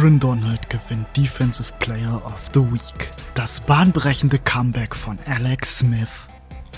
Aaron 0.00 0.18
Donald 0.18 0.70
gewinnt 0.70 1.14
Defensive 1.14 1.70
Player 1.78 2.24
of 2.24 2.48
the 2.54 2.60
Week. 2.60 3.10
Das 3.34 3.60
bahnbrechende 3.60 4.38
Comeback 4.38 4.96
von 4.96 5.18
Alex 5.26 5.80
Smith 5.80 6.26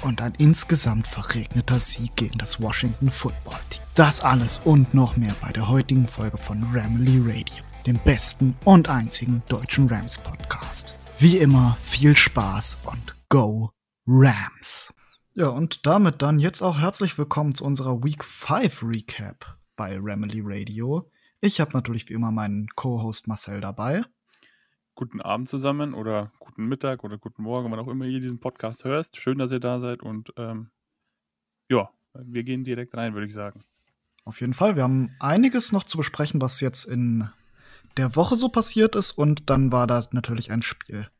und 0.02 0.20
ein 0.20 0.34
insgesamt 0.38 1.06
verregneter 1.06 1.78
Sieg 1.78 2.16
gegen 2.16 2.36
das 2.36 2.60
Washington 2.60 3.12
Football 3.12 3.60
Team. 3.70 3.84
Das 3.94 4.22
alles 4.22 4.60
und 4.64 4.92
noch 4.92 5.16
mehr 5.16 5.36
bei 5.40 5.52
der 5.52 5.68
heutigen 5.68 6.08
Folge 6.08 6.36
von 6.36 6.64
Ramley 6.74 7.20
Radio, 7.20 7.62
dem 7.86 8.00
besten 8.00 8.56
und 8.64 8.88
einzigen 8.88 9.40
deutschen 9.48 9.86
Rams 9.86 10.18
Podcast. 10.18 10.98
Wie 11.20 11.36
immer 11.36 11.78
viel 11.80 12.16
Spaß 12.16 12.78
und 12.86 13.14
Go 13.28 13.70
Rams! 14.04 14.92
Ja, 15.34 15.46
und 15.46 15.86
damit 15.86 16.22
dann 16.22 16.40
jetzt 16.40 16.60
auch 16.60 16.80
herzlich 16.80 17.16
willkommen 17.16 17.54
zu 17.54 17.62
unserer 17.62 18.02
Week 18.02 18.24
5 18.24 18.82
Recap 18.82 19.58
bei 19.76 19.96
Ramley 20.02 20.42
Radio. 20.44 21.08
Ich 21.44 21.60
habe 21.60 21.72
natürlich 21.72 22.08
wie 22.08 22.12
immer 22.12 22.30
meinen 22.30 22.68
Co-Host 22.68 23.26
Marcel 23.26 23.60
dabei. 23.60 24.04
Guten 24.94 25.20
Abend 25.20 25.48
zusammen 25.48 25.92
oder 25.92 26.30
guten 26.38 26.66
Mittag 26.66 27.02
oder 27.02 27.18
guten 27.18 27.42
Morgen, 27.42 27.68
wann 27.68 27.80
auch 27.80 27.88
immer 27.88 28.04
ihr 28.04 28.20
diesen 28.20 28.38
Podcast 28.38 28.84
hörst. 28.84 29.16
Schön, 29.16 29.38
dass 29.38 29.50
ihr 29.50 29.58
da 29.58 29.80
seid 29.80 30.04
und 30.04 30.32
ähm, 30.36 30.70
ja, 31.68 31.90
wir 32.14 32.44
gehen 32.44 32.62
direkt 32.62 32.96
rein, 32.96 33.14
würde 33.14 33.26
ich 33.26 33.34
sagen. 33.34 33.64
Auf 34.24 34.40
jeden 34.40 34.54
Fall. 34.54 34.76
Wir 34.76 34.84
haben 34.84 35.16
einiges 35.18 35.72
noch 35.72 35.82
zu 35.82 35.96
besprechen, 35.96 36.40
was 36.40 36.60
jetzt 36.60 36.84
in 36.84 37.28
der 37.96 38.14
Woche 38.14 38.36
so 38.36 38.48
passiert 38.48 38.94
ist 38.94 39.10
und 39.10 39.50
dann 39.50 39.72
war 39.72 39.88
da 39.88 40.00
natürlich 40.12 40.52
ein 40.52 40.62
Spiel. 40.62 41.10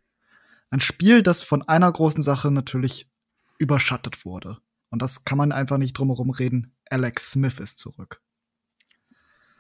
Ein 0.71 0.79
Spiel, 0.79 1.25
das 1.25 1.43
von 1.43 1.63
einer 1.67 1.91
großen 1.91 2.23
Sache 2.23 2.53
natürlich 2.53 3.11
überschattet 3.59 4.25
wurde. 4.25 4.59
Und 4.89 5.03
das 5.03 5.25
kann 5.25 5.39
man 5.39 5.51
einfach 5.51 5.79
nicht 5.79 5.95
drumherum 5.99 6.31
reden. 6.31 6.77
Alex 6.89 7.33
Smith 7.33 7.59
ist 7.59 7.81
zurück. 7.81 8.23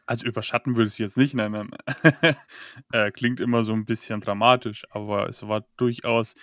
Also 0.06 0.26
überschatten 0.26 0.76
würde 0.76 0.88
ich 0.88 0.94
es 0.94 0.98
jetzt 0.98 1.16
nicht 1.16 1.34
nennen. 1.34 1.70
äh, 2.92 3.10
klingt 3.12 3.40
immer 3.40 3.64
so 3.64 3.72
ein 3.72 3.84
bisschen 3.84 4.20
dramatisch, 4.20 4.84
aber 4.90 5.28
es 5.28 5.46
war 5.46 5.64
durchaus, 5.76 6.34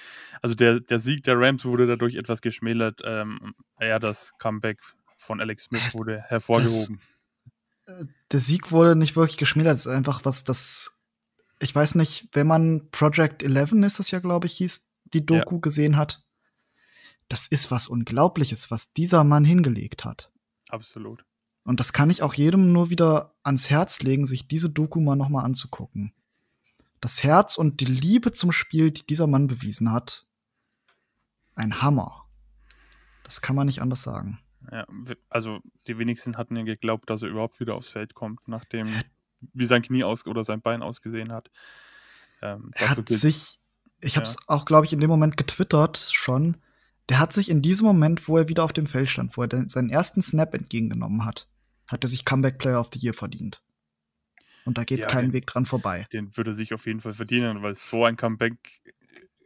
also 0.42 0.56
der, 0.56 0.80
der 0.80 1.00
Sieg 1.00 1.24
der 1.24 1.38
Rams 1.38 1.66
wurde 1.66 1.86
dadurch 1.86 2.16
etwas 2.16 2.42
geschmälert. 2.42 3.02
Ähm, 3.04 3.54
ja, 3.80 4.00
das 4.00 4.32
Comeback 4.40 4.80
von 5.18 5.42
Alex 5.42 5.64
Smith 5.64 5.94
wurde 5.94 6.22
hervorgehoben. 6.22 7.00
Das, 7.86 8.02
äh, 8.02 8.06
der 8.32 8.40
Sieg 8.40 8.72
wurde 8.72 8.96
nicht 8.96 9.16
wirklich 9.16 9.38
geschmälert, 9.38 9.76
es 9.76 9.86
ist 9.86 9.92
einfach 9.92 10.24
was, 10.24 10.44
das, 10.46 11.04
ich 11.60 11.76
weiß 11.76 11.96
nicht, 11.96 12.30
wenn 12.32 12.48
man 12.48 12.90
Project 12.92 13.44
11 13.44 13.74
ist 13.84 14.00
es 14.00 14.12
ja, 14.12 14.20
glaube 14.20 14.48
ich, 14.48 14.54
hieß, 14.54 14.90
die 15.14 15.26
Doku 15.26 15.56
ja. 15.56 15.62
gesehen 15.62 15.98
hat, 15.98 16.24
das 17.28 17.48
ist 17.48 17.72
was 17.72 17.88
Unglaubliches, 17.88 18.72
was 18.72 18.94
dieser 18.94 19.24
Mann 19.24 19.46
hingelegt 19.46 20.06
hat. 20.06 20.32
Absolut. 20.70 21.26
Und 21.64 21.80
das 21.80 21.94
kann 21.94 22.10
ich 22.10 22.24
auch 22.24 22.34
jedem 22.34 22.72
nur 22.72 22.90
wieder 22.90 23.36
ans 23.44 23.70
Herz 23.70 24.02
legen, 24.02 24.26
sich 24.26 24.48
diese 24.48 24.70
Doku 24.70 25.00
mal 25.00 25.16
nochmal 25.16 25.46
anzugucken. 25.46 26.14
Das 27.02 27.24
Herz 27.24 27.58
und 27.58 27.80
die 27.80 27.86
Liebe 27.86 28.32
zum 28.32 28.52
Spiel, 28.52 28.92
die 28.92 29.06
dieser 29.06 29.28
Mann 29.28 29.48
bewiesen 29.48 29.92
hat, 29.92 30.26
ein 31.56 31.82
Hammer. 31.82 32.26
Das 33.24 33.42
kann 33.42 33.56
man 33.56 33.68
nicht 33.68 33.82
anders 33.82 34.02
sagen. 34.02 34.40
Ja, 34.72 34.86
also 35.30 35.60
die 35.88 35.98
wenigsten 35.98 36.38
hatten 36.38 36.56
ja 36.56 36.64
geglaubt, 36.64 37.10
dass 37.10 37.22
er 37.22 37.30
überhaupt 37.30 37.60
wieder 37.60 37.76
aufs 37.76 37.90
Feld 37.90 38.14
kommt, 38.14 38.48
nachdem 38.48 38.90
wie 39.54 39.66
sein 39.66 39.82
Knie 39.82 40.04
aus 40.04 40.26
oder 40.26 40.44
sein 40.44 40.62
Bein 40.62 40.82
ausgesehen 40.82 41.32
hat. 41.32 41.50
Ähm, 42.42 42.72
er 42.74 42.90
hat 42.90 43.10
sich, 43.10 43.60
ich 44.02 44.16
habe 44.18 44.26
es 44.26 44.34
ja. 44.34 44.40
auch, 44.48 44.66
glaube 44.66 44.86
ich, 44.86 44.94
in 44.94 45.00
dem 45.00 45.10
Moment 45.10 45.38
getwittert 45.38 45.98
schon. 45.98 46.58
Der 47.10 47.20
hat 47.20 47.34
sich 47.34 47.50
in 47.50 47.62
diesem 47.62 47.88
Moment, 47.88 48.28
wo 48.28 48.38
er 48.38 48.50
wieder 48.50 48.64
auf 48.64 48.74
dem 48.74 48.86
Feld 48.86 49.10
stand, 49.10 49.36
wo 49.36 49.44
er 49.44 49.70
seinen 49.70 49.90
ersten 49.90 50.22
Snap 50.22 50.54
entgegengenommen 50.54 51.26
hat, 51.26 51.48
hat 51.88 52.04
er 52.04 52.08
sich 52.08 52.24
Comeback 52.24 52.60
Player 52.60 52.80
of 52.80 52.90
the 52.94 53.00
Year 53.00 53.14
verdient. 53.14 53.62
Und 54.66 54.78
da 54.78 54.84
geht 54.84 55.00
ja, 55.00 55.08
kein 55.08 55.26
den, 55.26 55.34
Weg 55.34 55.48
dran 55.48 55.66
vorbei. 55.66 56.06
Den 56.14 56.36
würde 56.38 56.52
er 56.52 56.54
sich 56.54 56.74
auf 56.74 56.86
jeden 56.86 57.00
Fall 57.00 57.14
verdienen, 57.14 57.64
weil 57.64 57.74
so 57.74 58.06
ein 58.06 58.16
Comeback, 58.16 58.54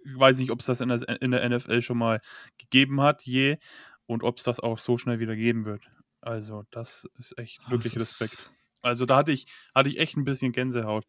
ich 0.04 0.20
weiß 0.20 0.38
nicht, 0.40 0.52
ob 0.52 0.60
es 0.60 0.66
das 0.66 0.82
in 0.82 0.90
der, 0.90 1.22
in 1.22 1.32
der 1.32 1.48
NFL 1.50 1.82
schon 1.82 1.98
mal 1.98 2.20
gegeben 2.58 3.00
hat, 3.00 3.24
je, 3.24 3.58
und 4.06 4.24
ob 4.24 4.38
es 4.38 4.44
das 4.44 4.60
auch 4.60 4.78
so 4.78 4.98
schnell 4.98 5.20
wieder 5.20 5.36
geben 5.36 5.64
wird. 5.64 5.90
Also, 6.20 6.66
das 6.72 7.08
ist 7.18 7.38
echt 7.38 7.62
das 7.64 7.72
wirklich 7.72 7.96
ist 7.96 8.22
Respekt. 8.22 8.54
Also, 8.82 9.06
da 9.06 9.16
hatte 9.16 9.32
ich, 9.32 9.48
hatte 9.74 9.88
ich 9.88 10.00
echt 10.00 10.18
ein 10.18 10.26
bisschen 10.26 10.52
Gänsehaut 10.52 11.06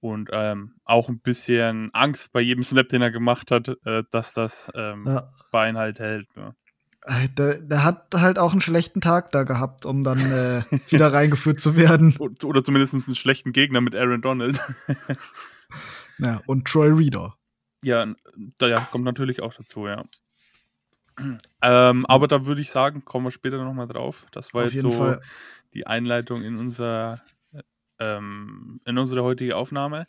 und 0.00 0.30
ähm, 0.32 0.74
auch 0.84 1.08
ein 1.08 1.20
bisschen 1.20 1.90
Angst 1.92 2.32
bei 2.32 2.40
jedem 2.40 2.64
Snap, 2.64 2.88
den 2.88 3.02
er 3.02 3.10
gemacht 3.10 3.50
hat, 3.50 3.68
äh, 3.84 4.04
dass 4.10 4.32
das 4.32 4.70
ähm, 4.74 5.04
ja. 5.06 5.30
Bein 5.50 5.76
halt 5.76 5.98
hält. 5.98 6.34
Ne? 6.36 6.54
Äh, 7.06 7.28
der, 7.28 7.58
der, 7.58 7.84
hat 7.84 8.14
halt 8.14 8.38
auch 8.38 8.50
einen 8.50 8.60
schlechten 8.60 9.00
Tag 9.00 9.30
da 9.30 9.44
gehabt, 9.44 9.86
um 9.86 10.02
dann 10.02 10.18
äh, 10.18 10.62
wieder 10.90 11.12
reingeführt 11.12 11.60
zu 11.60 11.76
werden. 11.76 12.16
Oder 12.44 12.64
zumindest 12.64 12.94
einen 12.94 13.14
schlechten 13.14 13.52
Gegner 13.52 13.80
mit 13.80 13.94
Aaron 13.94 14.22
Donald. 14.22 14.60
ja, 16.18 16.40
und 16.46 16.66
Troy 16.66 16.88
Reader. 16.88 17.36
Ja, 17.82 18.06
da 18.58 18.66
ja, 18.66 18.80
kommt 18.90 19.04
natürlich 19.04 19.40
auch 19.40 19.54
dazu, 19.54 19.86
ja. 19.86 20.04
Ähm, 21.62 22.04
aber 22.06 22.28
da 22.28 22.44
würde 22.44 22.60
ich 22.60 22.70
sagen, 22.70 23.06
kommen 23.06 23.24
wir 23.24 23.30
später 23.30 23.64
nochmal 23.64 23.88
drauf. 23.88 24.26
Das 24.32 24.52
war 24.52 24.66
Auf 24.66 24.72
jetzt 24.74 24.82
so 24.82 24.90
Fall. 24.90 25.22
die 25.72 25.86
Einleitung 25.86 26.42
in 26.42 26.58
unser, 26.58 27.22
ähm, 27.98 28.80
in 28.84 28.98
unsere 28.98 29.22
heutige 29.22 29.56
Aufnahme. 29.56 30.06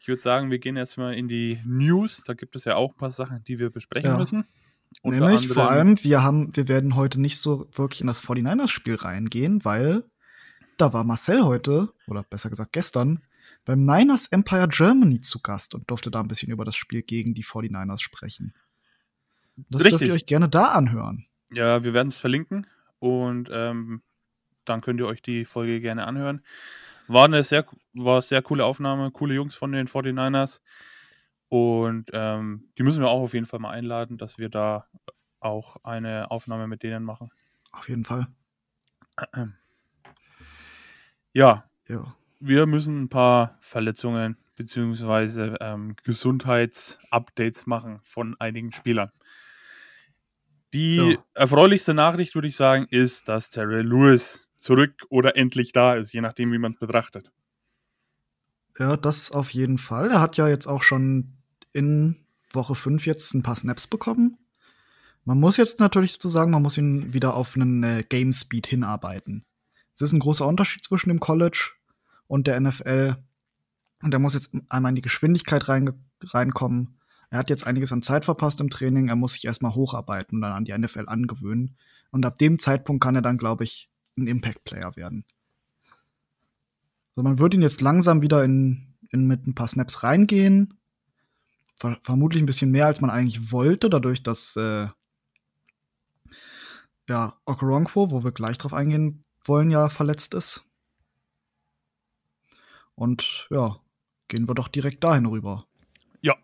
Ich 0.00 0.08
würde 0.08 0.22
sagen, 0.22 0.50
wir 0.50 0.58
gehen 0.58 0.76
erstmal 0.76 1.14
in 1.14 1.28
die 1.28 1.60
News. 1.64 2.24
Da 2.24 2.34
gibt 2.34 2.56
es 2.56 2.64
ja 2.64 2.76
auch 2.76 2.90
ein 2.90 2.96
paar 2.96 3.10
Sachen, 3.10 3.44
die 3.44 3.58
wir 3.58 3.70
besprechen 3.70 4.10
ja. 4.10 4.18
müssen. 4.18 4.44
Nämlich 5.02 5.48
vor 5.48 5.70
allem, 5.70 6.02
wir 6.02 6.22
haben, 6.22 6.54
wir 6.54 6.68
werden 6.68 6.96
heute 6.96 7.20
nicht 7.20 7.38
so 7.38 7.68
wirklich 7.72 8.00
in 8.00 8.06
das 8.06 8.22
49ers-Spiel 8.22 8.96
reingehen, 8.96 9.64
weil 9.64 10.04
da 10.76 10.92
war 10.92 11.04
Marcel 11.04 11.44
heute, 11.44 11.92
oder 12.06 12.22
besser 12.24 12.50
gesagt 12.50 12.72
gestern, 12.72 13.22
beim 13.64 13.84
Niners 13.84 14.26
Empire 14.26 14.68
Germany 14.68 15.20
zu 15.20 15.40
Gast 15.40 15.74
und 15.74 15.88
durfte 15.88 16.10
da 16.10 16.20
ein 16.20 16.28
bisschen 16.28 16.52
über 16.52 16.64
das 16.64 16.76
Spiel 16.76 17.02
gegen 17.02 17.34
die 17.34 17.44
49ers 17.44 18.02
sprechen. 18.02 18.54
Das 19.56 19.84
Richtig. 19.84 19.98
dürft 19.98 20.08
ihr 20.08 20.14
euch 20.14 20.26
gerne 20.26 20.48
da 20.48 20.68
anhören. 20.68 21.26
Ja, 21.52 21.84
wir 21.84 21.94
werden 21.94 22.08
es 22.08 22.18
verlinken 22.18 22.66
und 22.98 23.50
ähm, 23.52 24.02
dann 24.64 24.80
könnt 24.80 25.00
ihr 25.00 25.06
euch 25.06 25.22
die 25.22 25.44
Folge 25.44 25.80
gerne 25.80 26.06
anhören. 26.06 26.42
War 27.08 27.24
eine 27.24 27.44
sehr, 27.44 27.66
war 27.94 28.14
eine 28.14 28.22
sehr 28.22 28.42
coole 28.42 28.64
Aufnahme, 28.64 29.10
coole 29.10 29.34
Jungs 29.34 29.54
von 29.54 29.72
den 29.72 29.86
49ers. 29.86 30.60
Und 31.48 32.10
ähm, 32.12 32.70
die 32.78 32.82
müssen 32.82 33.02
wir 33.02 33.10
auch 33.10 33.22
auf 33.22 33.34
jeden 33.34 33.46
Fall 33.46 33.60
mal 33.60 33.70
einladen, 33.70 34.16
dass 34.16 34.38
wir 34.38 34.48
da 34.48 34.86
auch 35.40 35.76
eine 35.82 36.30
Aufnahme 36.30 36.66
mit 36.66 36.82
denen 36.82 37.04
machen. 37.04 37.30
Auf 37.72 37.88
jeden 37.88 38.04
Fall. 38.04 38.26
Ja, 41.34 41.64
ja. 41.88 42.14
wir 42.40 42.66
müssen 42.66 43.04
ein 43.04 43.08
paar 43.08 43.56
Verletzungen 43.60 44.36
bzw. 44.56 45.56
Ähm, 45.62 45.96
Gesundheitsupdates 46.04 47.66
machen 47.66 48.00
von 48.02 48.38
einigen 48.38 48.70
Spielern. 48.70 49.10
Die 50.74 50.96
ja. 50.96 51.24
erfreulichste 51.32 51.94
Nachricht, 51.94 52.34
würde 52.34 52.48
ich 52.48 52.56
sagen, 52.56 52.86
ist, 52.90 53.30
dass 53.30 53.48
Terry 53.48 53.80
Lewis 53.80 54.48
zurück 54.62 55.04
oder 55.08 55.36
endlich 55.36 55.72
da 55.72 55.94
ist, 55.94 56.12
je 56.12 56.20
nachdem, 56.20 56.52
wie 56.52 56.58
man 56.58 56.72
es 56.72 56.78
betrachtet. 56.78 57.32
Ja, 58.78 58.96
das 58.96 59.32
auf 59.32 59.50
jeden 59.50 59.76
Fall. 59.76 60.10
Er 60.10 60.20
hat 60.20 60.36
ja 60.36 60.48
jetzt 60.48 60.66
auch 60.66 60.82
schon 60.82 61.34
in 61.72 62.24
Woche 62.50 62.74
5 62.74 63.04
jetzt 63.06 63.34
ein 63.34 63.42
paar 63.42 63.56
Snaps 63.56 63.86
bekommen. 63.86 64.38
Man 65.24 65.38
muss 65.38 65.56
jetzt 65.56 65.80
natürlich 65.80 66.14
dazu 66.14 66.28
sagen, 66.28 66.50
man 66.50 66.62
muss 66.62 66.78
ihn 66.78 67.12
wieder 67.12 67.34
auf 67.34 67.54
einen 67.54 67.82
äh, 67.82 68.02
Game 68.08 68.32
Speed 68.32 68.66
hinarbeiten. 68.66 69.44
Es 69.94 70.00
ist 70.00 70.12
ein 70.12 70.20
großer 70.20 70.46
Unterschied 70.46 70.84
zwischen 70.84 71.10
dem 71.10 71.20
College 71.20 71.72
und 72.26 72.46
der 72.46 72.58
NFL. 72.60 73.16
Und 74.02 74.14
er 74.14 74.18
muss 74.18 74.34
jetzt 74.34 74.52
einmal 74.68 74.90
in 74.90 74.96
die 74.96 75.02
Geschwindigkeit 75.02 75.68
rein, 75.68 75.92
reinkommen. 76.22 76.98
Er 77.30 77.38
hat 77.38 77.50
jetzt 77.50 77.66
einiges 77.66 77.92
an 77.92 78.02
Zeit 78.02 78.24
verpasst 78.24 78.60
im 78.60 78.70
Training. 78.70 79.08
Er 79.08 79.16
muss 79.16 79.34
sich 79.34 79.44
erstmal 79.44 79.74
hocharbeiten 79.74 80.38
und 80.38 80.42
dann 80.42 80.52
an 80.52 80.64
die 80.64 80.76
NFL 80.76 81.04
angewöhnen. 81.06 81.76
Und 82.10 82.26
ab 82.26 82.38
dem 82.38 82.58
Zeitpunkt 82.58 83.02
kann 83.02 83.16
er 83.16 83.22
dann, 83.22 83.38
glaube 83.38 83.64
ich, 83.64 83.91
ein 84.16 84.26
Impact-Player 84.26 84.96
werden. 84.96 85.24
Also 87.14 87.24
man 87.24 87.38
würde 87.38 87.56
ihn 87.56 87.62
jetzt 87.62 87.80
langsam 87.80 88.22
wieder 88.22 88.44
in, 88.44 88.94
in 89.10 89.26
mit 89.26 89.46
ein 89.46 89.54
paar 89.54 89.68
Snaps 89.68 90.02
reingehen 90.02 90.78
ver 91.82 91.98
vermutlich 92.00 92.42
ein 92.42 92.46
bisschen 92.46 92.70
mehr, 92.70 92.86
als 92.86 93.00
man 93.00 93.10
eigentlich 93.10 93.50
wollte, 93.50 93.90
dadurch, 93.90 94.22
dass 94.22 94.56
äh, 94.56 94.86
ja, 97.08 97.36
Okoronkwo, 97.44 98.10
wo 98.10 98.22
wir 98.22 98.30
gleich 98.30 98.56
drauf 98.56 98.72
eingehen 98.72 99.24
wollen, 99.44 99.70
ja 99.70 99.88
verletzt 99.88 100.34
ist. 100.34 100.64
Und 102.94 103.48
ja, 103.50 103.80
gehen 104.28 104.48
wir 104.48 104.54
doch 104.54 104.68
direkt 104.68 105.02
dahin 105.02 105.26
rüber. 105.26 105.66
Ja. 106.20 106.36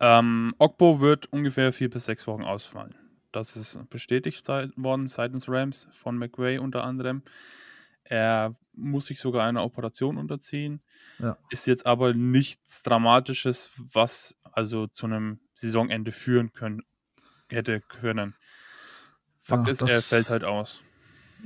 Ähm, 0.00 0.54
Okbo 0.58 1.00
wird 1.00 1.26
ungefähr 1.26 1.72
vier 1.74 1.90
bis 1.90 2.06
sechs 2.06 2.26
Wochen 2.26 2.44
ausfallen. 2.44 2.94
Das 3.32 3.56
ist 3.56 3.78
bestätigt 3.90 4.48
worden 4.48 5.08
seitens 5.08 5.48
Rams 5.48 5.86
von 5.92 6.16
McVay 6.16 6.58
unter 6.58 6.84
anderem. 6.84 7.22
Er 8.04 8.56
muss 8.72 9.06
sich 9.06 9.20
sogar 9.20 9.46
einer 9.46 9.64
Operation 9.64 10.16
unterziehen. 10.16 10.82
Ja. 11.18 11.36
Ist 11.50 11.66
jetzt 11.66 11.84
aber 11.84 12.14
nichts 12.14 12.82
Dramatisches, 12.82 13.82
was 13.92 14.36
also 14.52 14.86
zu 14.86 15.06
einem 15.06 15.40
Saisonende 15.54 16.10
führen 16.10 16.52
können, 16.52 16.82
hätte 17.50 17.80
können. 17.80 18.34
Fakt 19.40 19.66
ja, 19.66 19.72
ist, 19.72 19.82
er 19.82 20.16
fällt 20.16 20.30
halt 20.30 20.44
aus. 20.44 20.80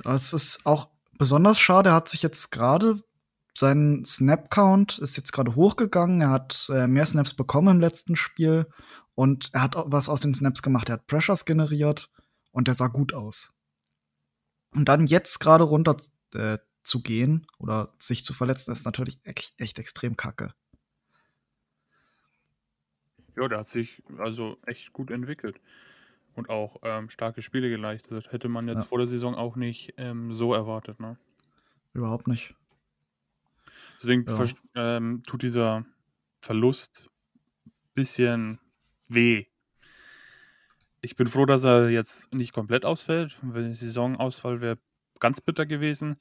Das 0.05 0.33
ist 0.33 0.65
auch 0.65 0.89
besonders 1.19 1.59
schade. 1.59 1.91
Er 1.91 1.95
hat 1.95 2.09
sich 2.09 2.23
jetzt 2.23 2.51
gerade 2.51 3.01
sein 3.55 4.03
Snap-Count 4.05 4.99
ist 4.99 5.17
jetzt 5.17 5.33
gerade 5.33 5.55
hochgegangen. 5.55 6.23
Er 6.23 6.31
hat 6.31 6.71
äh, 6.73 6.87
mehr 6.87 7.05
Snaps 7.05 7.35
bekommen 7.35 7.69
im 7.69 7.81
letzten 7.81 8.17
Spiel 8.17 8.67
und 9.15 9.51
er 9.53 9.63
hat 9.63 9.75
was 9.77 10.09
aus 10.09 10.21
den 10.21 10.35
Snaps 10.35 10.63
gemacht. 10.63 10.89
Er 10.89 10.95
hat 10.95 11.07
Pressures 11.07 11.45
generiert 11.45 12.11
und 12.51 12.69
der 12.69 12.75
sah 12.75 12.89
gut 12.89 13.13
aus. 13.13 13.55
Und 14.75 14.89
dann 14.89 15.07
jetzt 15.07 15.39
gerade 15.39 15.65
runter 15.65 15.97
äh, 16.35 16.59
zu 16.83 17.03
gehen 17.03 17.47
oder 17.59 17.89
sich 17.99 18.25
zu 18.25 18.33
verletzen, 18.33 18.73
ist 18.73 18.85
natürlich 18.85 19.21
echt, 19.25 19.55
echt 19.59 19.79
extrem 19.79 20.17
kacke. 20.17 20.55
Ja, 23.37 23.49
der 23.49 23.59
hat 23.61 23.69
sich 23.69 24.03
also 24.19 24.59
echt 24.67 24.93
gut 24.93 25.11
entwickelt 25.11 25.61
und 26.35 26.51
auch 26.51 26.77
ähm, 26.83 27.09
starke 27.09 27.43
Spiele 27.43 27.71
geleistet. 27.71 28.33
Hätte 28.33 28.49
man 28.49 28.69
jetzt 28.69 28.83
ja. 28.83 28.89
vor 28.89 28.99
der 28.99 29.07
Saison 29.07 29.35
auch 29.35 29.57
nicht 29.57 29.95
ähm, 29.97 30.33
so 30.33 30.55
erwartet, 30.55 31.01
ne? 31.01 31.19
Überhaupt 31.95 32.27
nicht. 32.27 32.55
Deswegen 34.01 34.25
ja. 34.27 34.97
ähm, 34.97 35.23
tut 35.27 35.43
dieser 35.43 35.85
Verlust 36.41 37.09
ein 37.67 37.73
bisschen 37.95 38.59
weh. 39.09 39.47
Ich 41.01 41.17
bin 41.17 41.27
froh, 41.27 41.47
dass 41.47 41.65
er 41.65 41.91
jetzt 41.91 42.33
nicht 42.33 42.53
komplett 42.53 42.85
ausfällt. 42.85 43.39
Wenn 43.43 43.75
Saisonausfall 43.75 44.61
wäre 44.61 44.79
ganz 45.19 45.41
bitter 45.41 45.67
gewesen. 45.67 46.17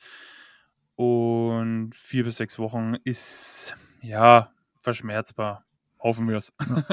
Und 0.95 1.95
vier 1.95 2.23
bis 2.23 2.37
sechs 2.37 2.59
Wochen 2.59 2.95
ist 3.03 3.75
ja 4.01 4.53
verschmerzbar. 4.79 5.65
Hoffen 5.99 6.27
wir 6.27 6.37
es. 6.37 6.53
Ja. 6.59 6.85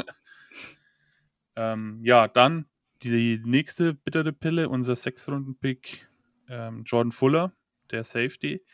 ähm, 1.72 2.00
ja, 2.02 2.28
dann 2.28 2.66
die 3.02 3.40
nächste 3.44 3.94
bittere 3.94 4.32
Pille, 4.32 4.68
unser 4.68 4.96
Sechs-Runden-Pick 4.96 6.08
ähm, 6.48 6.84
Jordan 6.84 7.12
Fuller, 7.12 7.52
der 7.90 8.04
Safety. 8.04 8.64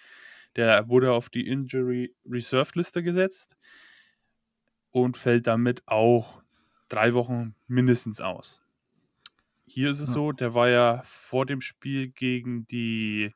Der 0.57 0.89
wurde 0.89 1.13
auf 1.13 1.29
die 1.29 1.47
Injury 1.49 2.15
Reserve 2.25 2.71
Liste 2.75 3.03
gesetzt 3.03 3.57
und 4.91 5.17
fällt 5.17 5.47
damit 5.47 5.83
auch 5.87 6.44
drei 6.89 7.15
Wochen 7.15 7.55
mindestens 7.67 8.21
aus. 8.21 8.63
Hier 9.67 9.91
ist 9.91 10.01
es 10.01 10.13
so, 10.13 10.33
der 10.33 10.55
war 10.55 10.69
ja 10.69 11.01
vor 11.05 11.47
dem 11.47 11.61
Spiel 11.61 12.09
gegen 12.09 12.67
die 12.67 13.33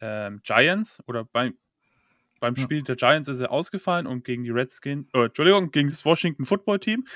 ähm, 0.00 0.40
Giants 0.44 1.02
oder 1.06 1.24
beim, 1.24 1.54
beim 2.40 2.56
Spiel 2.56 2.82
der 2.82 2.96
Giants 2.96 3.28
ist 3.28 3.40
er 3.40 3.50
ausgefallen 3.50 4.06
und 4.06 4.24
gegen 4.24 4.44
die 4.44 4.50
Redskins, 4.50 5.08
äh, 5.14 5.24
Entschuldigung, 5.24 5.70
gegen 5.70 5.88
das 5.88 6.04
Washington 6.04 6.44
Football 6.44 6.78
Team. 6.78 7.06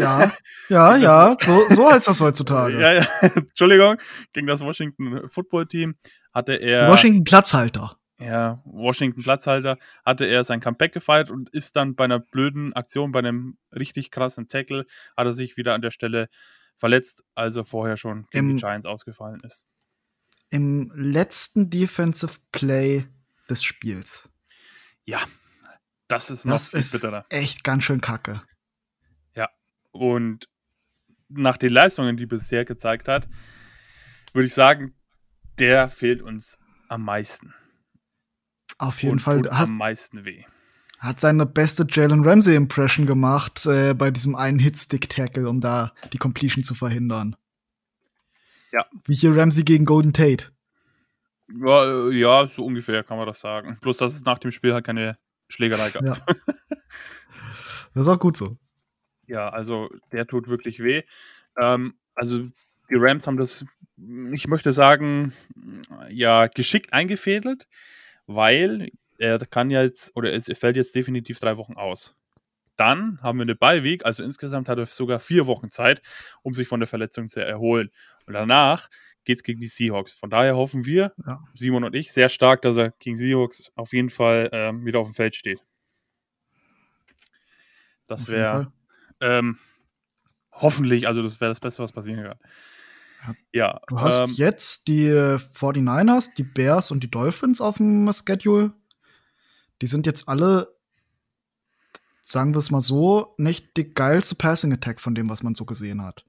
Ja, 0.00 0.32
ja, 0.68 0.96
ja, 0.96 1.36
so, 1.40 1.60
so 1.70 1.90
heißt 1.90 2.08
das 2.08 2.20
heutzutage. 2.20 2.80
ja, 2.80 2.94
ja, 2.94 3.06
Entschuldigung, 3.20 3.98
gegen 4.32 4.46
das 4.46 4.60
Washington 4.60 5.28
Football 5.28 5.66
Team 5.66 5.94
hatte 6.32 6.54
er. 6.54 6.86
Die 6.86 6.92
Washington 6.92 7.24
Platzhalter. 7.24 7.98
Ja, 8.18 8.62
Washington 8.64 9.22
Platzhalter 9.22 9.76
hatte 10.04 10.24
er 10.24 10.44
sein 10.44 10.60
Comeback 10.60 10.92
gefeiert 10.92 11.30
und 11.30 11.50
ist 11.50 11.74
dann 11.74 11.96
bei 11.96 12.04
einer 12.04 12.20
blöden 12.20 12.72
Aktion, 12.72 13.10
bei 13.10 13.18
einem 13.18 13.58
richtig 13.72 14.10
krassen 14.12 14.46
Tackle, 14.46 14.86
hat 15.16 15.26
er 15.26 15.32
sich 15.32 15.56
wieder 15.56 15.74
an 15.74 15.82
der 15.82 15.90
Stelle 15.90 16.28
verletzt, 16.76 17.24
also 17.34 17.64
vorher 17.64 17.96
schon 17.96 18.26
gegen 18.30 18.50
Im, 18.50 18.56
die 18.56 18.60
Giants 18.60 18.86
ausgefallen 18.86 19.40
ist. 19.40 19.64
Im 20.50 20.92
letzten 20.94 21.70
Defensive 21.70 22.38
Play 22.52 23.08
des 23.50 23.64
Spiels. 23.64 24.28
Ja, 25.04 25.20
das 26.06 26.30
ist 26.30 26.44
noch 26.44 26.54
das 26.54 26.72
ist 26.72 26.92
bitterer. 26.92 27.26
echt 27.30 27.64
ganz 27.64 27.84
schön 27.84 28.00
kacke. 28.00 28.42
Ja, 29.34 29.48
und 29.90 30.48
nach 31.28 31.56
den 31.56 31.72
Leistungen, 31.72 32.16
die 32.16 32.26
bisher 32.26 32.64
gezeigt 32.64 33.08
hat, 33.08 33.28
würde 34.32 34.46
ich 34.46 34.54
sagen, 34.54 34.94
der 35.58 35.88
fehlt 35.88 36.22
uns 36.22 36.58
am 36.88 37.02
meisten. 37.02 37.54
Auf 38.78 39.02
jeden 39.02 39.18
Fall. 39.18 39.42
Tut 39.42 39.48
am 39.48 39.76
meisten 39.76 40.24
weh. 40.24 40.44
Hat 40.98 41.20
seine 41.20 41.44
beste 41.44 41.86
Jalen 41.88 42.24
Ramsey-Impression 42.24 43.06
gemacht 43.06 43.66
äh, 43.66 43.94
bei 43.94 44.10
diesem 44.10 44.36
einen 44.36 44.58
Hitstick-Tackle, 44.58 45.48
um 45.48 45.60
da 45.60 45.92
die 46.12 46.18
Completion 46.18 46.64
zu 46.64 46.74
verhindern. 46.74 47.36
Ja. 48.72 48.86
Wie 49.04 49.14
hier 49.14 49.36
Ramsey 49.36 49.64
gegen 49.64 49.84
Golden 49.84 50.12
Tate. 50.12 50.50
Ja, 51.48 52.08
äh, 52.08 52.12
ja, 52.12 52.46
so 52.46 52.64
ungefähr 52.64 53.04
kann 53.04 53.18
man 53.18 53.26
das 53.26 53.40
sagen. 53.40 53.78
Bloß, 53.80 53.98
dass 53.98 54.14
es 54.14 54.24
nach 54.24 54.38
dem 54.38 54.50
Spiel 54.50 54.72
halt 54.72 54.84
keine 54.84 55.18
Schlägerei 55.48 55.90
gab. 55.90 56.04
Ja. 56.04 56.16
das 57.94 58.06
ist 58.06 58.08
auch 58.08 58.18
gut 58.18 58.36
so. 58.36 58.56
Ja, 59.26 59.48
also 59.48 59.90
der 60.12 60.26
tut 60.26 60.48
wirklich 60.48 60.80
weh. 60.80 61.02
Ähm, 61.60 61.94
also 62.14 62.48
die 62.90 62.96
Rams 62.96 63.26
haben 63.26 63.36
das, 63.36 63.64
ich 64.32 64.48
möchte 64.48 64.72
sagen, 64.72 65.32
ja, 66.10 66.46
geschickt 66.46 66.92
eingefädelt, 66.92 67.66
weil 68.26 68.90
er 69.18 69.38
kann 69.38 69.70
jetzt, 69.70 70.14
oder 70.16 70.32
es 70.32 70.46
fällt 70.58 70.76
jetzt 70.76 70.94
definitiv 70.94 71.38
drei 71.38 71.56
Wochen 71.56 71.74
aus. 71.74 72.16
Dann 72.76 73.20
haben 73.22 73.38
wir 73.38 73.42
eine 73.42 73.54
Beiweg, 73.54 74.04
also 74.04 74.24
insgesamt 74.24 74.68
hat 74.68 74.78
er 74.78 74.86
sogar 74.86 75.20
vier 75.20 75.46
Wochen 75.46 75.70
Zeit, 75.70 76.02
um 76.42 76.54
sich 76.54 76.66
von 76.66 76.80
der 76.80 76.88
Verletzung 76.88 77.28
zu 77.28 77.44
erholen. 77.44 77.90
Und 78.26 78.34
danach 78.34 78.88
geht 79.24 79.38
es 79.38 79.42
gegen 79.42 79.60
die 79.60 79.68
Seahawks. 79.68 80.12
Von 80.12 80.30
daher 80.30 80.56
hoffen 80.56 80.84
wir, 80.84 81.12
ja. 81.24 81.40
Simon 81.54 81.84
und 81.84 81.94
ich, 81.94 82.12
sehr 82.12 82.28
stark, 82.28 82.62
dass 82.62 82.76
er 82.76 82.90
gegen 82.98 83.16
Seahawks 83.16 83.70
auf 83.76 83.92
jeden 83.92 84.10
Fall 84.10 84.48
ähm, 84.52 84.84
wieder 84.84 84.98
auf 84.98 85.08
dem 85.08 85.14
Feld 85.14 85.36
steht. 85.36 85.60
Das 88.06 88.28
wäre 88.28 88.72
ähm, 89.20 89.58
hoffentlich, 90.52 91.06
also 91.06 91.22
das 91.22 91.40
wäre 91.40 91.50
das 91.50 91.60
Beste, 91.60 91.82
was 91.82 91.92
passieren 91.92 92.24
kann. 92.24 92.38
Ja. 93.52 93.80
Du 93.88 94.00
hast 94.00 94.20
ähm, 94.20 94.34
jetzt 94.34 94.88
die 94.88 95.08
49ers, 95.08 96.34
die 96.36 96.42
Bears 96.42 96.90
und 96.90 97.02
die 97.02 97.10
Dolphins 97.10 97.60
auf 97.60 97.78
dem 97.78 98.10
Schedule. 98.12 98.72
Die 99.82 99.86
sind 99.86 100.06
jetzt 100.06 100.28
alle, 100.28 100.74
sagen 102.22 102.54
wir 102.54 102.58
es 102.58 102.70
mal 102.70 102.80
so, 102.80 103.34
nicht 103.38 103.76
die 103.76 103.92
geilste 103.92 104.34
Passing 104.34 104.72
Attack 104.72 105.00
von 105.00 105.14
dem, 105.14 105.28
was 105.28 105.42
man 105.42 105.54
so 105.54 105.64
gesehen 105.64 106.02
hat. 106.02 106.24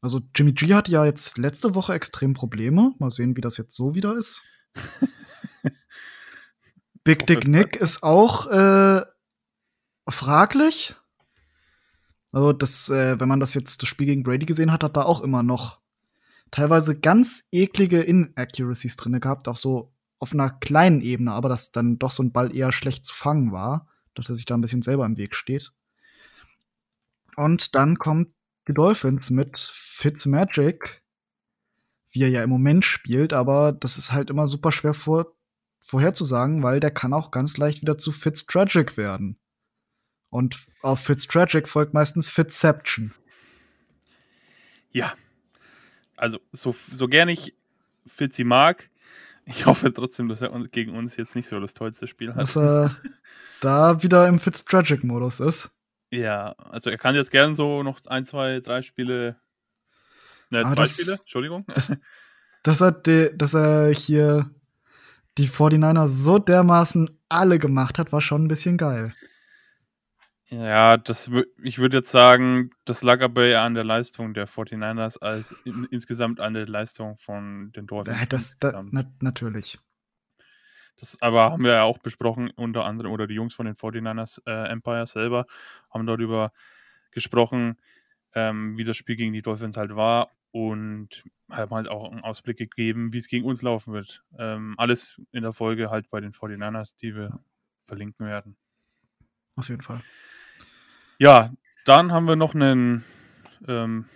Also 0.00 0.20
Jimmy 0.34 0.52
G 0.52 0.74
hatte 0.74 0.90
ja 0.90 1.04
jetzt 1.04 1.38
letzte 1.38 1.74
Woche 1.74 1.94
extrem 1.94 2.34
Probleme. 2.34 2.92
Mal 2.98 3.12
sehen, 3.12 3.36
wie 3.36 3.40
das 3.40 3.56
jetzt 3.56 3.74
so 3.74 3.94
wieder 3.94 4.16
ist. 4.16 4.42
Big 7.04 7.26
Dick 7.26 7.46
Nick 7.46 7.76
ist 7.76 8.02
auch 8.02 8.46
äh, 8.48 9.02
fraglich. 10.08 10.94
Also, 12.32 12.52
das, 12.52 12.88
äh, 12.88 13.20
wenn 13.20 13.28
man 13.28 13.40
das 13.40 13.54
jetzt 13.54 13.82
das 13.82 13.88
Spiel 13.88 14.06
gegen 14.06 14.22
Brady 14.22 14.46
gesehen 14.46 14.72
hat, 14.72 14.82
hat 14.82 14.96
da 14.96 15.02
auch 15.02 15.20
immer 15.20 15.42
noch 15.42 15.81
teilweise 16.52 17.00
ganz 17.00 17.44
eklige 17.50 18.00
Inaccuracies 18.00 18.94
drin 18.94 19.18
gehabt, 19.18 19.48
auch 19.48 19.56
so 19.56 19.92
auf 20.20 20.32
einer 20.32 20.50
kleinen 20.50 21.00
Ebene, 21.00 21.32
aber 21.32 21.48
dass 21.48 21.72
dann 21.72 21.98
doch 21.98 22.12
so 22.12 22.22
ein 22.22 22.30
Ball 22.30 22.54
eher 22.54 22.70
schlecht 22.70 23.04
zu 23.04 23.14
fangen 23.14 23.50
war, 23.50 23.88
dass 24.14 24.28
er 24.28 24.36
sich 24.36 24.44
da 24.44 24.54
ein 24.54 24.60
bisschen 24.60 24.82
selber 24.82 25.04
im 25.04 25.16
Weg 25.16 25.34
steht. 25.34 25.72
Und 27.34 27.74
dann 27.74 27.98
kommt 27.98 28.30
die 28.68 28.74
Dolphins 28.74 29.30
mit 29.30 29.58
Fitzmagic, 29.58 31.02
wie 32.10 32.22
er 32.22 32.28
ja 32.28 32.44
im 32.44 32.50
Moment 32.50 32.84
spielt, 32.84 33.32
aber 33.32 33.72
das 33.72 33.98
ist 33.98 34.12
halt 34.12 34.30
immer 34.30 34.46
super 34.46 34.70
schwer 34.70 34.94
vor, 34.94 35.34
vorherzusagen, 35.80 36.62
weil 36.62 36.78
der 36.78 36.92
kann 36.92 37.14
auch 37.14 37.30
ganz 37.30 37.56
leicht 37.56 37.80
wieder 37.82 37.98
zu 37.98 38.12
Fitztragic 38.12 38.96
werden. 38.96 39.40
Und 40.28 40.58
auf 40.82 41.00
Fitztragic 41.00 41.66
folgt 41.66 41.94
meistens 41.94 42.28
Fitzception. 42.28 43.12
Ja. 44.92 45.14
Also, 46.22 46.38
so, 46.52 46.70
so 46.70 47.08
gern 47.08 47.28
ich 47.28 47.52
Fitzy 48.06 48.44
mag, 48.44 48.88
ich 49.44 49.66
hoffe 49.66 49.92
trotzdem, 49.92 50.28
dass 50.28 50.40
er 50.40 50.50
gegen 50.68 50.94
uns 50.94 51.16
jetzt 51.16 51.34
nicht 51.34 51.48
so 51.48 51.58
das 51.58 51.74
tollste 51.74 52.06
Spiel 52.06 52.32
hat. 52.32 52.42
Dass 52.42 52.56
er 52.56 52.96
da 53.60 54.04
wieder 54.04 54.28
im 54.28 54.38
Fitztragic-Modus 54.38 55.40
ist. 55.40 55.72
Ja, 56.12 56.52
also 56.58 56.90
er 56.90 56.96
kann 56.96 57.16
jetzt 57.16 57.32
gern 57.32 57.56
so 57.56 57.82
noch 57.82 57.98
ein, 58.06 58.24
zwei, 58.24 58.60
drei 58.60 58.82
Spiele. 58.82 59.34
Ne, 60.50 60.62
zwei 60.62 60.74
das, 60.76 60.94
Spiele, 60.94 61.16
Entschuldigung. 61.18 61.64
Das, 61.66 61.92
dass, 62.62 62.80
er 62.80 62.92
de, 62.92 63.36
dass 63.36 63.54
er 63.54 63.92
hier 63.92 64.48
die 65.38 65.48
49er 65.48 66.06
so 66.06 66.38
dermaßen 66.38 67.18
alle 67.28 67.58
gemacht 67.58 67.98
hat, 67.98 68.12
war 68.12 68.20
schon 68.20 68.44
ein 68.44 68.48
bisschen 68.48 68.76
geil. 68.76 69.12
Ja, 70.52 70.98
das, 70.98 71.30
ich 71.62 71.78
würde 71.78 71.96
jetzt 71.96 72.10
sagen, 72.10 72.72
das 72.84 73.02
lag 73.02 73.22
aber 73.22 73.46
eher 73.46 73.62
an 73.62 73.72
der 73.72 73.84
Leistung 73.84 74.34
der 74.34 74.46
49ers 74.46 75.18
als 75.18 75.56
in, 75.64 75.88
insgesamt 75.90 76.40
an 76.40 76.52
der 76.52 76.66
Leistung 76.66 77.16
von 77.16 77.72
den 77.72 77.86
Dolphins. 77.86 78.20
Ja, 78.20 78.26
das, 78.26 78.58
da, 78.58 78.84
na, 78.90 79.10
natürlich. 79.20 79.78
Das 81.00 81.22
aber 81.22 81.50
haben 81.50 81.64
wir 81.64 81.72
ja 81.72 81.82
auch 81.84 81.96
besprochen, 81.96 82.50
unter 82.50 82.84
anderem, 82.84 83.12
oder 83.12 83.26
die 83.26 83.32
Jungs 83.34 83.54
von 83.54 83.64
den 83.64 83.74
49ers 83.74 84.42
äh, 84.46 84.68
Empire 84.68 85.06
selber 85.06 85.46
haben 85.88 86.06
darüber 86.06 86.52
gesprochen, 87.12 87.78
ähm, 88.34 88.76
wie 88.76 88.84
das 88.84 88.98
Spiel 88.98 89.16
gegen 89.16 89.32
die 89.32 89.40
Dolphins 89.40 89.78
halt 89.78 89.96
war 89.96 90.32
und 90.50 91.24
haben 91.50 91.74
halt 91.74 91.88
auch 91.88 92.12
einen 92.12 92.20
Ausblick 92.20 92.58
gegeben, 92.58 93.14
wie 93.14 93.18
es 93.18 93.28
gegen 93.28 93.46
uns 93.46 93.62
laufen 93.62 93.94
wird. 93.94 94.22
Ähm, 94.38 94.74
alles 94.76 95.18
in 95.32 95.44
der 95.44 95.54
Folge 95.54 95.88
halt 95.88 96.10
bei 96.10 96.20
den 96.20 96.32
49ers, 96.32 96.94
die 97.00 97.16
wir 97.16 97.40
verlinken 97.86 98.26
werden. 98.26 98.58
Auf 99.56 99.70
jeden 99.70 99.82
Fall. 99.82 100.02
Ja, 101.22 101.52
dann 101.84 102.10
haben 102.10 102.26
wir 102.26 102.34
noch 102.34 102.52
einen 102.52 103.04
ähm, 103.68 104.06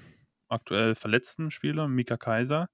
aktuell 0.48 0.96
verletzten 0.96 1.52
Spieler, 1.52 1.86
Mika 1.86 2.16
Kaiser. 2.16 2.68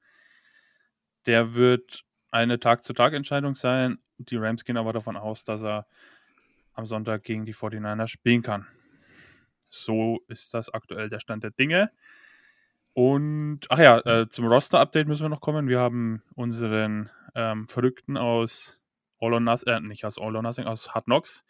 Der 1.26 1.52
wird 1.52 2.02
eine 2.30 2.58
Tag-zu-Tag-Entscheidung 2.58 3.56
sein. 3.56 3.98
Die 4.16 4.38
Rams 4.38 4.64
gehen 4.64 4.78
aber 4.78 4.94
davon 4.94 5.18
aus, 5.18 5.44
dass 5.44 5.62
er 5.62 5.86
am 6.72 6.86
Sonntag 6.86 7.24
gegen 7.24 7.44
die 7.44 7.52
49ers 7.52 8.08
spielen 8.08 8.40
kann. 8.40 8.66
So 9.68 10.20
ist 10.28 10.54
das 10.54 10.72
aktuell 10.72 11.10
der 11.10 11.20
Stand 11.20 11.44
der 11.44 11.50
Dinge. 11.50 11.90
Und, 12.94 13.66
ach 13.68 13.80
ja, 13.80 13.98
äh, 13.98 14.30
zum 14.30 14.46
Roster-Update 14.46 15.08
müssen 15.08 15.24
wir 15.26 15.28
noch 15.28 15.42
kommen. 15.42 15.68
Wir 15.68 15.80
haben 15.80 16.22
unseren 16.34 17.10
ähm, 17.34 17.68
Verrückten 17.68 18.16
aus 18.16 18.80
All 19.18 19.34
or 19.34 19.40
Nothing, 19.40 19.68
äh, 19.68 19.80
nicht 19.80 20.06
aus 20.06 20.16
All 20.16 20.34
or 20.34 20.42
Nothing, 20.42 20.64
aus 20.64 20.94
Hard 20.94 21.04
Knocks, 21.04 21.44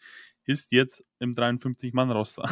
ist 0.45 0.71
jetzt 0.71 1.03
im 1.19 1.33
53-Mann-Roster. 1.33 2.49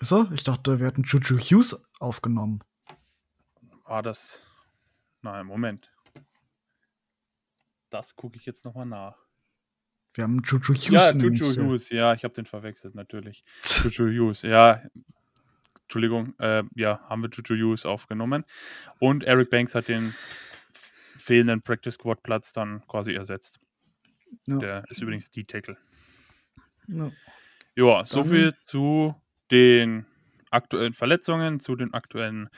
So, 0.00 0.28
ich 0.32 0.44
dachte, 0.44 0.78
wir 0.78 0.86
hätten 0.86 1.02
Juju 1.02 1.38
Hughes 1.38 1.76
aufgenommen. 2.00 2.62
War 3.84 4.02
das. 4.02 4.42
Nein, 5.22 5.46
Moment. 5.46 5.92
Das 7.90 8.16
gucke 8.16 8.36
ich 8.36 8.46
jetzt 8.46 8.64
nochmal 8.64 8.86
nach. 8.86 9.16
Wir 10.14 10.24
haben 10.24 10.42
Juju 10.44 10.74
Hughes. 10.74 10.88
Ja, 10.88 11.12
Juju 11.12 11.54
Hughes, 11.56 11.90
ja, 11.90 12.14
ich 12.14 12.24
habe 12.24 12.34
den 12.34 12.46
verwechselt, 12.46 12.94
natürlich. 12.94 13.44
Juju 13.84 14.08
Hughes, 14.10 14.42
ja. 14.42 14.82
Entschuldigung, 15.82 16.34
äh, 16.40 16.64
ja, 16.74 17.00
haben 17.08 17.22
wir 17.22 17.30
Juju 17.30 17.68
Hughes 17.68 17.86
aufgenommen. 17.86 18.44
Und 18.98 19.22
Eric 19.24 19.50
Banks 19.50 19.74
hat 19.74 19.88
den 19.88 20.14
fehlenden 21.16 21.62
Practice 21.62 21.94
Squad 21.94 22.22
Platz 22.22 22.52
dann 22.52 22.84
quasi 22.88 23.12
ersetzt. 23.12 23.60
Ja. 24.46 24.58
Der 24.58 24.84
ist 24.88 25.00
übrigens 25.00 25.30
die 25.30 25.44
Tackle. 25.44 25.76
Ja, 26.88 27.10
ja 27.74 28.04
soviel 28.04 28.54
zu 28.62 29.14
den 29.50 30.06
aktuellen 30.50 30.94
Verletzungen, 30.94 31.60
zu 31.60 31.76
den 31.76 31.94
aktuellen 31.94 32.48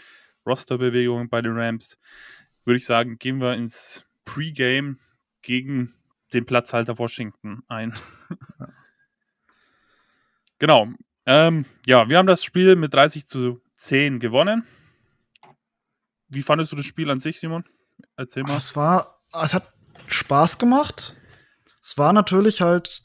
Rosterbewegungen 0.47 1.29
bei 1.29 1.43
den 1.43 1.59
Rams. 1.59 1.99
Würde 2.65 2.77
ich 2.77 2.87
sagen, 2.87 3.19
gehen 3.19 3.41
wir 3.41 3.55
ins 3.55 4.05
Pre-Game 4.25 4.99
gegen 5.43 5.95
den 6.33 6.47
Platzhalter 6.47 6.99
Washington 6.99 7.63
ein. 7.69 7.95
genau. 10.59 10.89
Ähm, 11.27 11.65
ja, 11.87 12.09
wir 12.09 12.19
haben 12.19 12.27
das 12.27 12.45
Spiel 12.45 12.77
mit 12.77 12.95
30 12.95 13.27
zu 13.27 13.63
10 13.77 14.21
gewonnen. 14.21 14.67
Wie 16.29 16.43
fandest 16.43 16.73
du 16.73 16.77
das 16.77 16.87
Spiel 16.87 17.11
an 17.11 17.21
sich, 17.21 17.41
Simon? 17.41 17.65
Erzähl 18.17 18.43
mal. 18.43 18.57
Es 18.57 18.77
war, 18.77 19.23
es 19.43 19.55
hat 19.55 19.73
Spaß 20.07 20.59
gemacht. 20.59 21.17
Es 21.83 21.97
war 21.97 22.13
natürlich 22.13 22.61
halt, 22.61 23.05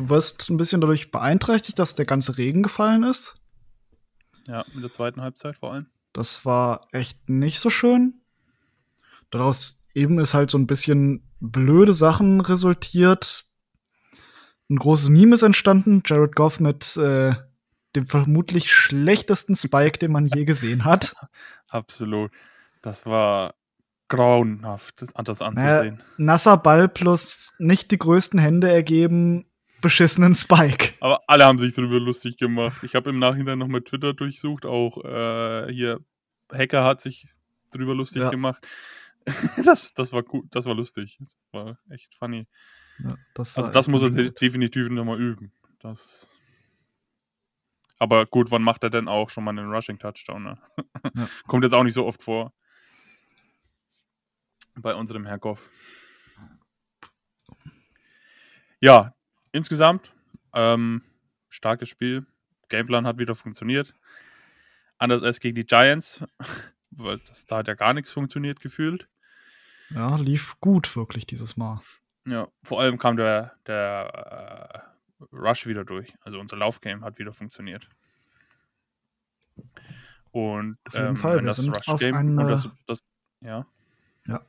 du 0.00 0.08
wirst 0.08 0.48
ein 0.48 0.56
bisschen 0.56 0.80
dadurch 0.80 1.10
beeinträchtigt, 1.10 1.78
dass 1.78 1.94
der 1.94 2.06
ganze 2.06 2.38
Regen 2.38 2.62
gefallen 2.62 3.02
ist. 3.02 3.36
Ja, 4.46 4.64
in 4.74 4.80
der 4.80 4.92
zweiten 4.92 5.20
Halbzeit 5.20 5.58
vor 5.58 5.72
allem. 5.72 5.86
Das 6.12 6.44
war 6.44 6.88
echt 6.92 7.28
nicht 7.28 7.60
so 7.60 7.70
schön. 7.70 8.22
Daraus 9.30 9.86
eben 9.94 10.18
ist 10.18 10.34
halt 10.34 10.50
so 10.50 10.58
ein 10.58 10.66
bisschen 10.66 11.28
blöde 11.40 11.92
Sachen 11.92 12.40
resultiert. 12.40 13.44
Ein 14.70 14.76
großes 14.76 15.10
Meme 15.10 15.34
ist 15.34 15.42
entstanden. 15.42 16.02
Jared 16.04 16.34
Goff 16.34 16.58
mit 16.60 16.96
äh, 16.96 17.34
dem 17.94 18.06
vermutlich 18.06 18.72
schlechtesten 18.72 19.54
Spike, 19.54 19.98
den 19.98 20.12
man 20.12 20.26
je 20.26 20.44
gesehen 20.44 20.84
hat. 20.84 21.14
Absolut. 21.68 22.32
Das 22.82 23.04
war 23.04 23.54
grauenhaft, 24.08 25.02
das 25.02 25.14
anzusehen. 25.14 25.54
Naja, 25.54 25.92
nasser 26.16 26.56
Ball 26.56 26.88
plus 26.88 27.52
nicht 27.58 27.90
die 27.90 27.98
größten 27.98 28.40
Hände 28.40 28.70
ergeben, 28.70 29.49
beschissenen 29.80 30.34
Spike. 30.34 30.94
Aber 31.00 31.20
alle 31.26 31.44
haben 31.44 31.58
sich 31.58 31.74
darüber 31.74 31.98
lustig 31.98 32.36
gemacht. 32.36 32.82
Ich 32.82 32.94
habe 32.94 33.10
im 33.10 33.18
Nachhinein 33.18 33.58
noch 33.58 33.68
mal 33.68 33.80
Twitter 33.80 34.14
durchsucht, 34.14 34.66
auch 34.66 35.04
äh, 35.04 35.72
hier 35.72 36.00
Hacker 36.52 36.84
hat 36.84 37.00
sich 37.00 37.28
darüber 37.70 37.94
lustig 37.94 38.22
ja. 38.22 38.30
gemacht. 38.30 38.66
das, 39.64 39.94
das 39.94 40.12
war 40.12 40.22
gut, 40.22 40.46
das 40.50 40.66
war 40.66 40.74
lustig. 40.74 41.18
Das 41.20 41.52
war 41.52 41.78
echt 41.90 42.14
funny. 42.14 42.46
Ja, 42.98 43.14
das 43.34 43.56
also 43.56 43.70
das 43.70 43.88
muss 43.88 44.02
er 44.02 44.10
gut. 44.10 44.40
definitiv 44.40 44.88
nochmal 44.90 45.20
üben. 45.20 45.52
Das. 45.80 46.38
Aber 47.98 48.26
gut, 48.26 48.50
wann 48.50 48.62
macht 48.62 48.82
er 48.82 48.90
denn 48.90 49.08
auch 49.08 49.30
schon 49.30 49.44
mal 49.44 49.50
einen 49.50 49.70
Rushing 49.70 49.98
Touchdown? 49.98 50.42
Ne? 50.42 50.58
Ja. 51.14 51.28
Kommt 51.46 51.64
jetzt 51.64 51.72
auch 51.72 51.82
nicht 51.82 51.94
so 51.94 52.06
oft 52.06 52.22
vor. 52.22 52.52
Bei 54.76 54.94
unserem 54.94 55.26
Herr 55.26 55.38
Goff. 55.38 55.70
Ja, 58.80 59.14
insgesamt 59.52 60.12
ähm, 60.54 61.02
starkes 61.48 61.88
Spiel. 61.88 62.26
Gameplan 62.68 63.06
hat 63.06 63.18
wieder 63.18 63.34
funktioniert. 63.34 63.94
Anders 64.98 65.22
als 65.22 65.40
gegen 65.40 65.54
die 65.54 65.66
Giants, 65.66 66.24
weil 66.90 67.18
das, 67.18 67.46
da 67.46 67.58
hat 67.58 67.68
ja 67.68 67.74
gar 67.74 67.94
nichts 67.94 68.12
funktioniert 68.12 68.60
gefühlt. 68.60 69.08
Ja, 69.90 70.16
lief 70.16 70.56
gut 70.60 70.94
wirklich 70.94 71.26
dieses 71.26 71.56
Mal. 71.56 71.80
Ja, 72.26 72.48
vor 72.62 72.80
allem 72.80 72.98
kam 72.98 73.16
der, 73.16 73.54
der 73.66 74.84
äh, 75.20 75.34
Rush 75.34 75.66
wieder 75.66 75.84
durch. 75.84 76.14
Also 76.20 76.38
unser 76.38 76.56
Laufgame 76.56 77.04
hat 77.04 77.18
wieder 77.18 77.32
funktioniert. 77.32 77.88
Und 80.30 80.78
Auf 80.86 80.94
jeden 80.94 81.06
ähm, 81.08 81.16
Fall, 81.16 81.44
wir 81.44 81.52
sind 81.52 81.74
auf 81.88 82.02
eine, 82.02 82.46
das, 82.46 82.68
das, 82.86 83.00
ja. 83.40 83.66
Ja, 84.26 84.42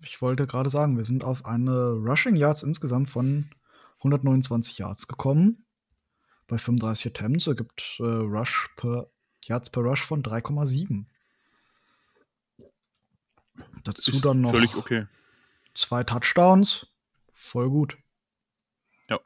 ich 0.00 0.20
wollte 0.20 0.46
gerade 0.46 0.68
sagen, 0.68 0.96
wir 0.96 1.04
sind 1.04 1.22
auf 1.22 1.44
eine 1.44 1.90
Rushing 1.92 2.34
Yards 2.34 2.64
insgesamt 2.64 3.08
von 3.08 3.50
129 3.98 4.78
Yards 4.78 5.06
gekommen. 5.06 5.64
Bei 6.46 6.58
35 6.58 7.12
Attempts 7.12 7.46
ergibt 7.46 7.96
äh, 8.00 8.04
Rush 8.04 8.70
per 8.76 9.10
Yards 9.44 9.70
per 9.70 9.82
Rush 9.82 10.04
von 10.04 10.22
3,7. 10.22 11.04
Dazu 13.84 14.10
ist 14.10 14.24
dann 14.24 14.40
noch 14.40 14.50
völlig 14.50 14.76
okay. 14.76 15.06
zwei 15.74 16.04
Touchdowns. 16.04 16.86
Voll 17.32 17.68
gut. 17.70 17.96
Ja. 19.08 19.20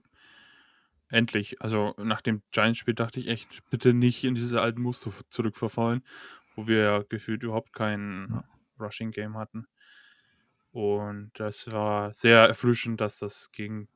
Endlich. 1.08 1.60
Also 1.60 1.94
nach 1.98 2.20
dem 2.20 2.42
Giants-Spiel 2.52 2.94
dachte 2.94 3.20
ich 3.20 3.28
echt, 3.28 3.62
bitte 3.70 3.94
nicht 3.94 4.24
in 4.24 4.34
diese 4.34 4.60
alten 4.60 4.82
Muster 4.82 5.10
zurückverfallen, 5.30 6.04
wo 6.54 6.66
wir 6.66 6.78
ja 6.78 7.02
gefühlt 7.02 7.42
überhaupt 7.42 7.72
kein 7.72 8.28
ja. 8.30 8.44
Rushing-Game 8.84 9.36
hatten. 9.36 9.66
Und 10.72 11.30
das 11.34 11.70
war 11.70 12.12
sehr 12.14 12.40
erfrischend, 12.48 13.00
dass 13.00 13.18
das 13.18 13.52
gegen 13.52 13.88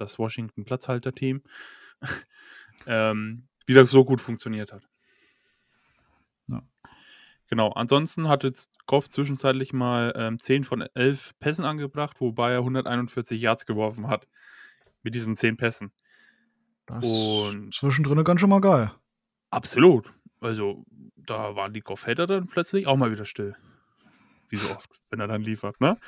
das 0.00 0.18
Washington 0.18 0.64
Platzhalter-Team 0.64 1.42
ähm, 2.86 3.46
wieder 3.66 3.86
so 3.86 4.04
gut 4.04 4.20
funktioniert 4.20 4.72
hat. 4.72 4.90
Genau, 7.50 7.72
ansonsten 7.72 8.28
hat 8.28 8.44
jetzt 8.44 8.70
Goff 8.86 9.08
zwischenzeitlich 9.08 9.72
mal 9.72 10.12
ähm, 10.14 10.38
10 10.38 10.62
von 10.62 10.82
11 10.82 11.32
Pässen 11.40 11.64
angebracht, 11.64 12.20
wobei 12.20 12.52
er 12.52 12.58
141 12.58 13.42
Yards 13.42 13.66
geworfen 13.66 14.06
hat. 14.06 14.28
Mit 15.02 15.16
diesen 15.16 15.34
10 15.34 15.56
Pässen. 15.56 15.90
Das 16.86 17.04
Und 17.04 17.74
zwischendrin 17.74 18.22
ganz 18.22 18.40
schon 18.40 18.50
mal 18.50 18.60
geil. 18.60 18.92
Absolut. 19.50 20.12
Also, 20.40 20.84
da 21.16 21.56
waren 21.56 21.72
die 21.72 21.80
Goff-Hater 21.80 22.28
dann 22.28 22.46
plötzlich 22.46 22.86
auch 22.86 22.96
mal 22.96 23.10
wieder 23.10 23.24
still. 23.24 23.56
Wie 24.48 24.56
so 24.56 24.70
oft, 24.70 24.88
wenn 25.10 25.18
er 25.18 25.26
dann 25.26 25.42
liefert, 25.42 25.80
ne? 25.80 25.98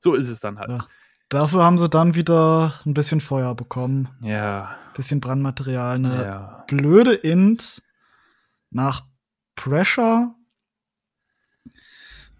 So 0.00 0.14
ist 0.14 0.28
es 0.28 0.40
dann 0.40 0.58
halt. 0.58 0.70
Ja. 0.70 0.88
Dafür 1.28 1.62
haben 1.62 1.78
sie 1.78 1.88
dann 1.88 2.14
wieder 2.14 2.80
ein 2.86 2.94
bisschen 2.94 3.20
Feuer 3.20 3.54
bekommen. 3.54 4.08
Ja. 4.22 4.76
Bisschen 4.94 5.20
Brandmaterial. 5.20 5.96
Eine 5.96 6.24
ja. 6.24 6.64
blöde 6.66 7.14
Int 7.14 7.82
nach 8.70 9.02
Pressure 9.54 10.34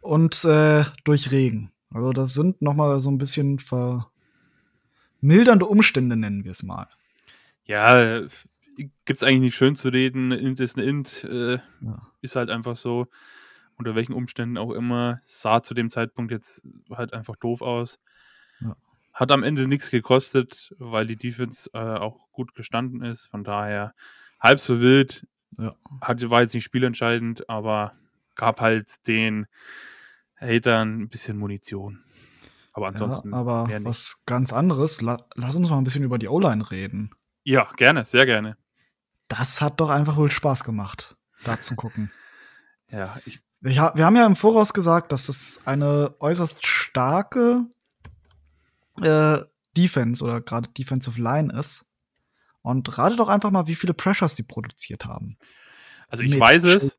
und 0.00 0.45
äh, 0.45 0.85
durch 1.04 1.30
Regen. 1.30 1.73
Also 1.90 2.12
das 2.12 2.35
sind 2.35 2.62
noch 2.62 2.75
mal 2.75 2.99
so 3.00 3.11
ein 3.11 3.18
bisschen 3.18 3.59
vermildernde 5.21 5.66
Umstände, 5.66 6.16
nennen 6.16 6.45
wir 6.45 6.52
es 6.52 6.62
mal. 6.62 6.88
Ja, 7.64 8.23
gibt 9.04 9.16
es 9.16 9.23
eigentlich 9.23 9.40
nicht 9.40 9.57
schön 9.57 9.76
zu 9.76 9.88
reden. 9.88 10.33
Int 10.33 10.61
ist 10.61 10.76
eine 10.76 10.87
Int, 10.87 11.25
äh, 11.25 11.59
ja. 11.80 12.02
ist 12.23 12.37
halt 12.37 12.50
einfach 12.50 12.76
so. 12.76 13.07
Unter 13.76 13.95
welchen 13.95 14.12
Umständen 14.12 14.59
auch 14.59 14.73
immer. 14.73 15.21
Sah 15.25 15.62
zu 15.62 15.73
dem 15.73 15.88
Zeitpunkt 15.88 16.33
jetzt 16.33 16.66
halt 16.90 17.12
einfach 17.12 17.37
doof 17.37 17.62
aus. 17.62 18.00
Ja. 18.61 18.77
Hat 19.12 19.33
am 19.33 19.43
Ende 19.43 19.67
nichts 19.67 19.91
gekostet, 19.91 20.75
weil 20.79 21.07
die 21.07 21.17
Defense 21.17 21.71
äh, 21.73 21.79
auch 21.79 22.31
gut 22.33 22.55
gestanden 22.55 23.03
ist. 23.03 23.27
Von 23.27 23.45
daher 23.45 23.95
halb 24.41 24.61
so 24.61 24.81
wild. 24.81 25.27
Ja. 25.59 25.75
Hat, 26.00 26.29
war 26.31 26.43
jetzt 26.43 26.55
nicht 26.55 26.65
spielentscheidend, 26.65 27.49
aber 27.49 27.95
gab 28.37 28.61
halt 28.61 29.07
den 29.09 29.47
Hatern 30.37 31.03
ein 31.03 31.09
bisschen 31.09 31.37
Munition. 31.37 32.05
Aber 32.73 32.88
ansonsten. 32.88 33.33
Ja, 33.33 33.38
aber 33.38 33.69
was 33.83 34.23
ganz 34.25 34.53
anderes. 34.53 35.00
La 35.00 35.19
lass 35.35 35.57
uns 35.57 35.69
mal 35.69 35.79
ein 35.79 35.85
bisschen 35.85 36.05
über 36.05 36.19
die 36.19 36.29
O-Line 36.29 36.71
reden. 36.71 37.11
Ja, 37.43 37.69
gerne, 37.77 38.05
sehr 38.05 38.25
gerne. 38.25 38.57
Das 39.27 39.61
hat 39.61 39.81
doch 39.81 39.91
einfach 39.91 40.17
wohl 40.17 40.31
Spaß 40.31 40.62
gemacht, 40.65 41.17
da 41.45 41.61
zu 41.61 41.75
gucken. 41.75 42.12
ja, 42.91 43.19
ich. 43.27 43.41
Wir, 43.61 43.73
wir, 43.95 44.07
haben 44.07 44.15
ja 44.15 44.25
im 44.25 44.37
Voraus 44.37 44.73
gesagt, 44.73 45.11
dass 45.11 45.29
es 45.29 45.67
eine 45.67 46.15
äußerst 46.21 46.65
starke 46.65 47.67
äh, 49.02 49.45
Defense 49.76 50.25
oder 50.25 50.40
gerade 50.40 50.69
Defensive 50.71 51.21
Line 51.21 51.52
ist. 51.52 51.87
Und 52.62 52.99
rate 52.99 53.17
doch 53.17 53.28
einfach 53.28 53.50
mal, 53.50 53.67
wie 53.67 53.75
viele 53.75 53.95
Pressures 53.95 54.35
die 54.35 54.43
produziert 54.43 55.05
haben. 55.05 55.38
Also 56.09 56.25
ich 56.25 56.33
Mit 56.33 56.40
weiß 56.40 56.64
es. 56.64 56.99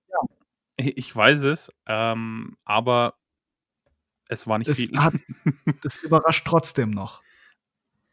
Ich 0.78 1.14
weiß 1.14 1.42
es, 1.42 1.74
ähm, 1.88 2.58
aber 2.64 3.16
es 4.30 4.48
war 4.48 4.60
nicht 4.60 4.70
es 4.70 4.78
viel. 4.78 4.98
Hat, 4.98 5.14
das 5.82 5.98
überrascht 5.98 6.48
trotzdem 6.48 6.92
noch. 6.92 7.22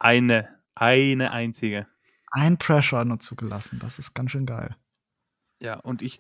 Eine, 0.01 0.49
eine 0.75 1.31
einzige. 1.31 1.87
Ein 2.33 2.59
Pressure 2.59 3.05
nur 3.05 3.21
zugelassen. 3.21 3.79
Das 3.79 4.01
ist 4.01 4.15
ganz 4.15 4.33
schön 4.33 4.47
geil. 4.47 4.75
Ja, 5.61 5.79
und 5.79 6.03
ich, 6.03 6.19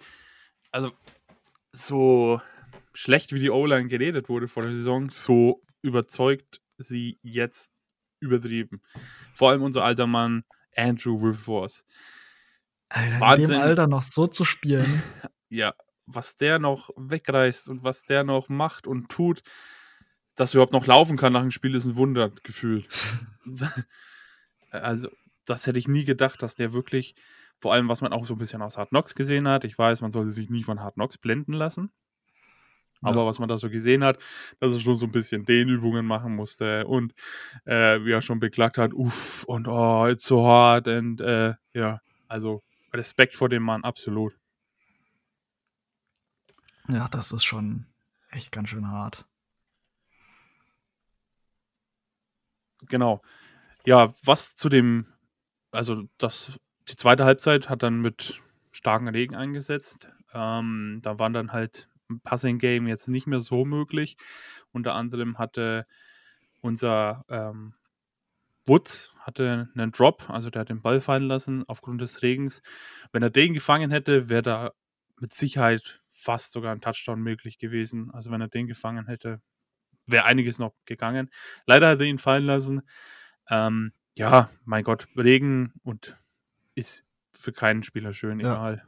also 0.70 0.92
so 1.73 2.40
schlecht 2.94 3.32
wie 3.32 3.40
die 3.40 3.50
O-Line 3.50 3.88
geredet 3.88 4.28
wurde 4.28 4.46
vor 4.46 4.62
der 4.62 4.73
Saison, 4.73 5.11
so 5.11 5.62
überzeugt 5.82 6.61
sie 6.78 7.18
jetzt 7.23 7.73
übertrieben. 8.21 8.83
Vor 9.35 9.50
allem 9.50 9.62
unser 9.62 9.85
alter 9.85 10.06
Mann 10.06 10.45
Andrew 10.76 11.21
Wilforce. 11.21 11.85
Alter, 12.88 13.21
Wahnsinn. 13.21 13.45
in 13.45 13.50
dem 13.50 13.61
Alter 13.61 13.87
noch 13.87 14.02
so 14.02 14.26
zu 14.26 14.45
spielen. 14.45 15.02
ja, 15.49 15.75
was 16.06 16.37
der 16.37 16.59
noch 16.59 16.90
wegreißt 16.97 17.68
und 17.68 17.83
was 17.83 18.02
der 18.02 18.25
noch 18.25 18.49
macht 18.49 18.87
und 18.87 19.09
tut, 19.09 19.42
dass 20.37 20.52
er 20.52 20.56
überhaupt 20.56 20.73
noch 20.73 20.87
laufen 20.87 21.16
kann 21.16 21.33
nach 21.33 21.40
dem 21.40 21.50
Spiel, 21.50 21.75
ist 21.75 21.85
ein 21.85 21.97
Wundergefühl. 21.97 22.85
also, 24.71 25.09
das 25.47 25.66
hätte 25.66 25.78
ich 25.78 25.88
nie 25.88 26.04
gedacht, 26.04 26.42
dass 26.42 26.54
der 26.54 26.73
wirklich, 26.73 27.14
vor 27.59 27.73
allem 27.73 27.88
was 27.88 28.02
man 28.02 28.12
auch 28.12 28.26
so 28.26 28.35
ein 28.35 28.38
bisschen 28.38 28.62
aus 28.62 28.76
Hard 28.76 28.90
Knocks 28.90 29.14
gesehen 29.14 29.49
hat, 29.49 29.64
ich 29.64 29.76
weiß, 29.76 30.02
man 30.02 30.12
sollte 30.12 30.30
sich 30.30 30.50
nie 30.50 30.62
von 30.62 30.80
Hard 30.80 30.95
Knocks 30.95 31.18
blenden 31.18 31.52
lassen. 31.52 31.90
Aber 33.03 33.21
ja. 33.21 33.26
was 33.26 33.38
man 33.38 33.49
da 33.49 33.59
so 33.59 33.71
gesehen 33.71 34.05
hat, 34.05 34.19
dass 34.61 34.73
er 34.73 34.81
schon 34.81 34.97
so 34.97 35.07
ein 35.07 35.12
bisschen 35.12 35.45
Dehnübungen 35.45 36.07
machen 36.07 36.35
musste 36.35 36.87
und 36.87 37.15
äh, 37.65 38.05
wie 38.05 38.12
er 38.12 38.23
schon 38.23 38.41
beklagt 38.41 38.79
hat, 38.79 38.95
uff, 38.95 39.45
und 39.45 39.69
oh, 39.69 40.07
it's 40.07 40.26
so 40.26 40.47
hard 40.47 40.88
und 40.88 41.21
äh, 41.21 41.55
ja, 41.75 42.00
also 42.29 42.62
Respekt 42.93 43.35
vor 43.35 43.49
dem 43.49 43.62
Mann, 43.62 43.85
absolut. 43.85 44.35
Ja, 46.88 47.09
das 47.09 47.33
ist 47.33 47.45
schon 47.45 47.87
echt 48.31 48.53
ganz 48.53 48.71
schön 48.71 48.88
hart. 48.88 49.26
Genau. 52.88 53.23
Ja, 53.85 54.12
was 54.25 54.55
zu 54.55 54.69
dem, 54.69 55.07
also 55.71 56.05
das, 56.19 56.59
die 56.88 56.97
zweite 56.97 57.25
Halbzeit 57.25 57.69
hat 57.69 57.83
dann 57.83 58.00
mit 58.00 58.41
starken 58.71 59.09
Regen 59.09 59.35
eingesetzt. 59.35 60.09
Ähm, 60.33 61.00
da 61.03 61.19
waren 61.19 61.33
dann 61.33 61.53
halt 61.53 61.88
Passing 62.22 62.58
Game 62.58 62.86
jetzt 62.86 63.08
nicht 63.08 63.26
mehr 63.26 63.40
so 63.40 63.64
möglich. 63.64 64.16
Unter 64.72 64.94
anderem 64.94 65.38
hatte 65.38 65.86
unser 66.60 67.25
ähm, 67.28 67.75
Woods 68.66 69.14
hatte 69.20 69.68
einen 69.75 69.92
Drop, 69.92 70.28
also 70.28 70.50
der 70.50 70.60
hat 70.60 70.68
den 70.68 70.82
Ball 70.82 71.00
fallen 71.00 71.25
lassen 71.25 71.64
aufgrund 71.68 72.00
des 72.00 72.22
Regens. 72.22 72.62
Wenn 73.12 73.22
er 73.22 73.30
den 73.30 73.54
gefangen 73.54 73.90
hätte, 73.90 74.28
wäre 74.28 74.42
da 74.42 74.72
mit 75.18 75.34
Sicherheit 75.34 76.02
fast 76.08 76.52
sogar 76.52 76.72
ein 76.72 76.80
Touchdown 76.80 77.20
möglich 77.20 77.58
gewesen. 77.58 78.10
Also 78.10 78.30
wenn 78.30 78.40
er 78.40 78.48
den 78.48 78.66
gefangen 78.66 79.06
hätte, 79.06 79.40
wäre 80.06 80.25
einiges 80.25 80.58
noch 80.58 80.75
gegangen. 80.84 81.30
Leider 81.66 81.88
hat 81.90 82.00
er 82.00 82.06
ihn 82.06 82.18
fallen 82.18 82.44
lassen. 82.44 82.82
Ähm, 83.48 83.92
ja, 84.16 84.50
mein 84.64 84.82
Gott, 84.82 85.08
Regen 85.16 85.75
und 85.82 86.16
ist 86.75 87.04
für 87.32 87.52
keinen 87.52 87.82
Spieler 87.82 88.12
schön, 88.12 88.40
ja, 88.40 88.54
egal. 88.54 88.84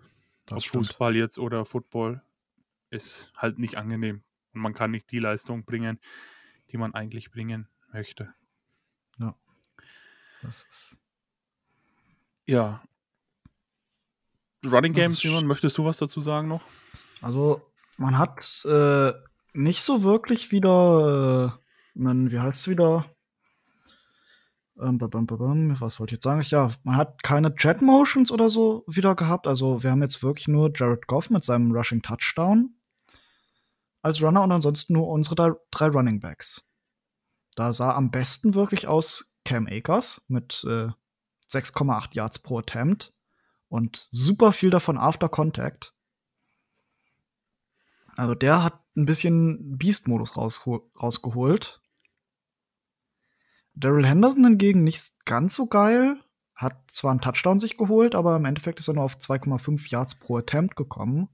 Ob 0.50 0.62
stimmt. 0.62 0.86
Fußball 0.86 1.16
jetzt 1.16 1.38
oder 1.38 1.64
Football 1.64 2.22
ist 2.90 3.32
halt 3.36 3.58
nicht 3.58 3.76
angenehm. 3.76 4.22
Und 4.54 4.60
man 4.60 4.74
kann 4.74 4.90
nicht 4.90 5.10
die 5.10 5.18
Leistung 5.18 5.64
bringen, 5.64 5.98
die 6.70 6.78
man 6.78 6.94
eigentlich 6.94 7.30
bringen 7.30 7.68
möchte. 7.92 8.34
Ja. 9.18 9.34
Das 10.42 10.62
ist. 10.68 10.98
Ja. 12.46 12.82
Running 14.64 14.92
Games, 14.92 15.20
Simon, 15.20 15.46
möchtest 15.46 15.78
du 15.78 15.84
was 15.84 15.98
dazu 15.98 16.20
sagen 16.20 16.48
noch? 16.48 16.62
Also, 17.20 17.62
man 17.96 18.18
hat 18.18 18.64
äh, 18.64 19.12
nicht 19.52 19.82
so 19.82 20.02
wirklich 20.02 20.50
wieder, 20.50 21.54
äh, 21.54 21.98
man, 21.98 22.30
wie 22.30 22.40
heißt 22.40 22.62
es 22.62 22.68
wieder? 22.68 23.06
Ähm, 24.80 25.00
was 25.00 25.98
wollte 25.98 26.12
ich 26.12 26.16
jetzt 26.16 26.24
sagen? 26.24 26.42
Ja, 26.42 26.70
man 26.84 26.96
hat 26.96 27.22
keine 27.22 27.54
Jet 27.56 27.82
Motions 27.82 28.30
oder 28.30 28.50
so 28.50 28.84
wieder 28.86 29.14
gehabt. 29.14 29.46
Also, 29.46 29.82
wir 29.82 29.90
haben 29.90 30.02
jetzt 30.02 30.22
wirklich 30.22 30.48
nur 30.48 30.72
Jared 30.74 31.06
Goff 31.06 31.30
mit 31.30 31.44
seinem 31.44 31.72
Rushing 31.72 32.02
Touchdown 32.02 32.77
als 34.08 34.22
Runner 34.22 34.42
und 34.42 34.52
ansonsten 34.52 34.94
nur 34.94 35.08
unsere 35.08 35.60
drei 35.70 35.86
Running 35.86 36.20
Backs. 36.20 36.68
Da 37.54 37.72
sah 37.72 37.94
am 37.94 38.10
besten 38.10 38.54
wirklich 38.54 38.86
aus 38.86 39.32
Cam 39.44 39.66
Akers 39.66 40.22
mit 40.28 40.64
äh, 40.64 40.88
6,8 41.50 42.14
Yards 42.14 42.38
pro 42.40 42.58
Attempt 42.58 43.12
und 43.68 44.08
super 44.10 44.52
viel 44.52 44.70
davon 44.70 44.98
After 44.98 45.28
Contact. 45.28 45.94
Also 48.16 48.34
der 48.34 48.64
hat 48.64 48.80
ein 48.96 49.06
bisschen 49.06 49.78
Beast-Modus 49.78 50.36
rausgeholt. 50.36 51.80
Daryl 53.74 54.06
Henderson 54.06 54.44
hingegen 54.44 54.82
nicht 54.82 55.24
ganz 55.24 55.54
so 55.54 55.66
geil. 55.66 56.18
Hat 56.54 56.90
zwar 56.90 57.12
einen 57.12 57.20
Touchdown 57.20 57.60
sich 57.60 57.76
geholt, 57.76 58.16
aber 58.16 58.34
im 58.34 58.44
Endeffekt 58.44 58.80
ist 58.80 58.88
er 58.88 58.94
nur 58.94 59.04
auf 59.04 59.16
2,5 59.18 59.88
Yards 59.90 60.16
pro 60.16 60.38
Attempt 60.38 60.74
gekommen. 60.74 61.28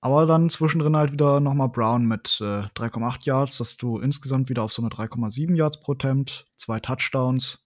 Aber 0.00 0.26
dann 0.26 0.48
zwischendrin 0.48 0.96
halt 0.96 1.12
wieder 1.12 1.40
nochmal 1.40 1.68
Brown 1.68 2.06
mit 2.06 2.38
äh, 2.40 2.62
3,8 2.74 3.24
Yards, 3.26 3.58
dass 3.58 3.76
du 3.76 3.98
insgesamt 3.98 4.48
wieder 4.48 4.62
auf 4.62 4.72
so 4.72 4.80
eine 4.80 4.90
3,7 4.90 5.56
Yards 5.56 5.80
pro 5.80 5.92
Attempt, 5.92 6.46
zwei 6.56 6.78
Touchdowns. 6.78 7.64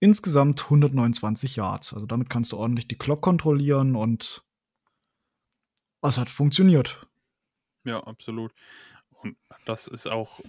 Insgesamt 0.00 0.64
129 0.64 1.56
Yards. 1.56 1.92
Also 1.92 2.06
damit 2.06 2.30
kannst 2.30 2.52
du 2.52 2.56
ordentlich 2.56 2.88
die 2.88 2.98
Clock 2.98 3.20
kontrollieren 3.20 3.96
und 3.96 4.42
es 6.02 6.18
hat 6.18 6.30
funktioniert. 6.30 7.06
Ja, 7.84 8.02
absolut. 8.04 8.52
Und 9.10 9.36
das 9.66 9.88
ist 9.88 10.06
auch, 10.06 10.40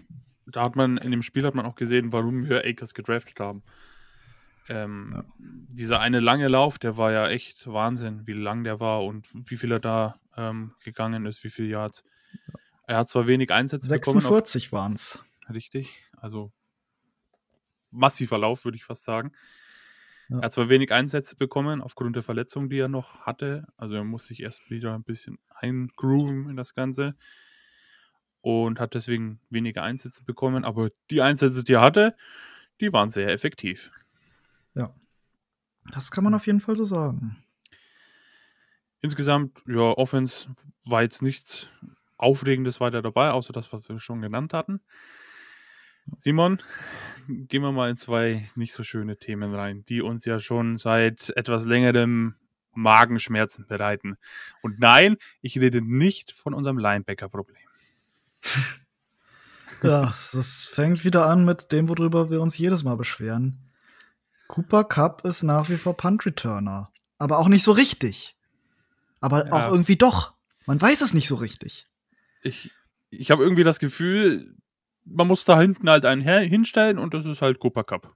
da 0.45 0.63
hat 0.63 0.75
man, 0.75 0.97
in 0.97 1.11
dem 1.11 1.21
Spiel 1.21 1.45
hat 1.45 1.55
man 1.55 1.65
auch 1.65 1.75
gesehen, 1.75 2.11
warum 2.13 2.47
wir 2.47 2.65
Akers 2.65 2.93
gedraftet 2.93 3.39
haben. 3.39 3.63
Ähm, 4.67 5.11
ja. 5.13 5.23
Dieser 5.37 5.99
eine 5.99 6.19
lange 6.19 6.47
Lauf, 6.47 6.79
der 6.79 6.97
war 6.97 7.11
ja 7.11 7.27
echt 7.27 7.67
Wahnsinn, 7.67 8.25
wie 8.25 8.33
lang 8.33 8.63
der 8.63 8.79
war 8.79 9.03
und 9.03 9.27
wie 9.33 9.57
viel 9.57 9.71
er 9.71 9.79
da 9.79 10.15
ähm, 10.35 10.73
gegangen 10.83 11.25
ist, 11.25 11.43
wie 11.43 11.49
viele 11.49 11.67
Yards. 11.67 12.03
Er 12.87 12.97
hat 12.97 13.09
zwar 13.09 13.27
wenig 13.27 13.51
Einsätze 13.51 13.87
46 13.87 14.23
bekommen. 14.23 14.43
46 14.43 14.71
waren 14.71 14.93
es. 14.93 15.23
Richtig, 15.49 16.03
also 16.17 16.51
massiver 17.91 18.37
Lauf, 18.37 18.65
würde 18.65 18.77
ich 18.77 18.85
fast 18.85 19.03
sagen. 19.03 19.31
Ja. 20.29 20.39
Er 20.39 20.45
hat 20.45 20.53
zwar 20.53 20.69
wenig 20.69 20.91
Einsätze 20.91 21.35
bekommen, 21.35 21.81
aufgrund 21.81 22.15
der 22.15 22.23
Verletzung, 22.23 22.69
die 22.69 22.79
er 22.79 22.87
noch 22.87 23.21
hatte. 23.21 23.67
Also 23.77 23.95
er 23.95 24.03
muss 24.03 24.25
sich 24.25 24.41
erst 24.41 24.69
wieder 24.69 24.95
ein 24.95 25.03
bisschen 25.03 25.37
eingrooven 25.49 26.49
in 26.49 26.55
das 26.55 26.73
Ganze. 26.73 27.15
Und 28.41 28.79
hat 28.79 28.93
deswegen 28.93 29.39
weniger 29.49 29.83
Einsätze 29.83 30.23
bekommen. 30.23 30.65
Aber 30.65 30.89
die 31.09 31.21
Einsätze, 31.21 31.63
die 31.63 31.73
er 31.73 31.81
hatte, 31.81 32.15
die 32.79 32.93
waren 32.93 33.09
sehr 33.09 33.29
effektiv. 33.29 33.91
Ja. 34.75 34.93
Das 35.91 36.11
kann 36.11 36.23
man 36.23 36.33
auf 36.33 36.45
jeden 36.45 36.59
Fall 36.59 36.75
so 36.75 36.85
sagen. 36.85 37.37
Insgesamt, 39.01 39.61
ja, 39.67 39.81
Offense 39.81 40.49
war 40.83 41.03
jetzt 41.03 41.21
nichts 41.21 41.67
Aufregendes 42.17 42.79
weiter 42.79 43.01
dabei, 43.01 43.31
außer 43.31 43.53
das, 43.53 43.71
was 43.71 43.87
wir 43.89 43.99
schon 43.99 44.21
genannt 44.21 44.53
hatten. 44.53 44.81
Simon, 46.17 46.61
gehen 47.27 47.61
wir 47.61 47.71
mal 47.71 47.89
in 47.89 47.97
zwei 47.97 48.47
nicht 48.55 48.73
so 48.73 48.83
schöne 48.83 49.17
Themen 49.17 49.53
rein, 49.53 49.83
die 49.85 50.01
uns 50.01 50.25
ja 50.25 50.39
schon 50.39 50.77
seit 50.77 51.31
etwas 51.35 51.65
längerem 51.65 52.35
Magenschmerzen 52.73 53.65
bereiten. 53.67 54.17
Und 54.61 54.79
nein, 54.79 55.17
ich 55.41 55.59
rede 55.59 55.81
nicht 55.81 56.31
von 56.31 56.53
unserem 56.53 56.77
Linebacker-Problem. 56.77 57.57
Ja, 59.83 60.15
es 60.17 60.65
fängt 60.65 61.03
wieder 61.03 61.27
an 61.27 61.45
mit 61.45 61.71
dem, 61.71 61.89
worüber 61.89 62.29
wir 62.31 62.41
uns 62.41 62.57
jedes 62.57 62.83
Mal 62.83 62.95
beschweren. 62.95 63.64
Cooper 64.47 64.83
Cup 64.83 65.25
ist 65.25 65.43
nach 65.43 65.69
wie 65.69 65.77
vor 65.77 65.97
Punt-Returner. 65.97 66.91
Aber 67.17 67.39
auch 67.39 67.47
nicht 67.47 67.63
so 67.63 67.71
richtig. 67.71 68.35
Aber 69.21 69.47
ja. 69.47 69.51
auch 69.53 69.71
irgendwie 69.71 69.95
doch. 69.95 70.33
Man 70.65 70.79
weiß 70.79 71.01
es 71.01 71.13
nicht 71.13 71.27
so 71.27 71.35
richtig. 71.35 71.87
Ich, 72.41 72.71
ich 73.09 73.31
habe 73.31 73.43
irgendwie 73.43 73.63
das 73.63 73.79
Gefühl, 73.79 74.55
man 75.03 75.27
muss 75.27 75.45
da 75.45 75.59
hinten 75.59 75.89
halt 75.89 76.05
einen 76.05 76.21
hinstellen 76.21 76.97
und 76.99 77.13
das 77.13 77.25
ist 77.25 77.41
halt 77.41 77.59
Cooper 77.59 77.83
Cup. 77.83 78.15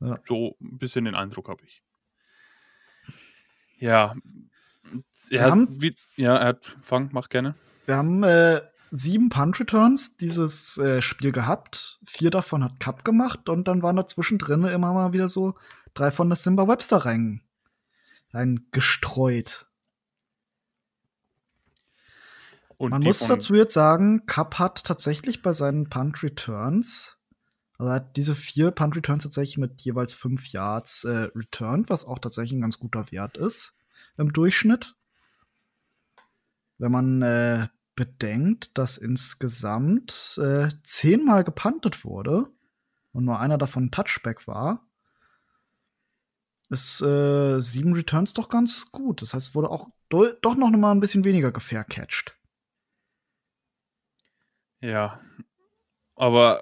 Ja. 0.00 0.18
So 0.26 0.56
ein 0.60 0.78
bisschen 0.78 1.04
den 1.04 1.14
Eindruck 1.14 1.48
habe 1.48 1.64
ich. 1.64 1.82
Ja. 3.78 4.14
Er 5.30 5.42
hat, 5.42 5.50
haben, 5.50 5.82
wie, 5.82 5.94
ja, 6.16 6.36
er 6.36 6.46
hat, 6.46 6.76
fang, 6.82 7.10
mach 7.12 7.28
gerne. 7.28 7.54
Wir 7.86 7.96
haben 7.96 8.22
äh, 8.22 8.60
sieben 8.90 9.28
Punch-Returns 9.28 10.16
dieses 10.16 10.78
äh, 10.78 11.02
Spiel 11.02 11.32
gehabt. 11.32 12.00
Vier 12.06 12.30
davon 12.30 12.64
hat 12.64 12.80
Cup 12.80 13.04
gemacht 13.04 13.48
und 13.48 13.68
dann 13.68 13.82
waren 13.82 13.96
da 13.96 14.06
zwischendrin 14.06 14.64
immer 14.64 14.92
mal 14.92 15.12
wieder 15.12 15.28
so 15.28 15.54
drei 15.94 16.10
von 16.10 16.28
der 16.28 16.36
Simba 16.36 16.68
Webster 16.68 16.98
rein, 16.98 17.42
rein 18.32 18.66
gestreut. 18.72 19.66
Und 22.76 22.90
Man 22.90 23.02
muss 23.02 23.18
dazu 23.18 23.54
jetzt 23.54 23.74
sagen, 23.74 24.24
Cup 24.26 24.60
hat 24.60 24.84
tatsächlich 24.84 25.42
bei 25.42 25.52
seinen 25.52 25.88
Punt 25.88 26.22
Returns, 26.22 27.18
also 27.76 27.90
hat 27.90 28.16
diese 28.16 28.36
vier 28.36 28.70
Punt 28.70 28.96
Returns 28.96 29.24
tatsächlich 29.24 29.58
mit 29.58 29.82
jeweils 29.82 30.14
fünf 30.14 30.48
Yards 30.52 31.04
äh, 31.04 31.28
returned, 31.34 31.90
was 31.90 32.04
auch 32.04 32.20
tatsächlich 32.20 32.56
ein 32.56 32.60
ganz 32.62 32.78
guter 32.78 33.10
Wert 33.10 33.36
ist 33.36 33.74
im 34.16 34.32
Durchschnitt. 34.32 34.94
Wenn 36.78 36.92
man 36.92 37.22
äh, 37.22 37.68
bedenkt, 37.98 38.78
dass 38.78 38.96
insgesamt 38.96 40.38
äh, 40.40 40.68
zehnmal 40.84 41.42
gepuntet 41.42 42.04
wurde 42.04 42.46
und 43.10 43.24
nur 43.24 43.40
einer 43.40 43.58
davon 43.58 43.86
ein 43.86 43.90
Touchback 43.90 44.46
war, 44.46 44.86
ist 46.68 47.00
äh, 47.00 47.60
sieben 47.60 47.94
Returns 47.94 48.34
doch 48.34 48.48
ganz 48.48 48.92
gut. 48.92 49.20
Das 49.20 49.34
heißt, 49.34 49.48
es 49.48 49.54
wurde 49.56 49.70
auch 49.70 49.88
doch 50.08 50.56
noch 50.56 50.70
mal 50.70 50.92
ein 50.92 51.00
bisschen 51.00 51.24
weniger 51.24 51.50
gefaircatcht. 51.50 52.36
Ja, 54.80 55.20
aber 56.14 56.60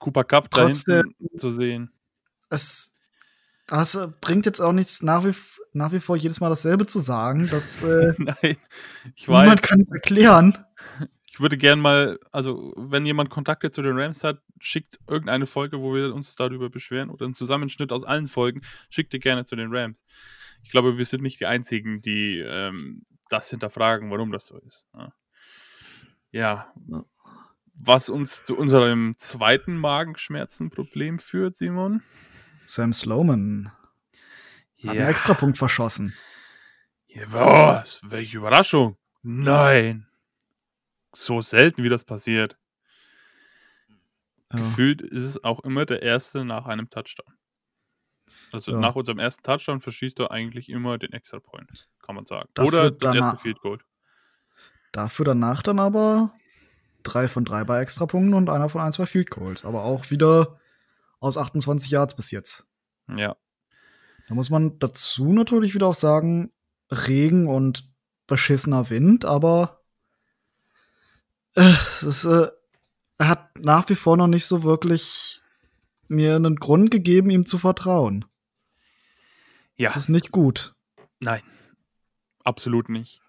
Cooper 0.00 0.24
Cup 0.24 0.50
da 0.50 0.66
hinten 0.66 1.38
zu 1.38 1.50
sehen. 1.50 1.92
Es 2.50 2.90
das 3.68 3.94
äh, 3.94 4.08
bringt 4.20 4.46
jetzt 4.46 4.60
auch 4.60 4.72
nichts 4.72 5.02
nach 5.02 5.24
wie, 5.24 5.34
nach 5.72 5.92
wie 5.92 6.00
vor 6.00 6.16
jedes 6.16 6.40
Mal 6.40 6.48
dasselbe 6.48 6.86
zu 6.86 6.98
sagen. 6.98 7.48
Dass, 7.48 7.82
äh, 7.84 8.14
Nein, 8.18 8.56
ich 9.14 9.28
weiß. 9.28 9.42
Niemand 9.42 9.62
kann 9.62 9.80
es 9.80 9.90
erklären. 9.90 10.58
Ich 11.30 11.40
würde 11.40 11.56
gern 11.56 11.78
mal, 11.78 12.18
also 12.32 12.74
wenn 12.76 13.06
jemand 13.06 13.30
Kontakte 13.30 13.70
zu 13.70 13.80
den 13.80 13.96
Rams 13.96 14.24
hat, 14.24 14.42
schickt 14.58 14.98
irgendeine 15.06 15.46
Folge, 15.46 15.78
wo 15.80 15.94
wir 15.94 16.12
uns 16.12 16.34
darüber 16.34 16.68
beschweren 16.68 17.10
oder 17.10 17.26
einen 17.26 17.34
Zusammenschnitt 17.34 17.92
aus 17.92 18.02
allen 18.02 18.26
Folgen, 18.26 18.62
schickt 18.90 19.14
ihr 19.14 19.20
gerne 19.20 19.44
zu 19.44 19.54
den 19.54 19.72
Rams. 19.72 20.02
Ich 20.64 20.70
glaube, 20.70 20.98
wir 20.98 21.04
sind 21.04 21.22
nicht 21.22 21.38
die 21.38 21.46
Einzigen, 21.46 22.02
die 22.02 22.40
ähm, 22.40 23.06
das 23.28 23.50
hinterfragen, 23.50 24.10
warum 24.10 24.32
das 24.32 24.46
so 24.46 24.58
ist. 24.58 24.88
Ja. 24.92 25.12
ja. 26.32 26.72
Was 27.84 28.08
uns 28.08 28.42
zu 28.42 28.56
unserem 28.56 29.14
zweiten 29.16 29.76
Magenschmerzenproblem 29.76 31.20
führt, 31.20 31.54
Simon. 31.54 32.02
Sam 32.68 32.92
Sloman 32.92 33.72
ja. 34.76 34.90
hat 34.90 34.98
einen 34.98 35.08
Extrapunkt 35.08 35.58
verschossen. 35.58 36.14
Ja, 37.06 37.22
was? 37.32 38.00
Welche 38.02 38.38
Überraschung? 38.38 38.96
Nein 39.22 40.08
so 41.14 41.40
selten, 41.40 41.82
wie 41.82 41.88
das 41.88 42.04
passiert. 42.04 42.56
Ja. 44.52 44.60
Gefühlt 44.60 45.02
ist 45.02 45.24
es 45.24 45.44
auch 45.44 45.60
immer 45.60 45.84
der 45.84 46.02
erste 46.02 46.44
nach 46.44 46.66
einem 46.66 46.88
Touchdown. 46.88 47.34
Also 48.52 48.72
ja. 48.72 48.78
nach 48.78 48.94
unserem 48.94 49.18
ersten 49.18 49.42
Touchdown 49.42 49.80
verschießt 49.80 50.18
du 50.18 50.28
eigentlich 50.28 50.70
immer 50.70 50.96
den 50.96 51.12
Extra 51.12 51.38
Point, 51.38 51.88
kann 52.00 52.14
man 52.14 52.24
sagen. 52.24 52.48
Dafür 52.54 52.68
Oder 52.68 52.90
das 52.90 53.12
danach, 53.12 53.32
erste 53.32 53.42
Field 53.42 53.60
Goal. 53.60 53.78
Dafür 54.92 55.26
danach 55.26 55.62
dann 55.62 55.78
aber 55.78 56.32
drei 57.02 57.28
von 57.28 57.44
drei 57.44 57.64
bei 57.64 57.80
Extrapunkten 57.80 58.32
und 58.32 58.48
einer 58.48 58.70
von 58.70 58.80
ein, 58.80 58.92
zwei 58.92 59.04
Field 59.04 59.30
Goals. 59.30 59.66
Aber 59.66 59.82
auch 59.82 60.10
wieder 60.10 60.58
aus 61.20 61.36
28 61.36 61.90
Yards 61.90 62.14
bis 62.14 62.30
jetzt. 62.30 62.66
Ja. 63.08 63.36
Da 64.28 64.34
muss 64.34 64.50
man 64.50 64.78
dazu 64.78 65.32
natürlich 65.32 65.74
wieder 65.74 65.86
auch 65.86 65.94
sagen, 65.94 66.52
Regen 66.90 67.46
und 67.46 67.90
beschissener 68.26 68.90
Wind, 68.90 69.24
aber 69.24 69.82
es 71.54 72.24
äh, 72.24 72.48
er 73.18 73.28
hat 73.28 73.58
nach 73.58 73.88
wie 73.88 73.96
vor 73.96 74.16
noch 74.16 74.28
nicht 74.28 74.46
so 74.46 74.62
wirklich 74.62 75.40
mir 76.06 76.36
einen 76.36 76.56
Grund 76.56 76.90
gegeben, 76.90 77.30
ihm 77.30 77.44
zu 77.44 77.58
vertrauen. 77.58 78.24
Ja. 79.76 79.88
Das 79.88 80.04
ist 80.04 80.08
nicht 80.08 80.30
gut. 80.30 80.74
Nein, 81.20 81.42
absolut 82.44 82.88
nicht. 82.88 83.20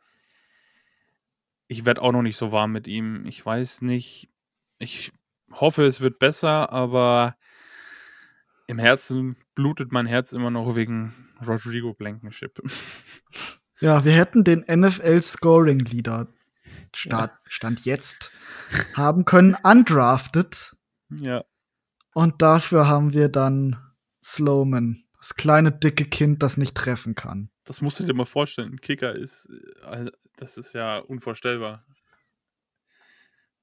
Ich 1.68 1.86
werde 1.86 2.02
auch 2.02 2.12
noch 2.12 2.22
nicht 2.22 2.38
so 2.38 2.52
warm 2.52 2.72
mit 2.72 2.88
ihm. 2.88 3.26
Ich 3.26 3.46
weiß 3.46 3.82
nicht. 3.82 4.30
Ich 4.78 5.12
hoffe, 5.52 5.86
es 5.86 6.02
wird 6.02 6.20
besser, 6.20 6.72
aber 6.72 7.36
im 8.70 8.80
Herzen 8.80 9.36
blutet 9.56 9.92
mein 9.92 10.06
Herz 10.06 10.32
immer 10.32 10.52
noch 10.52 10.76
wegen 10.76 11.14
Rodrigo 11.46 11.94
Blankenship. 11.94 12.62
Ja, 13.82 14.04
wir 14.04 14.12
hätten 14.12 14.44
den 14.44 14.66
NFL 14.68 15.22
Scoring 15.22 15.80
Leader 15.80 16.28
Start, 16.94 17.32
ja. 17.32 17.40
Stand 17.48 17.86
jetzt 17.86 18.34
haben 18.94 19.24
können, 19.24 19.56
undrafted. 19.64 20.76
Ja. 21.10 21.46
Und 22.14 22.42
dafür 22.42 22.88
haben 22.90 23.14
wir 23.14 23.30
dann 23.30 23.78
Slowman, 24.22 25.06
das 25.18 25.36
kleine 25.36 25.72
dicke 25.72 26.04
Kind, 26.04 26.44
das 26.44 26.58
nicht 26.58 26.76
treffen 26.76 27.16
kann. 27.16 27.52
Das 27.64 27.80
musst 27.80 28.02
du 28.02 28.04
dir 28.04 28.14
mal 28.14 28.26
vorstellen. 28.26 28.74
Ein 28.74 28.82
Kicker 28.82 29.16
ist, 29.16 29.48
äh, 29.90 30.12
das 30.36 30.58
ist 30.58 30.74
ja 30.74 30.98
unvorstellbar. 30.98 31.86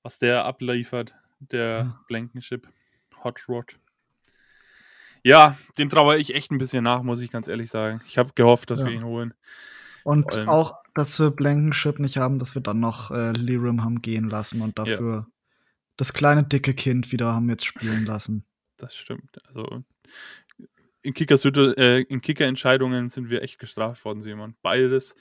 Was 0.03 0.19
der 0.19 0.47
abliefert, 0.47 1.15
der 1.41 1.79
ja. 1.79 2.01
Blankenship 2.09 2.69
Hot 3.23 3.47
Rod. 3.49 3.79
Ja, 5.27 5.59
dem 5.77 5.89
traue 5.89 6.19
ich 6.19 6.37
echt 6.37 6.53
ein 6.53 6.59
bisschen 6.59 6.85
nach, 6.85 7.03
muss 7.03 7.21
ich 7.21 7.33
ganz 7.33 7.49
ehrlich 7.49 7.69
sagen. 7.69 8.01
Ich 8.07 8.17
habe 8.17 8.31
gehofft, 8.37 8.71
dass 8.71 8.79
ja. 8.79 8.87
wir 8.87 8.93
ihn 8.93 9.03
holen. 9.03 9.35
Und 10.05 10.47
auch 10.47 10.77
dass 10.95 11.19
wir 11.19 11.33
Blankenship 11.33 11.99
nicht 11.99 12.17
haben, 12.17 12.39
dass 12.39 12.55
wir 12.55 12.63
dann 12.63 12.79
noch 12.79 13.11
äh, 13.11 13.33
Lirim 13.33 13.83
haben 13.83 14.03
gehen 14.03 14.31
lassen 14.31 14.61
und 14.61 14.79
dafür 14.79 15.13
ja. 15.13 15.27
das 15.97 16.13
kleine 16.13 16.45
dicke 16.45 16.75
Kind 16.75 17.11
wieder 17.11 17.35
haben 17.35 17.51
jetzt 17.51 17.67
spielen 17.67 18.07
lassen. 18.07 18.45
Das 18.77 18.95
stimmt. 18.95 19.45
Also 19.49 19.83
in, 21.03 21.13
Kickers, 21.13 21.45
äh, 21.45 22.03
in 22.03 22.21
Kicker-Entscheidungen 22.21 23.11
sind 23.11 23.29
wir 23.29 23.43
echt 23.43 23.59
gestraft 23.59 24.05
worden, 24.05 24.23
Simon. 24.23 24.55
Beides. 24.63 25.17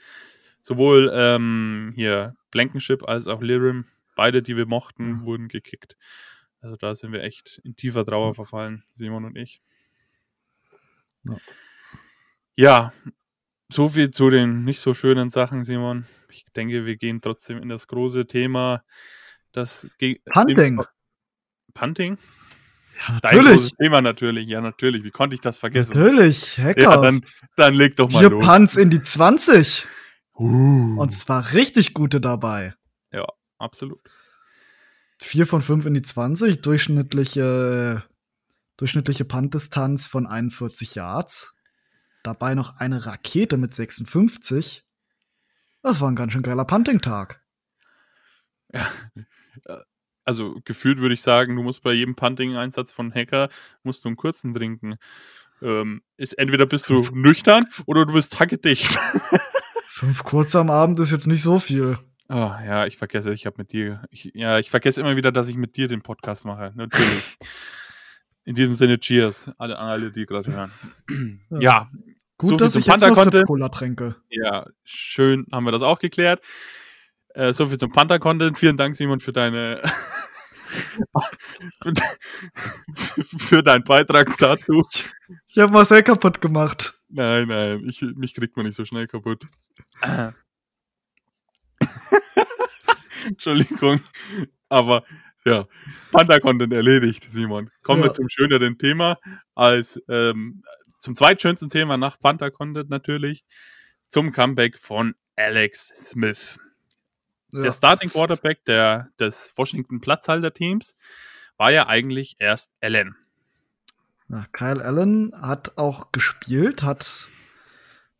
Sowohl 0.60 1.10
ähm, 1.12 1.92
hier 1.96 2.36
Blankenship 2.52 3.08
als 3.08 3.26
auch 3.26 3.42
Lirim, 3.42 3.86
beide, 4.14 4.40
die 4.40 4.56
wir 4.56 4.66
mochten, 4.66 5.18
ja. 5.18 5.24
wurden 5.24 5.48
gekickt. 5.48 5.96
Also 6.60 6.76
da 6.76 6.94
sind 6.94 7.10
wir 7.10 7.24
echt 7.24 7.60
in 7.64 7.74
tiefer 7.74 8.04
Trauer 8.04 8.34
verfallen, 8.34 8.84
Simon 8.92 9.24
und 9.24 9.36
ich. 9.36 9.60
Ja, 12.56 12.92
ja 12.92 12.92
so 13.68 13.88
viel 13.88 14.10
zu 14.10 14.30
den 14.30 14.64
nicht 14.64 14.80
so 14.80 14.94
schönen 14.94 15.30
Sachen, 15.30 15.64
Simon. 15.64 16.06
Ich 16.30 16.44
denke, 16.54 16.84
wir 16.84 16.96
gehen 16.96 17.20
trotzdem 17.20 17.58
in 17.58 17.68
das 17.68 17.86
große 17.86 18.26
Thema. 18.26 18.82
Das 19.52 19.88
Punting. 20.32 20.82
Punting? 21.74 22.18
Ja, 23.08 23.20
Dein 23.20 23.36
natürlich. 23.36 23.72
Thema 23.74 24.00
natürlich, 24.00 24.48
ja, 24.48 24.60
natürlich. 24.60 25.04
Wie 25.04 25.10
konnte 25.10 25.34
ich 25.34 25.40
das 25.40 25.58
vergessen? 25.58 25.98
Natürlich, 25.98 26.58
Hacker. 26.58 26.80
Ja, 26.80 26.96
dann, 26.96 27.22
dann 27.56 27.74
leg 27.74 27.96
doch 27.96 28.10
mal 28.10 28.20
Vier 28.20 28.30
los. 28.30 28.46
Punts 28.46 28.76
in 28.76 28.90
die 28.90 29.02
20. 29.02 29.86
Uh. 30.38 31.00
Und 31.00 31.10
zwar 31.10 31.52
richtig 31.52 31.94
gute 31.94 32.20
dabei. 32.20 32.74
Ja, 33.12 33.26
absolut. 33.58 34.00
Vier 35.20 35.46
von 35.46 35.62
fünf 35.62 35.86
in 35.86 35.94
die 35.94 36.02
20, 36.02 36.60
durchschnittliche, 36.60 38.02
durchschnittliche 38.76 39.24
Puntdistanz 39.24 40.06
von 40.06 40.26
41 40.26 40.94
Yards 40.94 41.54
dabei 42.26 42.54
noch 42.54 42.76
eine 42.76 43.06
Rakete 43.06 43.56
mit 43.56 43.74
56. 43.74 44.84
Das 45.82 46.00
war 46.00 46.10
ein 46.10 46.16
ganz 46.16 46.32
schön 46.32 46.42
geiler 46.42 46.64
Punting-Tag. 46.64 47.40
Ja, 48.72 48.90
also 50.24 50.56
gefühlt 50.64 50.98
würde 50.98 51.14
ich 51.14 51.22
sagen, 51.22 51.54
du 51.54 51.62
musst 51.62 51.82
bei 51.82 51.92
jedem 51.92 52.16
Punting-Einsatz 52.16 52.90
von 52.90 53.14
Hacker 53.14 53.48
musst 53.84 54.04
du 54.04 54.08
einen 54.08 54.16
kurzen 54.16 54.52
trinken. 54.52 54.96
Ähm, 55.62 56.02
ist 56.16 56.32
entweder 56.34 56.66
bist 56.66 56.90
du 56.90 57.06
nüchtern 57.12 57.64
oder 57.86 58.04
du 58.04 58.12
bist 58.12 58.40
hackedicht. 58.40 58.98
Fünf 59.86 60.24
kurze 60.24 60.58
am 60.58 60.68
Abend 60.68 60.98
ist 61.00 61.12
jetzt 61.12 61.28
nicht 61.28 61.42
so 61.42 61.58
viel. 61.58 61.98
Oh, 62.28 62.34
ja, 62.34 62.86
ich 62.86 62.96
vergesse, 62.96 63.32
ich 63.32 63.46
habe 63.46 63.58
mit 63.58 63.72
dir, 63.72 64.02
ich, 64.10 64.32
ja, 64.34 64.58
ich 64.58 64.68
vergesse 64.68 65.00
immer 65.00 65.14
wieder, 65.14 65.30
dass 65.30 65.48
ich 65.48 65.56
mit 65.56 65.76
dir 65.76 65.86
den 65.86 66.02
Podcast 66.02 66.44
mache. 66.44 66.72
Natürlich. 66.74 67.38
In 68.46 68.54
diesem 68.54 68.72
Sinne, 68.74 68.98
Cheers, 68.98 69.50
alle, 69.58 69.78
alle 69.78 70.10
die 70.10 70.24
gerade 70.24 70.50
hören. 70.50 70.72
Ja, 71.50 71.60
ja 71.60 71.90
Gut, 72.38 72.50
so 72.50 72.56
dass 72.56 72.72
zum 72.72 72.80
ich 72.80 72.86
Panther 72.86 73.44
Cola 73.44 73.68
tränke. 73.70 74.16
Ja, 74.28 74.66
schön, 74.84 75.46
haben 75.50 75.64
wir 75.64 75.72
das 75.72 75.82
auch 75.82 75.98
geklärt. 75.98 76.44
Äh, 77.30 77.52
so 77.52 77.66
viel 77.66 77.78
zum 77.78 77.92
Panther 77.92 78.18
Content. 78.18 78.56
Vielen 78.58 78.76
Dank, 78.76 78.94
Simon, 78.94 79.20
für 79.20 79.32
deine 79.32 79.82
für 83.38 83.62
deinen 83.62 83.84
Beitrag 83.84 84.36
dazu. 84.38 84.86
Ich 85.48 85.58
habe 85.58 85.72
Marcel 85.72 86.02
kaputt 86.02 86.40
gemacht. 86.40 86.94
Nein, 87.08 87.48
nein, 87.48 87.88
ich, 87.88 88.02
mich 88.02 88.34
kriegt 88.34 88.56
man 88.56 88.66
nicht 88.66 88.74
so 88.74 88.84
schnell 88.84 89.06
kaputt. 89.06 89.46
Entschuldigung, 93.26 94.00
aber 94.68 95.04
ja, 95.46 95.66
Panda-Content 96.10 96.72
erledigt, 96.72 97.24
Simon. 97.30 97.70
Kommen 97.82 98.02
ja. 98.02 98.08
wir 98.08 98.12
zum 98.12 98.28
schöneren 98.28 98.78
Thema 98.78 99.18
als 99.54 100.02
ähm, 100.08 100.62
zum 100.98 101.14
zweitschönsten 101.14 101.70
Thema 101.70 101.96
nach 101.96 102.18
Panther 102.18 102.50
Content 102.50 102.90
natürlich, 102.90 103.44
zum 104.08 104.32
Comeback 104.32 104.76
von 104.76 105.14
Alex 105.36 105.92
Smith. 105.94 106.58
Ja. 107.52 107.60
Der 107.60 107.72
Starting 107.72 108.10
Quarterback 108.10 108.64
der, 108.64 109.10
des 109.20 109.52
Washington 109.56 110.00
Platzhalter-Teams 110.00 110.94
war 111.56 111.70
ja 111.70 111.86
eigentlich 111.86 112.36
erst 112.40 112.72
Allen. 112.80 113.16
Ja, 114.28 114.44
Kyle 114.50 114.84
Allen 114.84 115.32
hat 115.40 115.78
auch 115.78 116.10
gespielt, 116.10 116.82
hat 116.82 117.28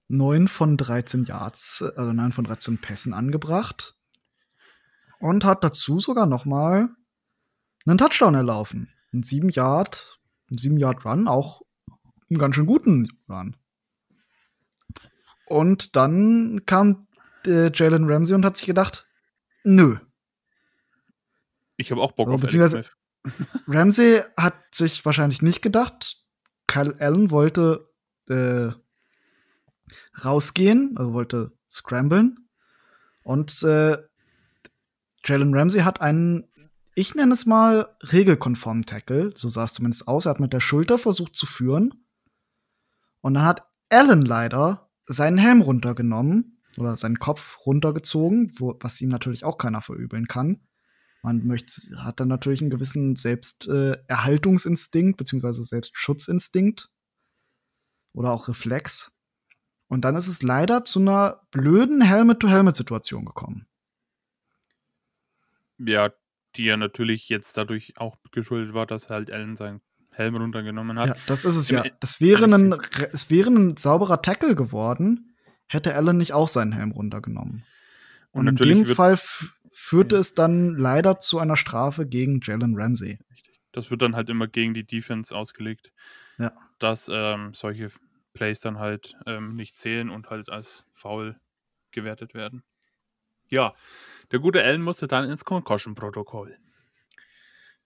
9 0.08 0.46
von 0.46 0.76
13 0.76 1.24
Yards, 1.24 1.82
also 1.96 2.12
9 2.12 2.30
von 2.30 2.44
13 2.44 2.78
Pässen 2.78 3.12
angebracht 3.12 3.96
und 5.18 5.44
hat 5.44 5.64
dazu 5.64 5.98
sogar 5.98 6.26
noch 6.26 6.44
mal 6.44 6.90
einen 7.86 7.98
Touchdown 7.98 8.34
erlaufen. 8.34 8.92
Ein 9.12 9.22
7 9.22 9.48
Yard, 9.48 10.18
ein 10.50 10.58
7 10.58 10.76
Yard 10.78 11.04
Run, 11.04 11.28
auch 11.28 11.62
einen 12.28 12.38
ganz 12.38 12.56
schön 12.56 12.66
guten 12.66 13.08
Run. 13.28 13.56
Und 15.46 15.94
dann 15.94 16.62
kam 16.66 17.06
äh, 17.46 17.70
Jalen 17.72 18.10
Ramsey 18.10 18.34
und 18.34 18.44
hat 18.44 18.56
sich 18.56 18.66
gedacht, 18.66 19.06
nö. 19.64 19.96
Ich 21.76 21.90
habe 21.90 22.00
auch 22.00 22.12
Bock 22.12 22.28
also, 22.28 22.34
auf 22.36 22.40
beziehungsweise, 22.40 22.84
Ramsey 23.68 24.22
hat 24.36 24.56
sich 24.74 25.04
wahrscheinlich 25.04 25.42
nicht 25.42 25.62
gedacht, 25.62 26.24
Kyle 26.66 26.94
Allen 26.98 27.30
wollte 27.30 27.88
äh, 28.28 28.70
rausgehen, 30.24 30.94
also 30.96 31.12
wollte 31.12 31.52
scramblen. 31.70 32.48
Und 33.22 33.62
äh, 33.62 33.98
Jalen 35.24 35.54
Ramsey 35.54 35.80
hat 35.80 36.00
einen, 36.00 36.48
ich 36.96 37.14
nenne 37.14 37.34
es 37.34 37.44
mal, 37.44 37.94
regelkonformen 38.10 38.86
Tackle, 38.86 39.36
so 39.36 39.48
sah 39.48 39.64
es 39.64 39.74
zumindest 39.74 40.08
aus. 40.08 40.24
Er 40.24 40.30
hat 40.30 40.40
mit 40.40 40.54
der 40.54 40.60
Schulter 40.60 40.98
versucht 40.98 41.36
zu 41.36 41.44
führen. 41.44 42.06
Und 43.20 43.34
dann 43.34 43.44
hat 43.44 43.66
Allen 43.90 44.22
leider 44.22 44.90
seinen 45.04 45.36
Helm 45.36 45.60
runtergenommen 45.60 46.62
oder 46.78 46.96
seinen 46.96 47.18
Kopf 47.18 47.58
runtergezogen, 47.66 48.50
wo, 48.58 48.78
was 48.80 48.98
ihm 49.02 49.10
natürlich 49.10 49.44
auch 49.44 49.58
keiner 49.58 49.82
verübeln 49.82 50.26
kann. 50.26 50.62
Man 51.22 51.46
möchte, 51.46 52.02
hat 52.02 52.18
dann 52.18 52.28
natürlich 52.28 52.62
einen 52.62 52.70
gewissen 52.70 53.16
Selbsterhaltungsinstinkt, 53.16 55.16
äh, 55.16 55.18
beziehungsweise 55.18 55.64
Selbstschutzinstinkt 55.64 56.90
oder 58.14 58.32
auch 58.32 58.48
Reflex. 58.48 59.12
Und 59.88 60.06
dann 60.06 60.16
ist 60.16 60.28
es 60.28 60.40
leider 60.40 60.86
zu 60.86 61.00
einer 61.00 61.42
blöden 61.50 62.00
Helmet-to-Helmet-Situation 62.00 63.26
gekommen. 63.26 63.66
Ja, 65.78 66.10
die 66.56 66.64
ja 66.64 66.76
natürlich 66.76 67.28
jetzt 67.28 67.56
dadurch 67.56 67.94
auch 67.96 68.16
geschuldet 68.32 68.74
war, 68.74 68.86
dass 68.86 69.10
halt 69.10 69.30
Allen 69.30 69.56
seinen 69.56 69.80
Helm 70.10 70.36
runtergenommen 70.36 70.98
hat. 70.98 71.08
Ja, 71.08 71.16
das 71.26 71.44
ist 71.44 71.56
es 71.56 71.68
ja. 71.68 71.84
Das 72.00 72.20
wäre 72.20 72.44
ein, 72.44 72.72
es 73.12 73.30
wäre 73.30 73.50
ein 73.50 73.76
sauberer 73.76 74.22
Tackle 74.22 74.56
geworden, 74.56 75.36
hätte 75.66 75.94
Allen 75.94 76.16
nicht 76.16 76.32
auch 76.32 76.48
seinen 76.48 76.72
Helm 76.72 76.92
runtergenommen. 76.92 77.64
Und, 78.30 78.48
Und 78.48 78.60
in 78.60 78.84
dem 78.84 78.86
Fall 78.86 79.18
führte 79.72 80.16
es 80.16 80.34
dann 80.34 80.74
leider 80.74 81.18
zu 81.18 81.38
einer 81.38 81.56
Strafe 81.56 82.06
gegen 82.06 82.40
Jalen 82.42 82.76
Ramsey. 82.76 83.18
Das 83.72 83.90
wird 83.90 84.00
dann 84.00 84.16
halt 84.16 84.30
immer 84.30 84.48
gegen 84.48 84.72
die 84.72 84.84
Defense 84.84 85.36
ausgelegt, 85.36 85.92
ja. 86.38 86.50
dass 86.78 87.10
ähm, 87.12 87.52
solche 87.52 87.90
Plays 88.32 88.60
dann 88.60 88.78
halt 88.78 89.14
ähm, 89.26 89.54
nicht 89.54 89.76
zählen 89.76 90.08
und 90.08 90.30
halt 90.30 90.48
als 90.48 90.86
Foul 90.94 91.38
gewertet 91.90 92.32
werden. 92.32 92.62
Ja, 93.48 93.74
der 94.30 94.38
gute 94.40 94.62
Allen 94.62 94.82
musste 94.82 95.06
dann 95.08 95.28
ins 95.28 95.44
Concussion-Protokoll. 95.44 96.58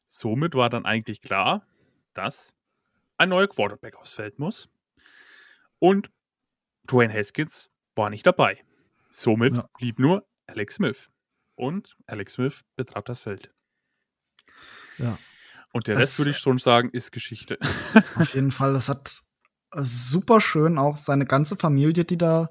Somit 0.05 0.55
war 0.55 0.70
dann 0.70 0.87
eigentlich 0.87 1.20
klar, 1.20 1.66
dass 2.14 2.55
ein 3.16 3.29
neuer 3.29 3.48
Quarterback 3.48 3.96
aufs 3.96 4.12
Feld 4.12 4.38
muss. 4.38 4.68
Und 5.79 6.11
Dwayne 6.85 7.12
Haskins 7.12 7.70
war 7.94 8.11
nicht 8.11 8.26
dabei. 8.26 8.64
Somit 9.09 9.55
ja. 9.55 9.68
blieb 9.79 9.98
nur 9.98 10.26
Alex 10.46 10.76
Smith. 10.76 11.11
Und 11.55 11.96
Alex 12.07 12.35
Smith 12.35 12.64
betrat 12.76 13.09
das 13.09 13.20
Feld. 13.20 13.53
Ja. 14.98 15.18
Und 15.72 15.87
der 15.87 15.98
Rest, 15.98 16.18
würde 16.18 16.33
ich 16.33 16.38
schon 16.38 16.59
sagen, 16.59 16.90
ist 16.90 17.12
Geschichte. 17.12 17.59
Auf 18.16 18.35
jeden 18.35 18.50
Fall, 18.50 18.72
das 18.72 18.88
hat 18.88 19.22
super 19.72 20.40
schön 20.40 20.79
auch 20.79 20.96
seine 20.96 21.26
ganze 21.26 21.57
Familie, 21.57 22.05
die 22.05 22.18
da 22.18 22.48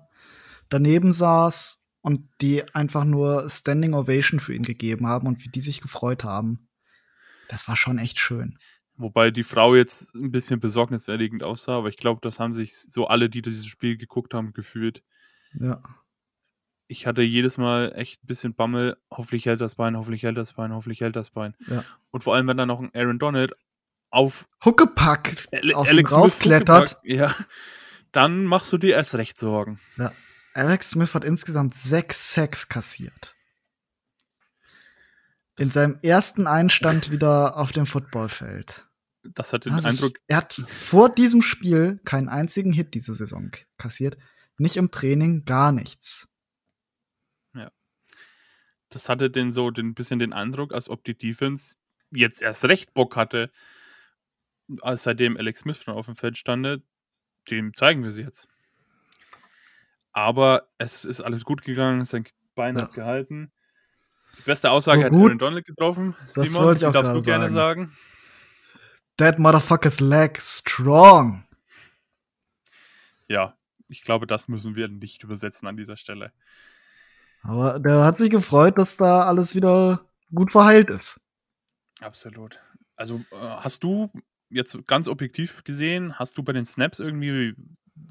daneben 0.69 1.11
saß 1.11 1.78
und 2.01 2.29
die 2.41 2.63
einfach 2.73 3.03
nur 3.03 3.49
Standing 3.49 3.93
Ovation 3.93 4.39
für 4.39 4.53
ihn 4.53 4.63
gegeben 4.63 5.07
haben 5.07 5.27
und 5.27 5.43
wie 5.43 5.49
die 5.49 5.61
sich 5.61 5.81
gefreut 5.81 6.23
haben. 6.23 6.69
Das 7.47 7.67
war 7.67 7.75
schon 7.75 7.97
echt 7.97 8.19
schön. 8.19 8.57
Wobei 8.95 9.31
die 9.31 9.43
Frau 9.43 9.75
jetzt 9.75 10.13
ein 10.13 10.31
bisschen 10.31 10.59
besorgniserregend 10.59 11.43
aussah, 11.43 11.77
aber 11.77 11.89
ich 11.89 11.97
glaube, 11.97 12.19
das 12.21 12.39
haben 12.39 12.53
sich 12.53 12.75
so 12.75 13.07
alle, 13.07 13.29
die 13.29 13.41
dieses 13.41 13.65
Spiel 13.65 13.97
geguckt 13.97 14.33
haben, 14.33 14.51
gefühlt. 14.53 15.03
Ja. 15.53 15.81
Ich 16.87 17.07
hatte 17.07 17.21
jedes 17.21 17.57
Mal 17.57 17.93
echt 17.95 18.23
ein 18.23 18.27
bisschen 18.27 18.55
Bammel, 18.55 18.97
hoffentlich 19.11 19.45
hält 19.45 19.61
das 19.61 19.75
Bein, 19.75 19.95
hoffentlich 19.95 20.23
hält 20.23 20.37
das 20.37 20.53
Bein, 20.53 20.73
hoffentlich 20.73 21.01
hält 21.01 21.15
das 21.15 21.29
Bein. 21.29 21.55
Ja. 21.67 21.85
Und 22.11 22.23
vor 22.23 22.35
allem, 22.35 22.47
wenn 22.47 22.57
dann 22.57 22.67
noch 22.67 22.81
ein 22.81 22.91
Aaron 22.93 23.19
Donald 23.19 23.53
auf 24.09 24.47
Huckepack 24.65 25.47
auf 25.73 25.87
Alex 25.87 26.11
raufklettert. 26.11 26.99
Ja, 27.03 27.35
dann 28.11 28.45
machst 28.45 28.73
du 28.73 28.77
dir 28.77 28.95
erst 28.95 29.15
recht 29.15 29.37
Sorgen. 29.37 29.79
Ja. 29.97 30.11
Alex 30.53 30.91
Smith 30.91 31.13
hat 31.13 31.23
insgesamt 31.23 31.73
sechs 31.73 32.33
Sacks 32.33 32.69
kassiert 32.69 33.35
in 35.59 35.67
seinem 35.67 35.99
ersten 36.01 36.47
Einstand 36.47 37.11
wieder 37.11 37.57
auf 37.57 37.71
dem 37.71 37.85
Footballfeld. 37.85 38.87
Das 39.23 39.51
hat 39.51 39.65
den 39.65 39.73
also 39.73 39.89
Eindruck. 39.89 40.13
Er 40.27 40.37
hat 40.37 40.53
vor 40.53 41.09
diesem 41.09 41.41
Spiel 41.41 41.99
keinen 42.05 42.29
einzigen 42.29 42.71
Hit 42.71 42.93
diese 42.93 43.13
Saison 43.13 43.51
kassiert. 43.77 44.17
Nicht 44.57 44.77
im 44.77 44.91
Training, 44.91 45.45
gar 45.45 45.71
nichts. 45.71 46.27
Ja. 47.53 47.71
Das 48.89 49.09
hatte 49.09 49.29
den 49.29 49.51
so 49.51 49.69
ein 49.69 49.93
bisschen 49.93 50.19
den 50.19 50.33
Eindruck, 50.33 50.73
als 50.73 50.89
ob 50.89 51.03
die 51.03 51.17
Defense 51.17 51.75
jetzt 52.11 52.41
erst 52.41 52.65
recht 52.65 52.93
Bock 52.93 53.15
hatte, 53.15 53.51
als 54.81 55.03
seitdem 55.03 55.37
Alex 55.37 55.61
Smith 55.61 55.83
schon 55.83 55.93
auf 55.93 56.05
dem 56.05 56.15
Feld 56.15 56.37
stand. 56.37 56.81
Dem 57.49 57.73
zeigen 57.73 58.03
wir 58.03 58.11
sie 58.11 58.23
jetzt. 58.23 58.47
Aber 60.19 60.67
es 60.77 61.05
ist 61.05 61.21
alles 61.21 61.45
gut 61.45 61.61
gegangen, 61.61 62.03
sein 62.03 62.25
Bein 62.53 62.75
ja. 62.75 62.83
hat 62.83 62.93
gehalten. 62.93 63.53
Die 64.37 64.41
beste 64.41 64.69
Aussage 64.69 64.99
so 64.99 65.05
hat 65.05 65.13
Aaron 65.13 65.37
Donald 65.37 65.65
getroffen. 65.65 66.13
Das 66.35 66.49
Simon, 66.49 66.75
die 66.75 66.81
darfst 66.81 67.13
du 67.13 67.21
gerne 67.21 67.49
sagen. 67.49 67.95
That 69.15 69.39
motherfucker's 69.39 70.01
leg 70.01 70.37
strong. 70.41 71.45
Ja, 73.29 73.57
ich 73.87 74.01
glaube, 74.01 74.27
das 74.27 74.49
müssen 74.49 74.75
wir 74.75 74.89
nicht 74.89 75.23
übersetzen 75.23 75.69
an 75.69 75.77
dieser 75.77 75.95
Stelle. 75.95 76.33
Aber 77.41 77.79
der 77.79 78.03
hat 78.03 78.17
sich 78.17 78.29
gefreut, 78.29 78.77
dass 78.77 78.97
da 78.97 79.23
alles 79.23 79.55
wieder 79.55 80.05
gut 80.35 80.51
verheilt 80.51 80.89
ist. 80.89 81.21
Absolut. 82.01 82.59
Also 82.97 83.23
äh, 83.31 83.35
hast 83.37 83.83
du 83.85 84.11
jetzt 84.49 84.77
ganz 84.85 85.07
objektiv 85.07 85.63
gesehen, 85.63 86.19
hast 86.19 86.37
du 86.37 86.43
bei 86.43 86.51
den 86.51 86.65
Snaps 86.65 86.99
irgendwie 86.99 87.55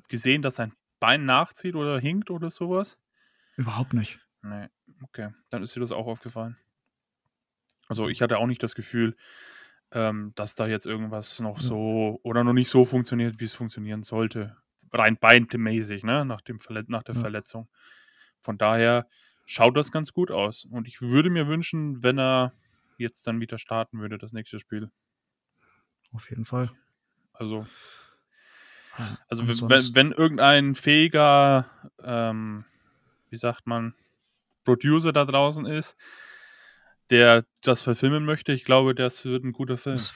gesehen, 0.08 0.40
dass 0.40 0.56
sein 0.56 0.72
Bein 1.00 1.24
nachzieht 1.24 1.74
oder 1.74 1.98
hinkt 1.98 2.30
oder 2.30 2.50
sowas? 2.50 2.98
Überhaupt 3.56 3.92
nicht. 3.92 4.20
Nee, 4.42 4.68
okay. 5.02 5.30
Dann 5.50 5.62
ist 5.62 5.74
dir 5.74 5.80
das 5.80 5.92
auch 5.92 6.06
aufgefallen. 6.06 6.56
Also 7.88 8.08
ich 8.08 8.22
hatte 8.22 8.38
auch 8.38 8.46
nicht 8.46 8.62
das 8.62 8.74
Gefühl, 8.74 9.16
ähm, 9.90 10.32
dass 10.34 10.54
da 10.54 10.66
jetzt 10.66 10.86
irgendwas 10.86 11.40
noch 11.40 11.58
so 11.58 12.20
oder 12.22 12.44
noch 12.44 12.52
nicht 12.52 12.68
so 12.68 12.84
funktioniert, 12.84 13.40
wie 13.40 13.44
es 13.44 13.54
funktionieren 13.54 14.02
sollte. 14.02 14.56
Rein 14.92 15.16
beinmäßig, 15.16 16.02
ne? 16.02 16.24
Nach, 16.24 16.40
dem 16.40 16.60
Verle 16.60 16.84
nach 16.88 17.02
der 17.02 17.14
ja. 17.14 17.20
Verletzung. 17.20 17.68
Von 18.40 18.58
daher 18.58 19.08
schaut 19.46 19.76
das 19.76 19.90
ganz 19.90 20.12
gut 20.12 20.30
aus. 20.30 20.64
Und 20.66 20.86
ich 20.86 21.00
würde 21.00 21.30
mir 21.30 21.48
wünschen, 21.48 22.02
wenn 22.02 22.18
er 22.18 22.52
jetzt 22.98 23.26
dann 23.26 23.40
wieder 23.40 23.58
starten 23.58 24.00
würde, 24.00 24.18
das 24.18 24.32
nächste 24.32 24.58
Spiel. 24.58 24.90
Auf 26.12 26.28
jeden 26.30 26.44
Fall. 26.44 26.70
Also, 27.32 27.66
also 29.28 29.46
wenn, 29.46 29.94
wenn 29.94 30.12
irgendein 30.12 30.74
fähiger, 30.74 31.66
ähm, 32.02 32.64
wie 33.30 33.36
sagt 33.36 33.66
man, 33.66 33.94
Producer 34.64 35.12
da 35.12 35.24
draußen 35.24 35.66
ist, 35.66 35.96
der 37.10 37.44
das 37.62 37.82
verfilmen 37.82 38.24
möchte, 38.24 38.52
ich 38.52 38.64
glaube, 38.64 38.94
das 38.94 39.24
wird 39.24 39.44
ein 39.44 39.52
guter 39.52 39.78
Film. 39.78 39.94
Es 39.94 40.14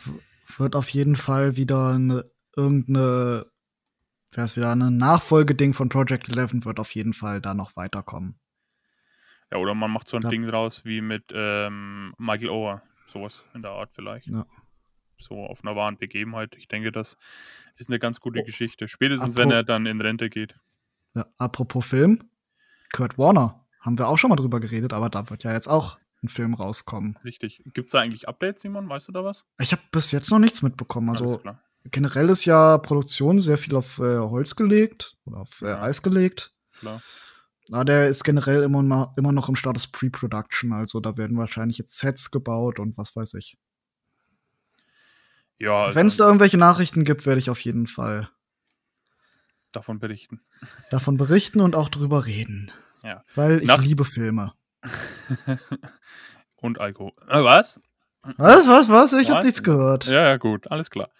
wird 0.58 0.76
auf 0.76 0.88
jeden 0.90 1.16
Fall 1.16 1.56
wieder 1.56 1.88
eine, 1.88 2.30
irgendeine, 2.56 3.46
wäre 4.32 4.44
es 4.44 4.56
wieder 4.56 4.72
ein 4.72 4.96
Nachfolgeding 4.96 5.72
von 5.72 5.88
Project 5.88 6.28
11 6.28 6.64
wird 6.64 6.80
auf 6.80 6.94
jeden 6.94 7.14
Fall 7.14 7.40
da 7.40 7.54
noch 7.54 7.76
weiterkommen. 7.76 8.38
Ja, 9.50 9.58
oder 9.58 9.74
man 9.74 9.90
macht 9.90 10.08
so 10.08 10.16
ein 10.16 10.22
ja. 10.22 10.30
Ding 10.30 10.46
draus 10.46 10.84
wie 10.84 11.00
mit 11.00 11.24
ähm, 11.34 12.14
Michael 12.18 12.50
Ower, 12.50 12.82
sowas 13.06 13.44
in 13.54 13.62
der 13.62 13.72
Art 13.72 13.92
vielleicht. 13.92 14.26
Ja. 14.26 14.46
So 15.18 15.46
auf 15.46 15.62
einer 15.62 15.76
wahren 15.76 15.98
Begebenheit. 15.98 16.54
Ich 16.56 16.68
denke, 16.68 16.90
das 16.90 17.16
ist 17.76 17.88
eine 17.88 17.98
ganz 17.98 18.20
gute 18.20 18.40
oh. 18.40 18.44
Geschichte. 18.44 18.88
Spätestens, 18.88 19.34
Apro 19.34 19.42
wenn 19.42 19.50
er 19.50 19.64
dann 19.64 19.86
in 19.86 20.00
Rente 20.00 20.30
geht. 20.30 20.54
Ja, 21.14 21.26
apropos 21.38 21.84
Film, 21.84 22.30
Kurt 22.92 23.18
Warner 23.18 23.66
haben 23.80 23.98
wir 23.98 24.08
auch 24.08 24.18
schon 24.18 24.30
mal 24.30 24.36
drüber 24.36 24.60
geredet, 24.60 24.92
aber 24.92 25.10
da 25.10 25.28
wird 25.28 25.44
ja 25.44 25.52
jetzt 25.52 25.68
auch 25.68 25.98
ein 26.22 26.28
Film 26.28 26.54
rauskommen. 26.54 27.18
Richtig. 27.24 27.62
Gibt 27.74 27.88
es 27.88 27.92
da 27.92 28.00
eigentlich 28.00 28.28
Updates, 28.28 28.62
Simon? 28.62 28.88
Weißt 28.88 29.08
du 29.08 29.12
da 29.12 29.24
was? 29.24 29.44
Ich 29.58 29.72
habe 29.72 29.82
bis 29.90 30.12
jetzt 30.12 30.30
noch 30.30 30.38
nichts 30.38 30.62
mitbekommen. 30.62 31.10
Also 31.10 31.42
generell 31.90 32.28
ist 32.28 32.44
ja 32.44 32.78
Produktion 32.78 33.38
sehr 33.38 33.58
viel 33.58 33.74
auf 33.74 33.98
äh, 33.98 34.18
Holz 34.18 34.54
gelegt 34.54 35.16
oder 35.24 35.38
auf 35.38 35.62
äh, 35.62 35.68
ja. 35.68 35.82
Eis 35.82 36.02
gelegt. 36.02 36.52
Klar. 36.78 37.02
Aber 37.70 37.84
der 37.84 38.08
ist 38.08 38.24
generell 38.24 38.62
immer, 38.62 39.14
immer 39.16 39.32
noch 39.32 39.48
im 39.48 39.56
Status 39.56 39.88
Pre-Production. 39.88 40.72
Also 40.72 41.00
da 41.00 41.16
werden 41.16 41.36
wahrscheinlich 41.36 41.78
jetzt 41.78 41.98
Sets 41.98 42.30
gebaut 42.30 42.78
und 42.78 42.98
was 42.98 43.16
weiß 43.16 43.34
ich. 43.34 43.56
Ja. 45.58 45.84
Also 45.84 45.94
Wenn 45.96 46.06
es 46.06 46.16
da 46.16 46.24
irgendwelche 46.26 46.58
Nachrichten 46.58 47.04
gibt, 47.04 47.26
werde 47.26 47.38
ich 47.38 47.50
auf 47.50 47.60
jeden 47.60 47.86
Fall 47.86 48.28
davon 49.72 49.98
berichten. 49.98 50.42
Davon 50.90 51.16
berichten 51.16 51.60
und 51.60 51.74
auch 51.74 51.88
drüber 51.88 52.26
reden. 52.26 52.70
Ja. 53.02 53.24
Weil 53.34 53.62
ich 53.62 53.68
Nach 53.68 53.82
liebe 53.82 54.04
Filme. 54.04 54.52
Und 56.56 56.78
Alkohol. 56.80 57.12
Äh, 57.28 57.42
was? 57.42 57.80
Was, 58.22 58.68
was, 58.68 58.88
was? 58.88 59.12
Ich 59.14 59.30
habe 59.30 59.44
nichts 59.44 59.62
gehört. 59.64 60.06
Ja, 60.06 60.22
ja, 60.22 60.36
gut, 60.36 60.70
alles 60.70 60.90
klar. 60.90 61.10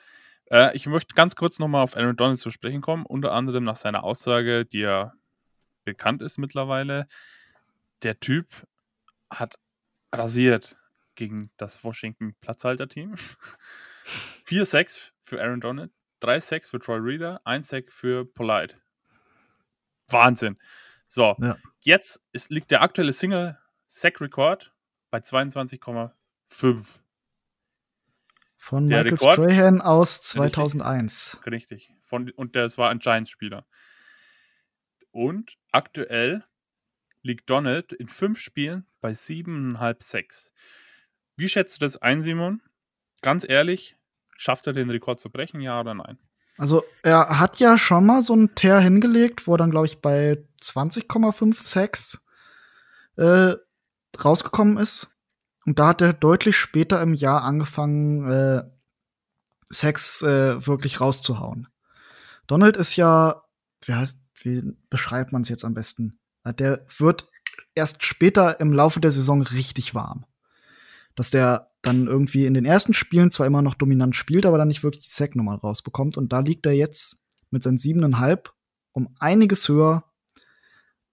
Äh, 0.51 0.77
ich 0.77 0.87
möchte 0.87 1.14
ganz 1.14 1.35
kurz 1.35 1.59
nochmal 1.59 1.83
auf 1.83 1.97
Aaron 1.97 2.16
Donald 2.16 2.38
zu 2.38 2.51
sprechen 2.51 2.81
kommen, 2.81 3.05
unter 3.05 3.33
anderem 3.33 3.64
nach 3.64 3.77
seiner 3.77 4.05
Aussage, 4.05 4.64
die 4.64 4.81
ja 4.81 5.12
bekannt 5.85 6.23
ist 6.23 6.38
mittlerweile. 6.38 7.09
Der 8.03 8.21
Typ 8.21 8.66
hat 9.31 9.57
rasiert. 10.12 10.77
gegen 11.14 11.51
das 11.57 11.83
Washington 11.85 12.35
Platzhalter-Team. 12.40 13.14
Vier 14.53 14.67
Sacks 14.67 15.15
für 15.23 15.41
Aaron 15.41 15.62
Donald, 15.62 15.91
drei 16.21 16.38
Sacks 16.38 16.69
für 16.69 16.79
Troy 16.79 16.99
Reader, 16.99 17.41
ein 17.47 17.62
Sack 17.62 17.91
für 17.91 18.27
Polite. 18.27 18.77
Wahnsinn. 20.09 20.59
So, 21.07 21.35
Ja. 21.41 21.57
jetzt 21.81 22.23
ist, 22.33 22.51
liegt 22.51 22.71
der 22.71 22.83
aktuelle 22.83 23.15
Single-Sack-Rekord 23.15 24.71
bei 25.11 25.21
22,5. 25.21 27.01
Von 28.59 28.91
Der 28.91 29.05
Michael 29.05 29.15
Rekord- 29.15 29.37
Strahan 29.37 29.81
aus 29.81 30.21
2001. 30.21 31.41
Richtig. 31.47 31.91
Von, 32.03 32.31
und 32.33 32.55
das 32.55 32.77
war 32.77 32.91
ein 32.91 32.99
Giants-Spieler. 32.99 33.67
Und 35.12 35.57
aktuell 35.71 36.45
liegt 37.23 37.49
Donald 37.49 37.95
in 37.95 38.07
fünf 38.07 38.38
Spielen 38.38 38.87
bei 39.01 39.12
7,5 39.15 40.03
Sacks. 40.03 40.53
Wie 41.38 41.49
schätzt 41.49 41.77
du 41.81 41.87
das 41.87 41.97
ein, 41.97 42.21
Simon? 42.21 42.61
Ganz 43.23 43.49
ehrlich, 43.49 43.97
schafft 44.37 44.66
er 44.66 44.73
den 44.73 44.90
Rekord 44.90 45.21
zu 45.21 45.31
brechen, 45.31 45.61
ja 45.61 45.81
oder 45.81 45.95
nein? 45.95 46.18
Also, 46.59 46.83
er 47.03 47.40
hat 47.40 47.59
ja 47.61 47.79
schon 47.79 48.07
mal 48.07 48.23
so 48.23 48.35
einen 48.35 48.55
Tear 48.55 48.81
hingelegt, 48.81 49.47
wo 49.47 49.55
er 49.55 49.59
dann, 49.59 49.71
glaube 49.71 49.87
ich, 49.87 50.01
bei 50.01 50.45
20,5 50.62 51.59
Sacks 51.59 52.25
äh, 53.16 53.55
rausgekommen 54.23 54.77
ist. 54.77 55.09
Und 55.64 55.79
da 55.79 55.88
hat 55.88 56.03
er 56.03 56.12
deutlich 56.12 56.57
später 56.57 57.01
im 57.01 57.14
Jahr 57.14 57.42
angefangen, 57.42 58.31
äh, 58.31 58.62
Sacks 59.71 60.23
äh, 60.23 60.66
wirklich 60.66 61.01
rauszuhauen. 61.01 61.68
Donald 62.47 62.77
ist 62.77 62.97
ja, 62.97 63.42
wie 63.85 63.95
heißt, 63.95 64.18
wie 64.42 64.77
beschreibt 64.90 65.33
man 65.33 65.42
es 65.42 65.49
jetzt 65.49 65.64
am 65.64 65.75
besten? 65.75 66.18
Der 66.45 66.85
wird 66.99 67.29
erst 67.75 68.05
später 68.05 68.61
im 68.61 68.73
Laufe 68.73 69.01
der 69.01 69.12
Saison 69.12 69.42
richtig 69.42 69.95
warm. 69.95 70.27
Dass 71.14 71.31
der 71.31 71.72
dann 71.83 72.07
irgendwie 72.07 72.47
in 72.47 72.55
den 72.55 72.64
ersten 72.64 72.95
Spielen 72.95 73.31
zwar 73.31 73.47
immer 73.47 73.62
noch 73.62 73.75
dominant 73.75 74.16
spielt, 74.16 74.47
aber 74.47 74.59
dann 74.59 74.68
nicht 74.68 74.83
wirklich 74.83 75.05
die 75.05 75.12
Sack-Nummer 75.12 75.57
rausbekommt. 75.57 76.16
Und 76.16 76.33
da 76.33 76.40
liegt 76.40 76.64
er 76.66 76.73
jetzt 76.73 77.18
mit 77.51 77.62
seinen 77.62 77.79
siebeneinhalb 77.79 78.53
um 78.92 79.14
einiges 79.18 79.68
höher 79.68 80.05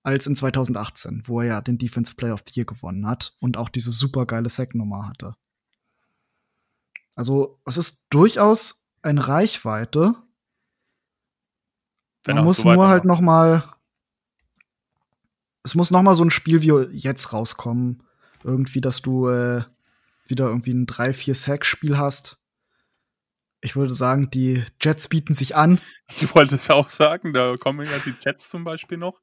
als 0.03 0.27
in 0.27 0.35
2018, 0.35 1.23
wo 1.25 1.41
er 1.41 1.47
ja 1.47 1.61
den 1.61 1.77
Defensive 1.77 2.15
Player 2.15 2.33
of 2.33 2.43
the 2.47 2.59
Year 2.59 2.65
gewonnen 2.65 3.07
hat 3.07 3.33
und 3.39 3.57
auch 3.57 3.69
diese 3.69 3.91
super 3.91 4.25
geile 4.25 4.49
Sack-Nummer 4.49 5.07
hatte. 5.07 5.35
Also, 7.15 7.59
es 7.65 7.77
ist 7.77 8.05
durchaus 8.09 8.87
eine 9.01 9.27
Reichweite. 9.27 10.15
Wenn 12.23 12.35
Man 12.35 12.43
er 12.43 12.47
muss 12.47 12.57
so 12.57 12.71
nur 12.71 12.87
halt 12.87 13.05
noch 13.05 13.21
mal 13.21 13.63
es 15.63 15.75
muss 15.75 15.91
noch 15.91 16.01
mal 16.01 16.15
so 16.15 16.23
ein 16.23 16.31
Spiel 16.31 16.61
wie 16.61 16.97
jetzt 16.97 17.33
rauskommen. 17.33 18.03
Irgendwie, 18.43 18.81
dass 18.81 19.01
du 19.01 19.27
äh, 19.27 19.63
wieder 20.29 20.45
irgendwie 20.47 20.73
ein 20.73 20.85
3-4-Sack-Spiel 20.87 21.97
hast. 21.97 22.37
Ich 23.61 23.75
würde 23.75 23.93
sagen, 23.93 24.29
die 24.29 24.63
Jets 24.81 25.07
bieten 25.09 25.33
sich 25.33 25.55
an. 25.55 25.79
Ich 26.21 26.33
wollte 26.33 26.55
es 26.55 26.69
auch 26.71 26.89
sagen, 26.89 27.33
da 27.33 27.55
kommen 27.57 27.85
ja 27.85 27.97
die 28.03 28.15
Jets 28.19 28.49
zum 28.49 28.63
Beispiel 28.63 28.97
noch. 28.97 29.21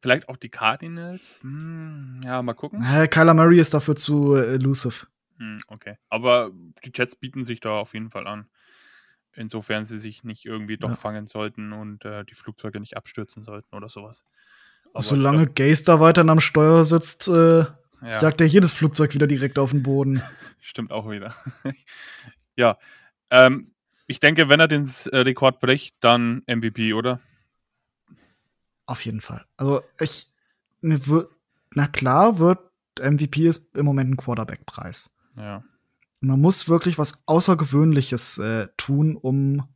Vielleicht 0.00 0.28
auch 0.28 0.36
die 0.38 0.48
Cardinals. 0.48 1.40
Hm, 1.42 2.20
ja, 2.24 2.42
mal 2.42 2.54
gucken. 2.54 2.82
Äh, 2.82 3.06
Kyler 3.08 3.34
Murray 3.34 3.60
ist 3.60 3.74
dafür 3.74 3.94
zu 3.94 4.34
äh, 4.34 4.54
elusive. 4.54 5.06
Hm, 5.38 5.58
okay. 5.68 5.96
Aber 6.08 6.50
die 6.84 6.92
Jets 6.94 7.14
bieten 7.14 7.44
sich 7.44 7.60
da 7.60 7.70
auf 7.70 7.92
jeden 7.94 8.10
Fall 8.10 8.26
an. 8.26 8.48
Insofern 9.34 9.84
sie 9.84 9.98
sich 9.98 10.24
nicht 10.24 10.44
irgendwie 10.46 10.78
doch 10.78 10.90
Ja. 10.90 10.96
fangen 10.96 11.26
sollten 11.26 11.72
und 11.72 12.04
äh, 12.04 12.24
die 12.24 12.34
Flugzeuge 12.34 12.80
nicht 12.80 12.96
abstürzen 12.96 13.42
sollten 13.42 13.74
oder 13.76 13.88
sowas. 13.88 14.24
Aber 14.92 15.02
Solange 15.02 15.46
Gaze 15.48 15.84
da 15.84 16.00
weiter 16.00 16.22
am 16.26 16.40
Steuer 16.40 16.84
sitzt, 16.84 17.28
äh, 17.28 17.64
ja, 18.04 18.22
jagt 18.22 18.40
er 18.40 18.46
jedes 18.46 18.72
Flugzeug 18.72 19.14
wieder 19.14 19.26
direkt 19.26 19.58
auf 19.58 19.70
den 19.70 19.82
Boden. 19.82 20.22
stimmt 20.60 20.92
auch 20.92 21.10
wieder. 21.10 21.34
ja. 22.56 22.78
Ähm, 23.30 23.72
ich 24.06 24.20
denke, 24.20 24.48
wenn 24.48 24.60
er 24.60 24.68
den 24.68 24.90
äh, 25.12 25.18
Rekord 25.18 25.60
bricht, 25.60 25.96
dann 26.00 26.42
MVP, 26.46 26.92
oder? 26.92 27.20
Auf 28.86 29.04
jeden 29.04 29.20
Fall. 29.20 29.44
Also 29.56 29.82
ich, 29.98 30.26
mir 30.80 31.06
wird, 31.06 31.30
na 31.74 31.86
klar, 31.86 32.38
wird 32.38 32.60
MVP 33.00 33.48
ist 33.48 33.74
im 33.74 33.86
Moment 33.86 34.10
ein 34.10 34.16
Quarterback-Preis. 34.16 35.10
Ja. 35.36 35.64
Und 36.20 36.28
man 36.28 36.40
muss 36.40 36.68
wirklich 36.68 36.98
was 36.98 37.26
Außergewöhnliches 37.26 38.38
äh, 38.38 38.68
tun, 38.76 39.16
um 39.16 39.66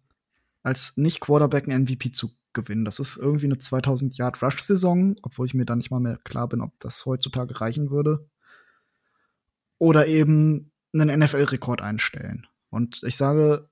als 0.63 0.97
Nicht-Quarterback 0.97 1.69
einen 1.69 1.83
MVP 1.83 2.13
zu 2.13 2.31
gewinnen. 2.53 2.85
Das 2.85 2.99
ist 2.99 3.17
irgendwie 3.17 3.47
eine 3.47 3.57
2000-Yard-Rush-Saison, 3.57 5.17
obwohl 5.23 5.47
ich 5.47 5.55
mir 5.55 5.65
da 5.65 5.77
nicht 5.77 5.91
mal 5.91 6.01
mehr 6.01 6.19
klar 6.19 6.49
bin, 6.49 6.61
ob 6.61 6.79
das 6.81 7.07
heutzutage 7.07 7.61
reichen 7.61 7.91
würde. 7.91 8.29
Oder 9.79 10.07
eben 10.07 10.73
einen 10.93 11.21
NFL-Rekord 11.21 11.81
einstellen. 11.81 12.47
Und 12.71 13.03
ich 13.05 13.17
sage, 13.17 13.69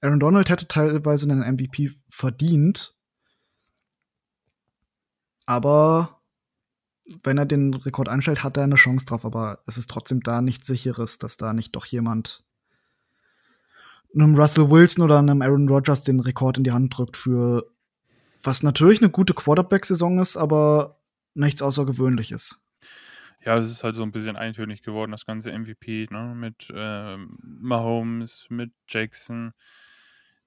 Aaron 0.00 0.20
Donald 0.20 0.50
hätte 0.50 0.68
teilweise 0.68 1.30
einen 1.30 1.54
MVP 1.54 1.92
verdient. 2.08 2.94
Aber 5.46 6.20
wenn 7.22 7.38
er 7.38 7.46
den 7.46 7.74
Rekord 7.74 8.08
einstellt, 8.08 8.42
hat 8.42 8.56
er 8.56 8.64
eine 8.64 8.74
Chance 8.74 9.06
drauf. 9.06 9.24
Aber 9.24 9.62
es 9.66 9.78
ist 9.78 9.90
trotzdem 9.90 10.20
da 10.20 10.42
nichts 10.42 10.66
Sicheres, 10.66 11.18
dass 11.18 11.36
da 11.36 11.52
nicht 11.52 11.74
doch 11.74 11.86
jemand 11.86 12.44
einem 14.14 14.34
Russell 14.36 14.70
Wilson 14.70 15.04
oder 15.04 15.18
einem 15.18 15.42
Aaron 15.42 15.68
Rodgers 15.68 16.04
den 16.04 16.20
Rekord 16.20 16.58
in 16.58 16.64
die 16.64 16.72
Hand 16.72 16.96
drückt 16.96 17.16
für 17.16 17.73
was 18.46 18.62
natürlich 18.62 19.00
eine 19.02 19.10
gute 19.10 19.34
Quarterback-Saison 19.34 20.18
ist, 20.18 20.36
aber 20.36 20.98
nichts 21.34 21.62
Außergewöhnliches. 21.62 22.60
Ja, 23.44 23.58
es 23.58 23.70
ist 23.70 23.84
halt 23.84 23.94
so 23.94 24.02
ein 24.02 24.12
bisschen 24.12 24.36
eintönig 24.36 24.82
geworden, 24.82 25.10
das 25.12 25.26
ganze 25.26 25.52
MVP, 25.52 26.06
ne? 26.10 26.34
Mit 26.34 26.72
ähm, 26.74 27.36
Mahomes, 27.42 28.46
mit 28.48 28.72
Jackson. 28.88 29.52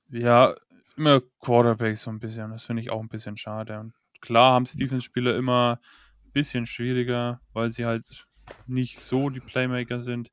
Ja, 0.10 0.56
immer 0.96 1.22
Quarterbacks 1.40 2.02
so 2.04 2.10
ein 2.10 2.20
bisschen. 2.20 2.50
Das 2.52 2.64
finde 2.64 2.82
ich 2.82 2.90
auch 2.90 3.00
ein 3.02 3.10
bisschen 3.10 3.38
schade. 3.38 3.80
Und 3.80 3.94
klar 4.22 4.54
haben 4.54 4.66
Stephens-Spieler 4.66 5.36
immer 5.36 5.80
ein 6.26 6.32
bisschen 6.32 6.66
schwieriger, 6.66 7.40
weil 7.54 7.70
sie 7.70 7.86
halt 7.86 8.28
nicht 8.66 8.98
so 8.98 9.30
die 9.30 9.42
Playmaker 9.42 10.00
sind. 10.00 10.32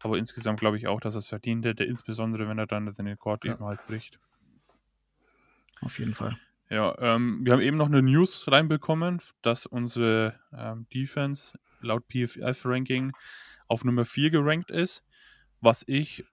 Aber 0.00 0.18
insgesamt 0.18 0.60
glaube 0.60 0.76
ich 0.76 0.86
auch, 0.86 1.00
dass 1.00 1.14
er 1.14 1.20
es 1.20 1.28
verdient 1.28 1.64
hätte, 1.64 1.84
insbesondere 1.84 2.48
wenn 2.48 2.58
er 2.58 2.66
dann 2.66 2.86
den 2.86 3.06
Rekord 3.06 3.44
Ja. 3.44 3.54
eben 3.54 3.64
halt 3.64 3.86
bricht. 3.86 4.18
Auf 5.80 5.98
jeden 5.98 6.14
Fall. 6.14 6.36
Ja, 6.70 6.96
ähm, 7.00 7.40
wir 7.42 7.52
haben 7.52 7.60
eben 7.60 7.76
noch 7.76 7.86
eine 7.88 8.00
News 8.00 8.46
reinbekommen, 8.46 9.20
dass 9.42 9.66
unsere 9.66 10.38
ähm, 10.56 10.86
Defense 10.94 11.58
laut 11.80 12.04
PFF-Ranking 12.08 13.12
auf 13.66 13.84
Nummer 13.84 14.04
4 14.04 14.30
gerankt 14.30 14.70
ist, 14.70 15.04
was 15.60 15.82
ich 15.88 16.24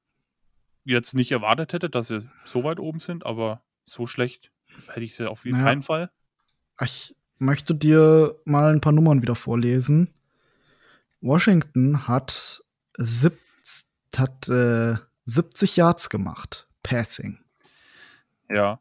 jetzt 0.83 1.15
nicht 1.15 1.31
erwartet 1.31 1.73
hätte, 1.73 1.89
dass 1.89 2.07
sie 2.09 2.29
so 2.45 2.63
weit 2.63 2.79
oben 2.79 2.99
sind, 2.99 3.25
aber 3.25 3.63
so 3.85 4.05
schlecht 4.05 4.51
hätte 4.89 5.03
ich 5.03 5.15
sie 5.15 5.29
auf 5.29 5.43
jeden 5.45 5.57
Naja. 5.57 5.81
Fall. 5.81 6.11
Ich 6.81 7.15
möchte 7.39 7.73
dir 7.73 8.39
mal 8.45 8.71
ein 8.71 8.81
paar 8.81 8.93
Nummern 8.93 9.23
wieder 9.23 9.35
vorlesen. 9.35 10.13
Washington 11.19 12.07
hat, 12.07 12.63
sieb 12.97 13.37
hat 14.15 14.49
äh, 14.49 14.95
70 15.25 15.77
Yards 15.77 16.09
gemacht, 16.09 16.67
Passing. 16.83 17.39
Ja, 18.49 18.79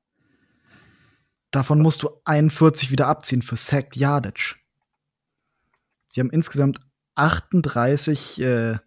Davon 1.50 1.80
musst 1.80 2.02
du 2.02 2.11
41 2.24 2.90
wieder 2.90 3.06
abziehen 3.06 3.42
für 3.42 3.56
Sacked 3.56 3.96
Yardage. 3.96 4.56
Sie 6.09 6.20
haben 6.20 6.30
insgesamt 6.30 6.80
38 7.14 8.40
äh, 8.40 8.78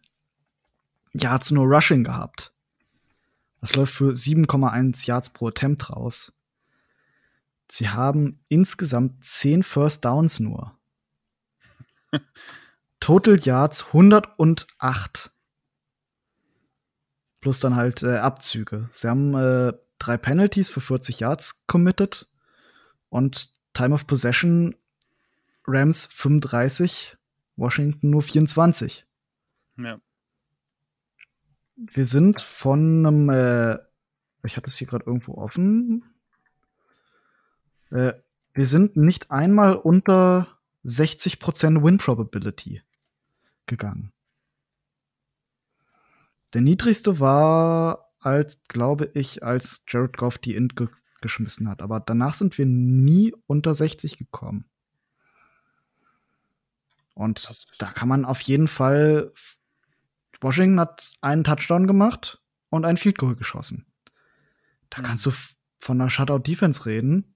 Yards 1.13 1.51
nur 1.51 1.65
Rushing 1.65 2.03
gehabt. 2.03 2.53
Das 3.61 3.75
läuft 3.75 3.93
für 3.93 4.11
7,1 4.11 5.05
Yards 5.07 5.31
pro 5.31 5.47
Attempt 5.47 5.89
raus. 5.89 6.33
Sie 7.69 7.89
haben 7.89 8.39
insgesamt 8.47 9.23
10 9.23 9.63
First 9.63 10.05
Downs 10.05 10.39
nur. 10.39 10.77
Total 12.99 13.37
Yards 13.37 13.87
108. 13.87 15.31
Plus 17.41 17.59
dann 17.59 17.75
halt 17.75 18.03
äh, 18.03 18.17
Abzüge. 18.17 18.89
Sie 18.91 19.07
haben 19.07 19.35
äh, 19.35 19.73
drei 19.97 20.17
Penalties 20.17 20.69
für 20.69 20.81
40 20.81 21.19
Yards 21.19 21.63
committed 21.67 22.28
und 23.09 23.53
Time 23.73 23.93
of 23.93 24.07
Possession 24.07 24.75
Rams 25.65 26.07
35, 26.07 27.17
Washington 27.55 28.09
nur 28.09 28.21
24. 28.21 29.05
ja. 29.77 29.99
Wir 31.93 32.07
sind 32.07 32.41
von 32.41 33.05
einem, 33.05 33.29
äh, 33.29 33.79
ich 34.43 34.57
hatte 34.57 34.67
es 34.67 34.77
hier 34.77 34.87
gerade 34.87 35.05
irgendwo 35.05 35.35
offen. 35.35 36.03
Äh, 37.89 38.13
wir 38.53 38.65
sind 38.65 38.97
nicht 38.97 39.31
einmal 39.31 39.75
unter 39.75 40.59
60% 40.83 41.81
Win 41.81 41.97
Probability 41.97 42.81
gegangen. 43.65 44.11
Der 46.53 46.61
niedrigste 46.61 47.21
war, 47.21 48.03
als, 48.19 48.61
glaube 48.67 49.11
ich, 49.13 49.43
als 49.43 49.83
Jared 49.87 50.17
Goff 50.17 50.37
die 50.37 50.55
Int 50.55 50.75
ge 50.75 50.87
geschmissen 51.21 51.69
hat. 51.69 51.81
Aber 51.81 51.99
danach 51.99 52.33
sind 52.33 52.57
wir 52.57 52.65
nie 52.65 53.33
unter 53.47 53.73
60 53.73 54.17
gekommen. 54.17 54.65
Und 57.13 57.53
da 57.79 57.87
kann 57.87 58.07
man 58.07 58.25
auf 58.25 58.41
jeden 58.41 58.67
Fall. 58.67 59.33
Washington 60.41 60.79
hat 60.79 61.11
einen 61.19 61.43
Touchdown 61.43 61.85
gemacht 61.85 62.41
und 62.69 62.85
ein 62.85 62.95
Field 62.95 63.17
Goal 63.17 63.35
geschossen. 63.35 63.85
Da 64.89 65.01
mhm. 65.01 65.05
kannst 65.05 65.25
du 65.25 65.31
von 65.79 65.99
einer 65.99 66.09
Shutout-Defense 66.09 66.85
reden. 66.85 67.35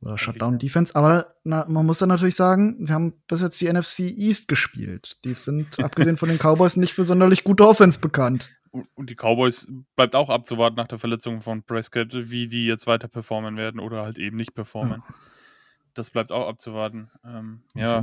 Oder 0.00 0.18
Shutdown-Defense. 0.18 0.96
Aber 0.96 1.36
na, 1.44 1.64
man 1.68 1.86
muss 1.86 1.98
dann 1.98 2.08
natürlich 2.08 2.34
sagen, 2.34 2.88
wir 2.88 2.94
haben 2.94 3.12
bis 3.28 3.40
jetzt 3.40 3.60
die 3.60 3.72
NFC 3.72 4.00
East 4.00 4.48
gespielt. 4.48 5.18
Die 5.24 5.34
sind, 5.34 5.78
abgesehen 5.84 6.16
von 6.16 6.28
den 6.28 6.38
Cowboys, 6.38 6.76
nicht 6.76 6.94
für 6.94 7.04
sonderlich 7.04 7.44
gute 7.44 7.66
Offense 7.66 8.00
bekannt. 8.00 8.50
Und 8.72 9.10
die 9.10 9.14
Cowboys 9.14 9.68
bleibt 9.96 10.14
auch 10.14 10.30
abzuwarten 10.30 10.76
nach 10.76 10.88
der 10.88 10.98
Verletzung 10.98 11.42
von 11.42 11.62
Prescott, 11.62 12.30
wie 12.30 12.48
die 12.48 12.64
jetzt 12.64 12.86
weiter 12.86 13.06
performen 13.06 13.58
werden 13.58 13.80
oder 13.80 14.02
halt 14.02 14.18
eben 14.18 14.38
nicht 14.38 14.54
performen. 14.54 15.02
Ja. 15.06 15.14
Das 15.92 16.08
bleibt 16.08 16.32
auch 16.32 16.48
abzuwarten. 16.48 17.10
Ähm, 17.22 17.62
ja, 17.74 18.02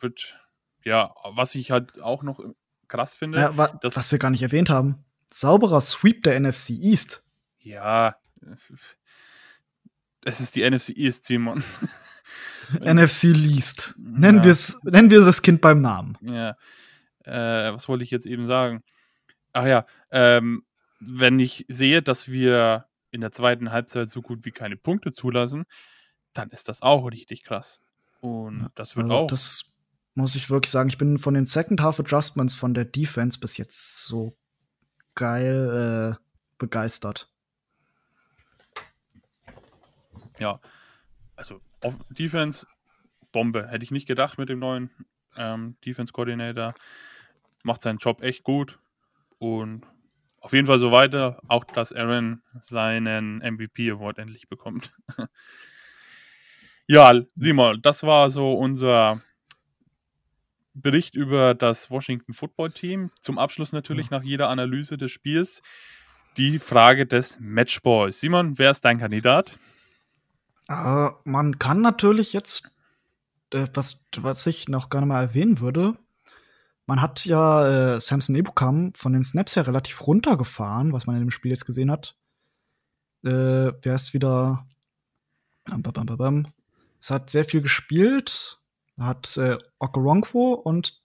wird, 0.00 0.38
ja, 0.84 1.14
was 1.24 1.54
ich 1.54 1.70
halt 1.70 2.02
auch 2.02 2.22
noch 2.22 2.38
krass 2.86 3.14
finde. 3.14 3.40
Ja, 3.40 3.56
wa 3.56 3.78
was 3.82 4.12
wir 4.12 4.18
gar 4.18 4.30
nicht 4.30 4.42
erwähnt 4.42 4.68
haben. 4.68 5.04
Sauberer 5.32 5.80
Sweep 5.80 6.22
der 6.22 6.38
NFC 6.38 6.70
East. 6.70 7.24
Ja, 7.60 8.16
es 10.24 10.40
ist 10.40 10.56
die 10.56 10.68
NFC 10.68 10.90
East, 10.90 11.24
Simon. 11.24 11.62
NFC 12.80 13.24
Least. 13.24 13.94
Nennen, 13.98 14.38
ja. 14.38 14.44
wir's, 14.44 14.76
nennen 14.82 15.10
wir 15.10 15.20
das 15.22 15.42
Kind 15.42 15.60
beim 15.60 15.80
Namen. 15.80 16.16
Ja. 16.22 16.56
Äh, 17.24 17.72
was 17.72 17.88
wollte 17.88 18.04
ich 18.04 18.10
jetzt 18.10 18.26
eben 18.26 18.46
sagen? 18.46 18.82
Ach 19.54 19.66
ja, 19.66 19.86
ähm, 20.10 20.64
wenn 21.00 21.38
ich 21.38 21.64
sehe, 21.68 22.02
dass 22.02 22.30
wir 22.30 22.86
in 23.10 23.22
der 23.22 23.32
zweiten 23.32 23.72
Halbzeit 23.72 24.10
so 24.10 24.20
gut 24.20 24.44
wie 24.44 24.50
keine 24.50 24.76
Punkte 24.76 25.12
zulassen, 25.12 25.64
dann 26.34 26.50
ist 26.50 26.68
das 26.68 26.82
auch 26.82 27.06
richtig 27.10 27.44
krass. 27.44 27.80
Und 28.20 28.68
das 28.74 28.96
wird 28.96 29.04
also 29.04 29.16
auch. 29.16 29.26
Das 29.28 29.72
muss 30.14 30.34
ich 30.34 30.50
wirklich 30.50 30.70
sagen. 30.70 30.90
Ich 30.90 30.98
bin 30.98 31.16
von 31.16 31.34
den 31.34 31.46
Second 31.46 31.80
Half 31.80 31.98
Adjustments 32.00 32.54
von 32.54 32.74
der 32.74 32.84
Defense 32.84 33.38
bis 33.38 33.56
jetzt 33.56 34.04
so 34.04 34.36
geil 35.14 36.18
äh, 36.18 36.24
begeistert 36.58 37.30
ja, 40.38 40.60
also 41.36 41.60
auf 41.80 41.98
Defense, 42.10 42.66
Bombe. 43.32 43.68
Hätte 43.68 43.84
ich 43.84 43.90
nicht 43.90 44.06
gedacht 44.06 44.38
mit 44.38 44.48
dem 44.48 44.58
neuen 44.58 44.90
ähm, 45.36 45.76
Defense 45.84 46.12
Coordinator. 46.12 46.74
Macht 47.62 47.82
seinen 47.82 47.98
Job 47.98 48.22
echt 48.22 48.44
gut. 48.44 48.78
Und 49.38 49.82
auf 50.40 50.52
jeden 50.52 50.66
Fall 50.66 50.78
so 50.78 50.92
weiter. 50.92 51.40
Auch, 51.48 51.64
dass 51.64 51.92
Aaron 51.92 52.42
seinen 52.60 53.38
MVP 53.38 53.90
Award 53.90 54.18
endlich 54.18 54.48
bekommt. 54.48 54.92
ja, 56.86 57.12
sieh 57.34 57.52
mal, 57.52 57.78
das 57.78 58.02
war 58.02 58.30
so 58.30 58.52
unser 58.52 59.22
Bericht 60.74 61.14
über 61.14 61.54
das 61.54 61.90
Washington 61.90 62.34
Football 62.34 62.72
Team. 62.72 63.10
Zum 63.20 63.38
Abschluss 63.38 63.72
natürlich 63.72 64.10
nach 64.10 64.22
jeder 64.22 64.48
Analyse 64.48 64.98
des 64.98 65.12
Spiels 65.12 65.62
die 66.36 66.58
Frage 66.58 67.06
des 67.06 67.38
Matchballs. 67.40 68.20
Simon, 68.20 68.58
wer 68.58 68.72
ist 68.72 68.84
dein 68.84 68.98
Kandidat? 68.98 69.58
Äh, 70.68 71.08
man 71.24 71.58
kann 71.58 71.80
natürlich 71.80 72.32
jetzt, 72.32 72.76
äh, 73.50 73.66
was, 73.72 74.04
was 74.16 74.46
ich 74.46 74.68
noch 74.68 74.90
gerne 74.90 75.06
mal 75.06 75.22
erwähnen 75.22 75.60
würde, 75.60 75.96
man 76.86 77.00
hat 77.00 77.24
ja 77.24 77.94
äh, 77.94 78.00
Samson 78.00 78.36
Ebukam 78.36 78.92
von 78.94 79.12
den 79.12 79.22
Snaps 79.22 79.56
her 79.56 79.66
relativ 79.66 80.06
runtergefahren, 80.06 80.92
was 80.92 81.06
man 81.06 81.16
in 81.16 81.22
dem 81.22 81.30
Spiel 81.30 81.50
jetzt 81.50 81.66
gesehen 81.66 81.90
hat. 81.90 82.16
Äh, 83.24 83.72
wer 83.82 83.94
ist 83.94 84.12
wieder. 84.12 84.66
Es 87.00 87.10
hat 87.10 87.30
sehr 87.30 87.44
viel 87.44 87.62
gespielt. 87.62 88.60
Hat 88.98 89.36
äh, 89.38 89.56
Okoronkwo 89.78 90.52
und 90.52 91.02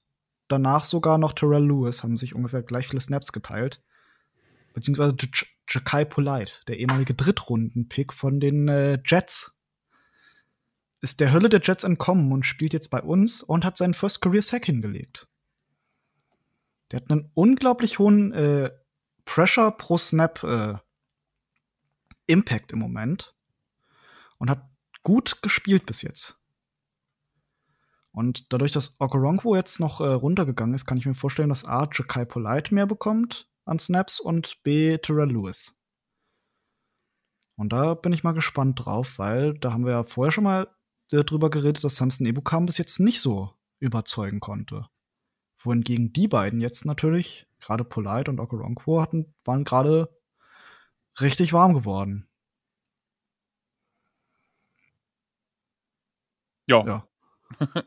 danach 0.47 0.83
sogar 0.83 1.17
noch 1.17 1.33
Terrell 1.33 1.65
Lewis 1.65 2.03
haben 2.03 2.17
sich 2.17 2.35
ungefähr 2.35 2.61
gleich 2.61 2.87
viele 2.87 3.01
Snaps 3.01 3.31
geteilt. 3.31 3.81
Beziehungsweise 4.73 5.15
Jakai 5.67 6.05
Polite, 6.05 6.53
der 6.67 6.77
ehemalige 6.77 7.13
Drittrunden-Pick 7.13 8.13
von 8.13 8.39
den 8.39 8.67
äh, 8.67 8.99
Jets, 9.05 9.57
ist 11.01 11.19
der 11.19 11.31
Hölle 11.31 11.49
der 11.49 11.61
Jets 11.61 11.83
entkommen 11.83 12.31
und 12.31 12.45
spielt 12.45 12.73
jetzt 12.73 12.89
bei 12.89 13.01
uns 13.01 13.41
und 13.41 13.63
hat 13.63 13.77
seinen 13.77 13.93
First 13.93 14.21
Career 14.21 14.41
Sack 14.41 14.65
hingelegt. 14.65 15.27
Der 16.91 17.01
hat 17.01 17.11
einen 17.11 17.31
unglaublich 17.33 17.99
hohen 17.99 18.31
äh, 18.33 18.71
Pressure 19.25 19.71
pro 19.71 19.97
Snap 19.97 20.43
äh, 20.43 20.77
Impact 22.27 22.71
im 22.71 22.79
Moment 22.79 23.35
und 24.37 24.49
hat 24.49 24.69
gut 25.03 25.41
gespielt 25.41 25.85
bis 25.85 26.01
jetzt. 26.01 26.39
Und 28.11 28.51
dadurch, 28.51 28.71
dass 28.71 28.99
Okoronkwo 28.99 29.55
jetzt 29.55 29.79
noch 29.79 30.01
äh, 30.01 30.05
runtergegangen 30.05 30.73
ist, 30.73 30.85
kann 30.85 30.97
ich 30.97 31.05
mir 31.05 31.13
vorstellen, 31.13 31.49
dass 31.49 31.65
A. 31.65 31.87
Jakai 31.91 32.25
Polite 32.25 32.73
mehr 32.73 32.87
bekommt 32.87 33.49
an 33.65 33.79
Snaps 33.79 34.19
und 34.19 34.61
B. 34.63 34.97
Terrell 34.97 35.31
Lewis. 35.31 35.75
Und 37.55 37.73
da 37.73 37.93
bin 37.93 38.13
ich 38.13 38.23
mal 38.23 38.33
gespannt 38.33 38.83
drauf, 38.83 39.19
weil 39.19 39.53
da 39.53 39.73
haben 39.73 39.85
wir 39.85 39.91
ja 39.91 40.03
vorher 40.03 40.31
schon 40.31 40.45
mal 40.45 40.67
äh, 41.11 41.23
drüber 41.23 41.49
geredet, 41.49 41.83
dass 41.83 41.97
Samson 41.97 42.25
Ebukam 42.25 42.65
bis 42.65 42.77
jetzt 42.77 42.99
nicht 42.99 43.21
so 43.21 43.53
überzeugen 43.79 44.39
konnte. 44.39 44.87
Wohingegen 45.59 46.13
die 46.13 46.27
beiden 46.27 46.61
jetzt 46.61 46.85
natürlich, 46.85 47.47
gerade 47.59 47.83
Polite 47.83 48.31
und 48.31 48.39
Okoronkwo, 48.39 49.01
hatten, 49.01 49.33
waren 49.43 49.65
gerade 49.65 50.09
richtig 51.19 51.53
warm 51.53 51.73
geworden. 51.73 52.27
Ja. 56.67 56.85
ja. 56.85 57.07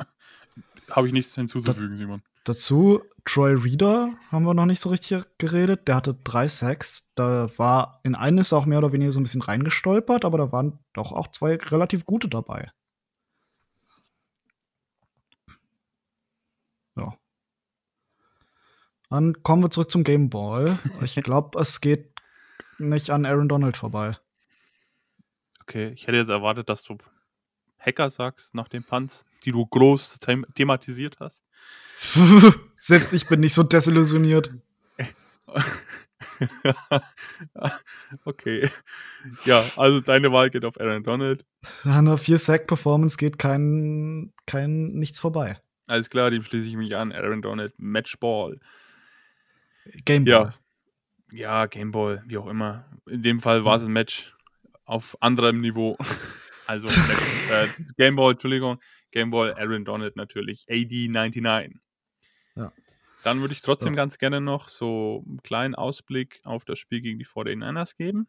Habe 0.91 1.07
ich 1.07 1.13
nichts 1.13 1.35
hinzuzufügen, 1.35 1.97
Simon. 1.97 2.23
Dazu, 2.45 3.03
Troy 3.25 3.55
Reader 3.55 4.19
haben 4.31 4.45
wir 4.45 4.55
noch 4.55 4.67
nicht 4.67 4.81
so 4.81 4.89
richtig 4.89 5.25
geredet. 5.39 5.87
Der 5.87 5.95
hatte 5.95 6.15
drei 6.15 6.49
Sacks. 6.49 7.13
Da 7.15 7.47
war 7.57 8.01
in 8.03 8.17
eines 8.17 8.53
auch 8.53 8.67
mehr 8.67 8.79
oder 8.79 8.93
weniger 8.93 9.13
so 9.13 9.21
ein 9.21 9.23
bisschen 9.23 9.43
reingestolpert, 9.43 10.25
aber 10.25 10.39
da 10.39 10.51
waren 10.53 10.81
doch 10.93 11.13
auch 11.13 11.29
zwei 11.29 11.55
relativ 11.57 12.05
gute 12.05 12.29
dabei. 12.29 12.73
Ja. 16.97 17.17
Dann 19.13 19.43
kommen 19.43 19.63
wir 19.63 19.71
zurück 19.71 19.91
zum 19.91 20.05
Game 20.05 20.31
Ball. 20.31 20.79
Ich 21.03 21.15
glaube, 21.23 21.61
es 21.61 21.83
geht 21.83 22.19
nicht 22.79 23.11
an 23.11 23.27
Aaron 23.27 23.47
Donald 23.47 23.77
vorbei. 23.77 24.17
Okay, 25.61 25.89
ich 25.95 26.07
hätte 26.07 26.17
jetzt 26.17 26.31
erwartet, 26.31 26.71
dass 26.71 26.83
du 26.83 26.97
Hacker 27.79 28.09
sagst 28.09 28.55
nach 28.55 28.69
den 28.69 28.85
Punts, 28.85 29.27
die 29.45 29.53
du 29.53 29.67
groß 29.67 30.19
them 30.21 30.47
thematisiert 30.55 31.19
hast. 31.21 31.45
Selbst 32.79 33.13
ich 33.13 33.27
bin 33.27 33.41
nicht 33.41 33.53
so 33.53 33.63
desillusioniert. 33.63 34.55
okay. 38.25 38.71
Ja, 39.45 39.63
also 39.77 40.01
deine 40.01 40.33
Wahl 40.33 40.49
geht 40.49 40.65
auf 40.65 40.81
Aaron 40.81 41.03
Donald. 41.03 41.45
An 41.85 42.07
der 42.07 42.19
4-Sack-Performance 42.19 43.19
geht 43.19 43.39
kein, 43.39 44.33
kein 44.47 44.93
nichts 44.93 45.19
vorbei. 45.19 45.61
Alles 45.87 46.09
klar, 46.09 46.31
dem 46.31 46.43
schließe 46.43 46.67
ich 46.67 46.77
mich 46.77 46.97
an. 46.97 47.13
Aaron 47.13 47.43
Donald, 47.43 47.75
Matchball. 47.77 48.59
Gameball. 50.05 50.55
Ja. 51.33 51.39
ja, 51.39 51.67
Gameball, 51.67 52.23
wie 52.27 52.39
auch 52.39 52.47
immer. 52.47 52.89
In 53.07 53.23
dem 53.23 53.41
Fall 53.41 53.65
war 53.65 53.77
es 53.77 53.85
ein 53.85 53.93
Match 53.93 54.35
auf 54.85 55.17
anderem 55.21 55.61
Niveau. 55.61 55.97
Also 56.65 56.87
äh, 56.87 57.67
Gameball, 57.97 58.33
Entschuldigung, 58.33 58.81
Gameball, 59.11 59.53
Aaron 59.55 59.85
Donald 59.85 60.15
natürlich, 60.15 60.65
AD99. 60.69 61.75
Ja. 62.55 62.73
Dann 63.25 63.41
würde 63.41 63.53
ich 63.53 63.63
trotzdem 63.63 63.95
ja. 63.95 63.97
ganz 63.97 64.17
gerne 64.17 64.41
noch 64.41 64.69
so 64.69 65.25
einen 65.27 65.43
kleinen 65.43 65.75
Ausblick 65.75 66.41
auf 66.45 66.65
das 66.65 66.79
Spiel 66.79 67.01
gegen 67.01 67.19
die 67.19 67.27
49ers 67.27 67.97
geben. 67.97 68.29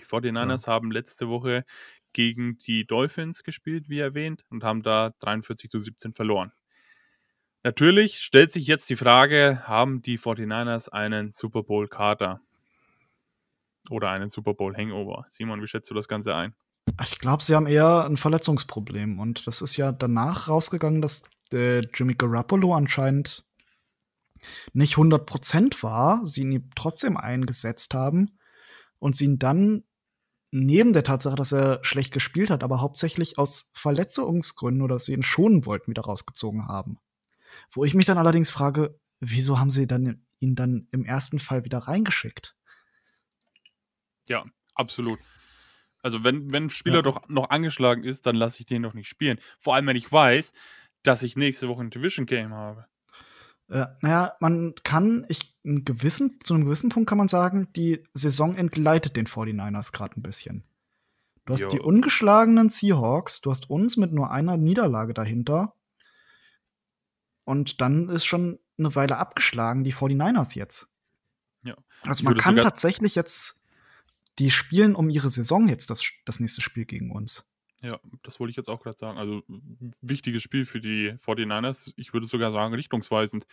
Die 0.00 0.04
49ers 0.04 0.66
ja. 0.66 0.72
haben 0.72 0.90
letzte 0.90 1.28
Woche 1.28 1.64
gegen 2.12 2.58
die 2.58 2.86
Dolphins 2.86 3.42
gespielt, 3.42 3.88
wie 3.88 4.00
erwähnt, 4.00 4.44
und 4.50 4.64
haben 4.64 4.82
da 4.82 5.14
43 5.20 5.70
zu 5.70 5.78
17 5.78 6.14
verloren. 6.14 6.52
Natürlich 7.68 8.20
stellt 8.20 8.50
sich 8.50 8.66
jetzt 8.66 8.88
die 8.88 8.96
Frage, 8.96 9.60
haben 9.66 10.00
die 10.00 10.18
49ers 10.18 10.88
einen 10.88 11.32
Super 11.32 11.62
Bowl-Kater? 11.62 12.40
Oder 13.90 14.08
einen 14.08 14.30
Super 14.30 14.54
Bowl-Hangover? 14.54 15.26
Simon, 15.28 15.60
wie 15.60 15.66
schätzt 15.66 15.90
du 15.90 15.94
das 15.94 16.08
Ganze 16.08 16.34
ein? 16.34 16.54
Ich 17.02 17.18
glaube, 17.18 17.42
sie 17.42 17.54
haben 17.54 17.66
eher 17.66 18.06
ein 18.06 18.16
Verletzungsproblem. 18.16 19.20
Und 19.20 19.46
das 19.46 19.60
ist 19.60 19.76
ja 19.76 19.92
danach 19.92 20.48
rausgegangen, 20.48 21.02
dass 21.02 21.24
äh, 21.52 21.80
Jimmy 21.92 22.14
Garoppolo 22.14 22.74
anscheinend 22.74 23.44
nicht 24.72 24.94
100% 24.94 25.82
war, 25.82 26.26
sie 26.26 26.40
ihn 26.40 26.70
trotzdem 26.74 27.18
eingesetzt 27.18 27.92
haben 27.92 28.38
und 28.98 29.14
sie 29.14 29.26
ihn 29.26 29.38
dann 29.38 29.84
neben 30.52 30.94
der 30.94 31.04
Tatsache, 31.04 31.36
dass 31.36 31.52
er 31.52 31.80
schlecht 31.82 32.14
gespielt 32.14 32.48
hat, 32.48 32.64
aber 32.64 32.80
hauptsächlich 32.80 33.36
aus 33.36 33.70
Verletzungsgründen 33.74 34.80
oder 34.80 34.94
dass 34.94 35.04
sie 35.04 35.12
ihn 35.12 35.22
schonen 35.22 35.66
wollten, 35.66 35.90
wieder 35.90 36.04
rausgezogen 36.04 36.66
haben. 36.66 36.98
Wo 37.70 37.84
ich 37.84 37.94
mich 37.94 38.06
dann 38.06 38.18
allerdings 38.18 38.50
frage, 38.50 38.98
wieso 39.20 39.58
haben 39.58 39.70
sie 39.70 39.86
dann 39.86 40.26
ihn 40.38 40.54
dann 40.54 40.88
im 40.90 41.04
ersten 41.04 41.38
Fall 41.38 41.64
wieder 41.64 41.78
reingeschickt? 41.78 42.56
Ja, 44.28 44.44
absolut. 44.74 45.18
Also 46.02 46.22
wenn, 46.24 46.52
wenn 46.52 46.64
ein 46.64 46.70
Spieler 46.70 46.96
ja. 46.96 47.02
doch 47.02 47.28
noch 47.28 47.50
angeschlagen 47.50 48.04
ist, 48.04 48.26
dann 48.26 48.36
lasse 48.36 48.60
ich 48.60 48.66
den 48.66 48.82
doch 48.82 48.94
nicht 48.94 49.08
spielen. 49.08 49.38
Vor 49.58 49.74
allem, 49.74 49.86
wenn 49.86 49.96
ich 49.96 50.10
weiß, 50.10 50.52
dass 51.02 51.22
ich 51.22 51.36
nächste 51.36 51.68
Woche 51.68 51.82
ein 51.82 51.90
Division 51.90 52.26
Game 52.26 52.54
habe. 52.54 52.86
Äh, 53.68 53.86
naja, 54.00 54.34
man 54.40 54.74
kann, 54.82 55.26
ich, 55.28 55.56
einen 55.64 55.84
gewissen, 55.84 56.38
zu 56.42 56.54
einem 56.54 56.64
gewissen 56.64 56.90
Punkt 56.90 57.08
kann 57.08 57.18
man 57.18 57.28
sagen, 57.28 57.68
die 57.74 58.04
Saison 58.14 58.54
entgleitet 58.54 59.16
den 59.16 59.26
49ers 59.26 59.92
gerade 59.92 60.18
ein 60.18 60.22
bisschen. 60.22 60.64
Du 61.44 61.54
hast 61.54 61.62
Jo. 61.62 61.68
die 61.68 61.80
ungeschlagenen 61.80 62.68
Seahawks, 62.68 63.40
du 63.40 63.50
hast 63.50 63.70
uns 63.70 63.96
mit 63.96 64.12
nur 64.12 64.30
einer 64.30 64.56
Niederlage 64.56 65.14
dahinter. 65.14 65.74
Und 67.48 67.80
dann 67.80 68.10
ist 68.10 68.26
schon 68.26 68.58
eine 68.76 68.94
Weile 68.94 69.16
abgeschlagen, 69.16 69.82
die 69.82 69.94
49ers 69.94 70.54
jetzt. 70.54 70.90
Ja. 71.64 71.74
Also 72.02 72.22
man 72.22 72.36
kann 72.36 72.56
tatsächlich 72.56 73.14
jetzt, 73.14 73.62
die 74.38 74.50
spielen 74.50 74.94
um 74.94 75.08
ihre 75.08 75.30
Saison 75.30 75.66
jetzt 75.66 75.88
das, 75.88 76.12
das 76.26 76.40
nächste 76.40 76.60
Spiel 76.60 76.84
gegen 76.84 77.10
uns. 77.10 77.48
Ja, 77.80 77.98
das 78.22 78.38
wollte 78.38 78.50
ich 78.50 78.56
jetzt 78.58 78.68
auch 78.68 78.82
gerade 78.82 78.98
sagen. 78.98 79.16
Also 79.16 79.44
wichtiges 80.02 80.42
Spiel 80.42 80.66
für 80.66 80.82
die 80.82 81.12
49ers. 81.12 81.94
Ich 81.96 82.12
würde 82.12 82.26
sogar 82.26 82.52
sagen, 82.52 82.74
richtungsweisend. 82.74 83.46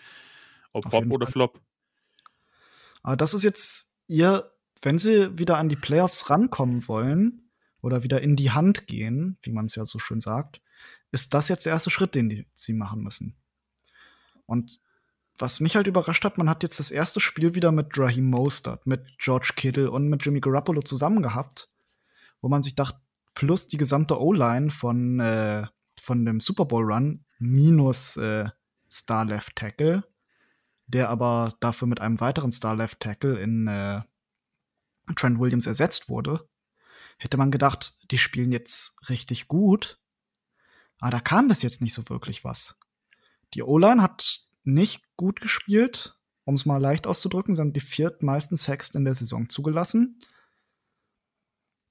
Ob 0.74 0.92
jeden 0.92 1.14
oder 1.14 1.26
Fall. 1.26 1.32
Flop. 1.32 1.62
Aber 3.02 3.16
das 3.16 3.34
ist 3.34 3.44
jetzt 3.44 3.88
ihr, 4.08 4.52
wenn 4.82 4.98
sie 4.98 5.38
wieder 5.38 5.58
an 5.58 5.70
die 5.70 5.78
Playoffs 5.78 6.30
rankommen 6.30 6.86
wollen 6.90 7.50
oder 7.80 8.04
wieder 8.04 8.20
in 8.20 8.36
die 8.36 8.52
Hand 8.52 8.88
gehen, 8.88 9.38
wie 9.42 9.52
man 9.52 9.68
es 9.68 9.76
ja 9.76 9.86
so 9.86 10.00
schön 10.00 10.20
sagt, 10.20 10.62
ist 11.14 11.34
das 11.34 11.48
jetzt 11.48 11.66
der 11.66 11.72
erste 11.72 11.92
Schritt, 11.92 12.14
den 12.14 12.28
die, 12.28 12.46
sie 12.54 12.74
machen 12.74 13.02
müssen. 13.02 13.38
Und 14.46 14.80
was 15.38 15.60
mich 15.60 15.76
halt 15.76 15.88
überrascht 15.88 16.24
hat, 16.24 16.38
man 16.38 16.50
hat 16.50 16.64
jetzt 16.64 16.80
das 16.80 16.92
erste 16.92 17.20
Spiel 17.20 17.56
wieder 17.56 17.72
mit 17.72 17.98
Raheem 17.98 18.30
Mostert, 18.30 18.88
mit 18.88 19.06
George 19.18 19.52
Kittle 19.56 19.92
und 19.92 20.08
mit 20.08 20.26
Jimmy 20.26 20.40
Garoppolo 20.40 20.82
zusammen 20.82 21.22
gehabt, 21.22 21.70
wo 22.42 22.48
man 22.48 22.62
sich 22.62 22.76
dachte, 22.76 23.00
plus 23.34 23.68
die 23.68 23.78
gesamte 23.78 24.20
O-Line 24.20 24.72
von, 24.72 25.20
äh, 25.20 25.68
von 26.00 26.26
dem 26.26 26.40
Super 26.40 26.66
Bowl 26.66 26.86
Run 26.86 27.26
minus 27.38 28.16
äh, 28.18 28.50
Star 28.90 29.26
Left 29.26 29.56
Tackle, 29.58 30.06
der 30.88 31.10
aber 31.10 31.54
dafür 31.60 31.88
mit 31.88 32.00
einem 32.00 32.20
weiteren 32.22 32.52
Star 32.52 32.76
Left 32.76 33.02
Tackle 33.02 33.38
in 33.40 33.68
äh, 33.68 34.02
Trent 35.16 35.40
Williams 35.40 35.68
ersetzt 35.68 36.08
wurde, 36.08 36.48
hätte 37.18 37.38
man 37.38 37.52
gedacht, 37.52 37.98
die 38.12 38.18
spielen 38.18 38.52
jetzt 38.52 38.98
richtig 39.10 39.48
gut. 39.48 40.00
Aber 41.00 41.12
da 41.12 41.20
kam 41.20 41.50
bis 41.50 41.62
jetzt 41.62 41.82
nicht 41.82 41.94
so 41.94 42.10
wirklich 42.10 42.44
was. 42.44 42.78
Die 43.54 43.64
O-Line 43.64 44.02
hat 44.02 44.42
nicht 44.64 45.16
gut 45.16 45.42
gespielt, 45.42 46.18
um 46.44 46.56
es 46.56 46.66
mal 46.66 46.82
leicht 46.82 47.08
auszudrücken. 47.08 47.56
Sie 47.56 47.62
haben 47.62 47.74
die 47.74 47.80
viertmeisten 47.80 48.58
Sacks 48.58 48.90
in 48.90 49.06
der 49.06 49.16
Saison 49.16 49.50
zugelassen. 49.50 50.20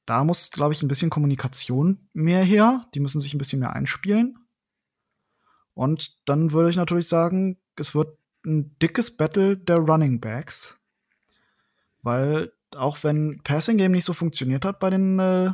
Da 0.07 0.25
muss, 0.25 0.51
glaube 0.51 0.75
ich, 0.75 0.83
ein 0.83 0.89
bisschen 0.89 1.11
Kommunikation 1.11 2.09
mehr 2.13 2.45
her. 2.45 2.85
Die 2.95 3.01
müssen 3.01 3.21
sich 3.21 3.33
ein 3.35 3.39
bisschen 3.39 3.61
mehr 3.61 3.73
einspielen. 3.73 4.39
Und 5.73 6.17
dann 6.29 6.53
würde 6.53 6.71
ich 6.71 6.77
natürlich 6.77 7.09
sagen, 7.09 7.59
es 7.77 7.95
wird 7.95 8.19
ein 8.45 8.79
dickes 8.79 9.17
Battle 9.17 9.57
der 9.57 9.79
Running 9.79 10.21
Backs. 10.21 10.79
Weil 12.03 12.53
auch 12.77 13.03
wenn 13.03 13.41
Passing 13.45 13.79
Game 13.79 13.93
nicht 13.93 14.05
so 14.05 14.13
funktioniert 14.13 14.65
hat 14.65 14.79
bei 14.79 14.91
den, 14.91 15.19
äh, 15.19 15.53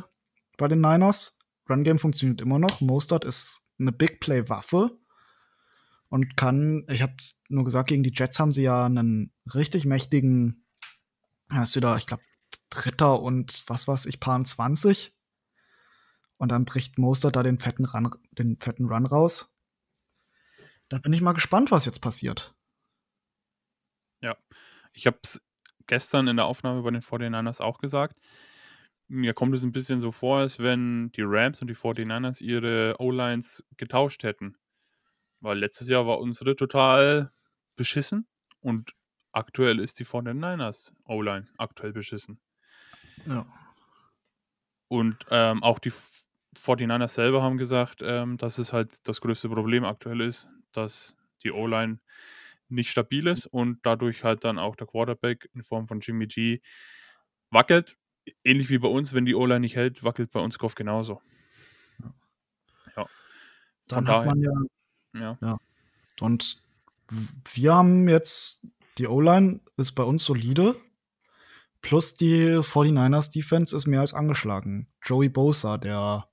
bei 0.57 0.67
den 0.67 0.81
Niners, 0.81 1.39
Run 1.69 1.83
Game 1.83 1.97
funktioniert 1.97 2.41
immer 2.41 2.59
noch. 2.59 2.81
Mostert 2.81 3.23
ist 3.23 3.63
eine 3.79 3.91
Big 3.91 4.19
Play 4.19 4.49
Waffe 4.49 4.97
und 6.11 6.35
kann, 6.35 6.85
ich 6.89 7.01
habe 7.01 7.13
nur 7.47 7.63
gesagt, 7.63 7.87
gegen 7.87 8.03
die 8.03 8.11
Jets 8.13 8.37
haben 8.37 8.51
sie 8.51 8.63
ja 8.63 8.85
einen 8.85 9.33
richtig 9.55 9.85
mächtigen, 9.85 10.65
ja, 11.49 11.63
ist 11.63 11.77
wieder, 11.77 11.95
ich 11.95 12.05
glaube, 12.05 12.21
Dritter 12.69 13.21
und 13.21 13.63
was 13.67 13.87
weiß 13.87 14.07
ich, 14.07 14.19
Paar 14.19 14.43
20. 14.43 15.15
Und 16.35 16.51
dann 16.51 16.65
bricht 16.65 16.97
Mostert 16.97 17.37
da 17.37 17.43
den 17.43 17.59
fetten, 17.59 17.85
Run, 17.85 18.13
den 18.31 18.57
fetten 18.57 18.87
Run 18.89 19.05
raus. 19.05 19.55
Da 20.89 20.97
bin 20.97 21.13
ich 21.13 21.21
mal 21.21 21.31
gespannt, 21.31 21.71
was 21.71 21.85
jetzt 21.85 22.01
passiert. 22.01 22.53
Ich 24.91 25.07
habe 25.07 25.17
es 25.23 25.41
gestern 25.87 26.27
in 26.27 26.35
der 26.35 26.45
Aufnahme 26.45 26.81
bei 26.81 26.91
den 26.91 27.01
49ers 27.01 27.61
auch 27.61 27.77
gesagt. 27.77 28.19
Mir 29.07 29.33
kommt 29.33 29.55
es 29.55 29.63
ein 29.63 29.71
bisschen 29.71 30.01
so 30.01 30.11
vor, 30.11 30.39
als 30.39 30.59
wenn 30.59 31.09
die 31.13 31.23
Rams 31.23 31.61
und 31.61 31.69
die 31.69 31.75
49ers 31.75 32.41
ihre 32.41 32.97
O-Lines 32.99 33.65
getauscht 33.77 34.23
hätten. 34.23 34.57
Weil 35.41 35.59
letztes 35.59 35.89
Jahr 35.89 36.07
war 36.07 36.19
unsere 36.19 36.55
total 36.55 37.31
beschissen 37.75 38.27
und 38.61 38.93
aktuell 39.31 39.79
ist 39.79 39.99
die 39.99 40.05
49ers 40.05 40.93
O-Line 41.05 41.47
aktuell 41.57 41.93
beschissen. 41.93 42.39
Ja. 43.25 43.45
Und 44.87 45.25
ähm, 45.29 45.63
auch 45.63 45.79
die 45.79 45.89
F- 45.89 46.25
49ers 46.57 47.07
selber 47.07 47.41
haben 47.41 47.57
gesagt, 47.57 48.01
ähm, 48.03 48.37
dass 48.37 48.57
es 48.57 48.73
halt 48.73 49.07
das 49.07 49.21
größte 49.21 49.49
Problem 49.49 49.85
aktuell 49.85 50.21
ist, 50.21 50.47
dass 50.73 51.15
die 51.43 51.51
O-Line 51.51 51.99
nicht 52.67 52.89
stabil 52.89 53.27
ist 53.27 53.47
und 53.47 53.79
dadurch 53.83 54.23
halt 54.23 54.43
dann 54.43 54.59
auch 54.59 54.75
der 54.75 54.87
Quarterback 54.87 55.49
in 55.53 55.63
Form 55.63 55.87
von 55.87 56.01
Jimmy 56.01 56.27
G 56.27 56.61
wackelt. 57.49 57.97
Ähnlich 58.43 58.69
wie 58.69 58.77
bei 58.77 58.87
uns, 58.87 59.13
wenn 59.13 59.25
die 59.25 59.33
O-Line 59.33 59.61
nicht 59.61 59.75
hält, 59.75 60.03
wackelt 60.03 60.31
bei 60.31 60.39
uns 60.39 60.59
Goff 60.59 60.75
genauso. 60.75 61.21
Ja. 62.95 63.07
Dann 63.87 64.05
Von 64.05 64.07
hat 64.07 64.13
daher, 64.13 64.25
man 64.25 64.41
ja 64.41 64.51
ja. 65.13 65.57
Und 66.19 66.61
wir 67.53 67.73
haben 67.73 68.07
jetzt, 68.07 68.61
die 68.97 69.07
O-Line 69.07 69.59
ist 69.77 69.93
bei 69.93 70.03
uns 70.03 70.23
solide. 70.23 70.75
Plus 71.81 72.15
die 72.15 72.45
49ers 72.59 73.31
Defense 73.31 73.75
ist 73.75 73.87
mehr 73.87 74.01
als 74.01 74.13
angeschlagen. 74.13 74.87
Joey 75.03 75.29
Bosa, 75.29 75.77
der 75.77 76.27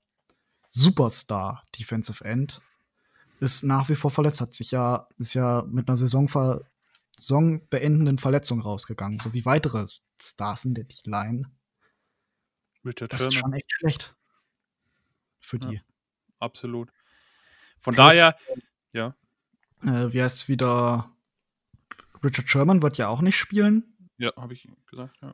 Superstar 0.67 1.65
Defensive 1.77 2.23
End, 2.23 2.61
ist 3.39 3.63
nach 3.63 3.89
wie 3.89 3.95
vor 3.95 4.11
verletzt, 4.11 4.41
hat 4.41 4.53
sich 4.53 4.71
ja, 4.71 5.07
ist 5.17 5.33
ja 5.33 5.63
mit 5.67 5.87
einer 5.87 5.97
Saisonver 5.97 6.61
saisonbeendenden 7.17 8.17
Verletzung 8.17 8.61
rausgegangen, 8.61 9.19
sowie 9.19 9.43
weitere 9.43 9.85
Stars 10.21 10.65
in 10.65 10.73
der 10.75 10.85
D-Line. 10.85 11.49
Richard 12.85 13.11
Das 13.11 13.21
ist 13.23 13.33
schon 13.33 13.51
echt 13.53 13.69
schlecht. 13.71 14.15
Für 15.41 15.57
Ja. 15.57 15.69
die. 15.71 15.81
absolut. 16.39 16.91
Von 17.79 17.95
Plus- 17.95 18.05
daher, 18.07 18.37
ja, 18.93 19.15
Äh, 19.83 20.11
wie 20.13 20.21
heißt 20.21 20.49
wieder? 20.49 21.11
Richard 22.23 22.49
Sherman 22.49 22.81
wird 22.81 22.97
ja 22.97 23.07
auch 23.07 23.21
nicht 23.21 23.37
spielen. 23.37 23.95
ja, 24.17 24.33
habe 24.35 24.53
ich 24.53 24.67
gesagt, 24.87 25.15
ja. 25.21 25.33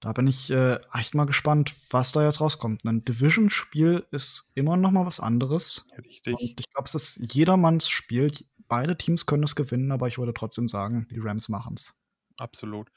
Da 0.00 0.12
bin 0.12 0.26
ich 0.26 0.50
äh, 0.50 0.76
echt 0.92 1.14
mal 1.14 1.24
gespannt, 1.24 1.72
was 1.90 2.12
da 2.12 2.22
jetzt 2.22 2.42
rauskommt. 2.42 2.84
Ein 2.84 3.06
Division-Spiel 3.06 4.06
ist 4.10 4.52
immer 4.54 4.76
noch 4.76 4.90
mal 4.90 5.06
was 5.06 5.18
anderes. 5.18 5.86
Richtig. 5.96 6.34
Und 6.34 6.60
ich 6.60 6.68
glaube, 6.70 6.86
es 6.86 6.94
ist 6.94 7.34
jedermanns 7.34 7.88
Spiel. 7.88 8.30
Beide 8.68 8.98
Teams 8.98 9.24
können 9.24 9.44
es 9.44 9.56
gewinnen, 9.56 9.90
aber 9.92 10.06
ich 10.06 10.18
würde 10.18 10.34
trotzdem 10.34 10.68
sagen, 10.68 11.08
die 11.10 11.20
Rams 11.20 11.48
machen 11.48 11.76
es. 11.78 11.96
Absolut. 12.38 12.90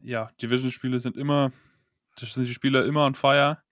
Ja, 0.00 0.30
Division-Spiele 0.40 0.98
sind 0.98 1.16
immer, 1.16 1.52
das 2.16 2.34
sind 2.34 2.48
die 2.48 2.54
Spieler 2.54 2.84
immer 2.84 3.04
on 3.06 3.14
fire. 3.14 3.62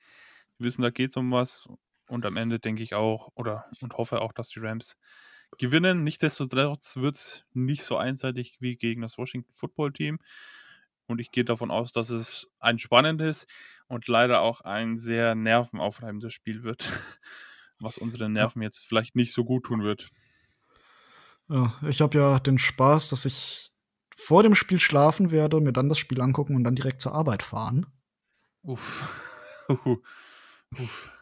Die 0.58 0.64
wissen, 0.64 0.82
da 0.82 0.90
geht 0.90 1.10
es 1.10 1.16
um 1.16 1.32
was. 1.32 1.68
Und 2.10 2.26
am 2.26 2.36
Ende 2.36 2.58
denke 2.58 2.82
ich 2.82 2.94
auch, 2.94 3.30
oder 3.36 3.66
und 3.80 3.96
hoffe 3.96 4.20
auch, 4.20 4.32
dass 4.32 4.48
die 4.48 4.58
Rams 4.58 4.96
gewinnen. 5.58 6.02
Nichtsdestotrotz 6.02 6.96
wird 6.96 7.16
es 7.16 7.44
nicht 7.52 7.84
so 7.84 7.96
einseitig 7.96 8.56
wie 8.60 8.76
gegen 8.76 9.02
das 9.02 9.16
Washington 9.16 9.52
Football 9.52 9.92
Team. 9.92 10.18
Und 11.06 11.20
ich 11.20 11.30
gehe 11.30 11.44
davon 11.44 11.70
aus, 11.70 11.92
dass 11.92 12.10
es 12.10 12.48
ein 12.58 12.78
spannendes 12.78 13.46
und 13.86 14.08
leider 14.08 14.40
auch 14.40 14.60
ein 14.62 14.98
sehr 14.98 15.36
nervenaufreibendes 15.36 16.32
Spiel 16.32 16.64
wird, 16.64 16.90
was 17.78 17.96
unseren 17.96 18.32
Nerven 18.32 18.62
jetzt 18.62 18.78
vielleicht 18.78 19.14
nicht 19.14 19.32
so 19.32 19.44
gut 19.44 19.66
tun 19.66 19.84
wird. 19.84 20.08
Ja, 21.48 21.74
ich 21.88 22.00
habe 22.00 22.18
ja 22.18 22.40
den 22.40 22.58
Spaß, 22.58 23.10
dass 23.10 23.24
ich 23.24 23.70
vor 24.16 24.42
dem 24.42 24.56
Spiel 24.56 24.80
schlafen 24.80 25.30
werde, 25.30 25.60
mir 25.60 25.72
dann 25.72 25.88
das 25.88 25.98
Spiel 25.98 26.20
angucken 26.20 26.56
und 26.56 26.64
dann 26.64 26.74
direkt 26.74 27.00
zur 27.00 27.12
Arbeit 27.12 27.44
fahren. 27.44 27.86
Uff. 28.62 29.08
Uff. 30.78 31.19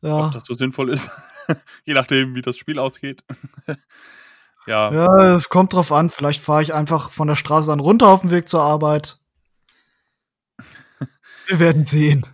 Ja, 0.00 0.26
ob 0.26 0.32
das 0.32 0.44
so 0.44 0.54
sinnvoll 0.54 0.90
ist. 0.90 1.10
Je 1.84 1.94
nachdem, 1.94 2.34
wie 2.34 2.42
das 2.42 2.56
Spiel 2.56 2.78
ausgeht. 2.78 3.24
ja, 4.66 4.92
ja, 4.92 5.34
es 5.34 5.48
kommt 5.48 5.72
drauf 5.72 5.92
an. 5.92 6.10
Vielleicht 6.10 6.42
fahre 6.42 6.62
ich 6.62 6.74
einfach 6.74 7.10
von 7.10 7.28
der 7.28 7.36
Straße 7.36 7.68
dann 7.68 7.80
runter 7.80 8.08
auf 8.08 8.20
dem 8.20 8.30
Weg 8.30 8.48
zur 8.48 8.62
Arbeit. 8.62 9.18
Wir 11.46 11.58
werden 11.58 11.86
sehen. 11.86 12.26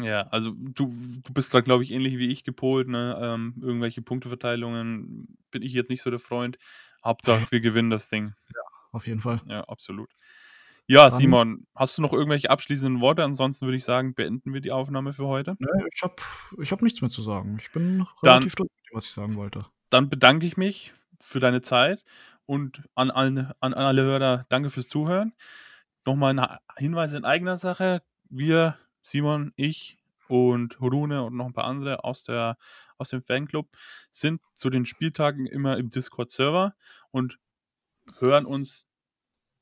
ja, 0.00 0.22
also 0.28 0.52
du, 0.56 0.92
du 1.24 1.32
bist 1.32 1.54
da, 1.54 1.60
glaube 1.60 1.82
ich, 1.82 1.90
ähnlich 1.90 2.18
wie 2.18 2.30
ich 2.30 2.44
gepolt. 2.44 2.88
Ne? 2.88 3.18
Ähm, 3.20 3.54
irgendwelche 3.60 4.02
Punkteverteilungen 4.02 5.38
bin 5.50 5.62
ich 5.62 5.72
jetzt 5.72 5.88
nicht 5.88 6.02
so 6.02 6.10
der 6.10 6.20
Freund. 6.20 6.58
Hauptsache, 7.04 7.46
wir 7.50 7.60
gewinnen 7.60 7.90
das 7.90 8.08
Ding. 8.08 8.34
Auf 8.90 9.06
jeden 9.06 9.20
Fall. 9.20 9.40
Ja, 9.46 9.62
absolut. 9.64 10.10
Ja, 10.90 11.10
Simon, 11.10 11.66
hast 11.74 11.98
du 11.98 12.02
noch 12.02 12.14
irgendwelche 12.14 12.48
abschließenden 12.48 13.02
Worte? 13.02 13.22
Ansonsten 13.22 13.66
würde 13.66 13.76
ich 13.76 13.84
sagen, 13.84 14.14
beenden 14.14 14.54
wir 14.54 14.62
die 14.62 14.72
Aufnahme 14.72 15.12
für 15.12 15.26
heute. 15.26 15.54
Nee, 15.58 15.68
ich 15.94 16.02
habe 16.02 16.14
ich 16.62 16.72
hab 16.72 16.80
nichts 16.80 17.02
mehr 17.02 17.10
zu 17.10 17.20
sagen. 17.20 17.58
Ich 17.60 17.70
bin 17.72 17.98
Dann- 18.22 18.32
relativ 18.32 18.54
durch, 18.54 18.70
mit 18.70 18.90
dem, 18.90 18.96
was 18.96 19.04
ich 19.04 19.10
sagen 19.12 19.36
wollte. 19.36 19.66
Dann 19.90 20.08
bedanke 20.08 20.46
ich 20.46 20.56
mich 20.56 20.94
für 21.20 21.40
deine 21.40 21.60
Zeit 21.60 22.04
und 22.46 22.88
an 22.94 23.10
alle, 23.10 23.54
an 23.60 23.74
alle 23.74 24.02
Hörer 24.02 24.46
danke 24.48 24.70
fürs 24.70 24.88
Zuhören. 24.88 25.34
Nochmal 26.06 26.38
ein 26.38 26.58
Hinweis 26.78 27.12
in 27.12 27.26
eigener 27.26 27.58
Sache. 27.58 28.02
Wir, 28.30 28.78
Simon, 29.02 29.52
ich 29.56 29.98
und 30.26 30.80
Rune 30.80 31.22
und 31.22 31.36
noch 31.36 31.44
ein 31.46 31.52
paar 31.52 31.64
andere 31.64 32.02
aus, 32.04 32.24
der, 32.24 32.56
aus 32.96 33.10
dem 33.10 33.22
Fanclub 33.22 33.68
sind 34.10 34.40
zu 34.54 34.70
den 34.70 34.86
Spieltagen 34.86 35.44
immer 35.44 35.76
im 35.76 35.90
Discord-Server 35.90 36.74
und 37.10 37.38
hören 38.20 38.46
uns 38.46 38.87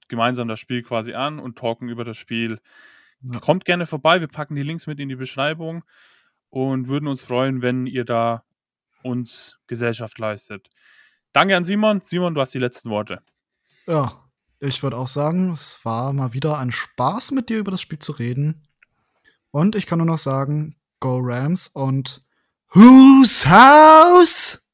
gemeinsam 0.09 0.48
das 0.48 0.61
Spiel 0.61 0.82
quasi 0.82 1.14
an 1.14 1.38
und 1.38 1.59
talken 1.59 1.88
über 1.88 2.04
das 2.04 2.16
Spiel. 2.16 2.61
Ja. 3.22 3.40
Kommt 3.40 3.64
gerne 3.64 3.86
vorbei, 3.86 4.20
wir 4.20 4.28
packen 4.28 4.54
die 4.54 4.62
Links 4.62 4.86
mit 4.86 5.00
in 5.00 5.09
die 5.09 5.16
Beschreibung 5.16 5.84
und 6.50 6.88
würden 6.88 7.09
uns 7.09 7.22
freuen, 7.22 7.62
wenn 7.62 7.86
ihr 7.86 8.04
da 8.04 8.44
uns 9.02 9.59
Gesellschaft 9.66 10.18
leistet. 10.18 10.68
Danke 11.32 11.57
an 11.57 11.64
Simon. 11.64 12.00
Simon, 12.02 12.34
du 12.34 12.40
hast 12.40 12.54
die 12.54 12.59
letzten 12.59 12.90
Worte. 12.90 13.22
Ja, 13.86 14.26
ich 14.59 14.82
würde 14.82 14.96
auch 14.96 15.09
sagen, 15.09 15.50
es 15.50 15.84
war 15.84 16.12
mal 16.12 16.32
wieder 16.32 16.59
ein 16.59 16.72
Spaß, 16.72 17.32
mit 17.32 17.50
dir 17.50 17.59
über 17.59 17.70
das 17.70 17.80
Spiel 17.80 17.98
zu 17.98 18.12
reden. 18.12 18.66
Und 19.50 19.76
ich 19.76 19.86
kann 19.86 19.98
nur 19.98 20.07
noch 20.07 20.18
sagen, 20.18 20.76
Go 21.00 21.18
Rams 21.22 21.68
und 21.68 22.24
Whose 22.70 23.48
House? 23.48 24.65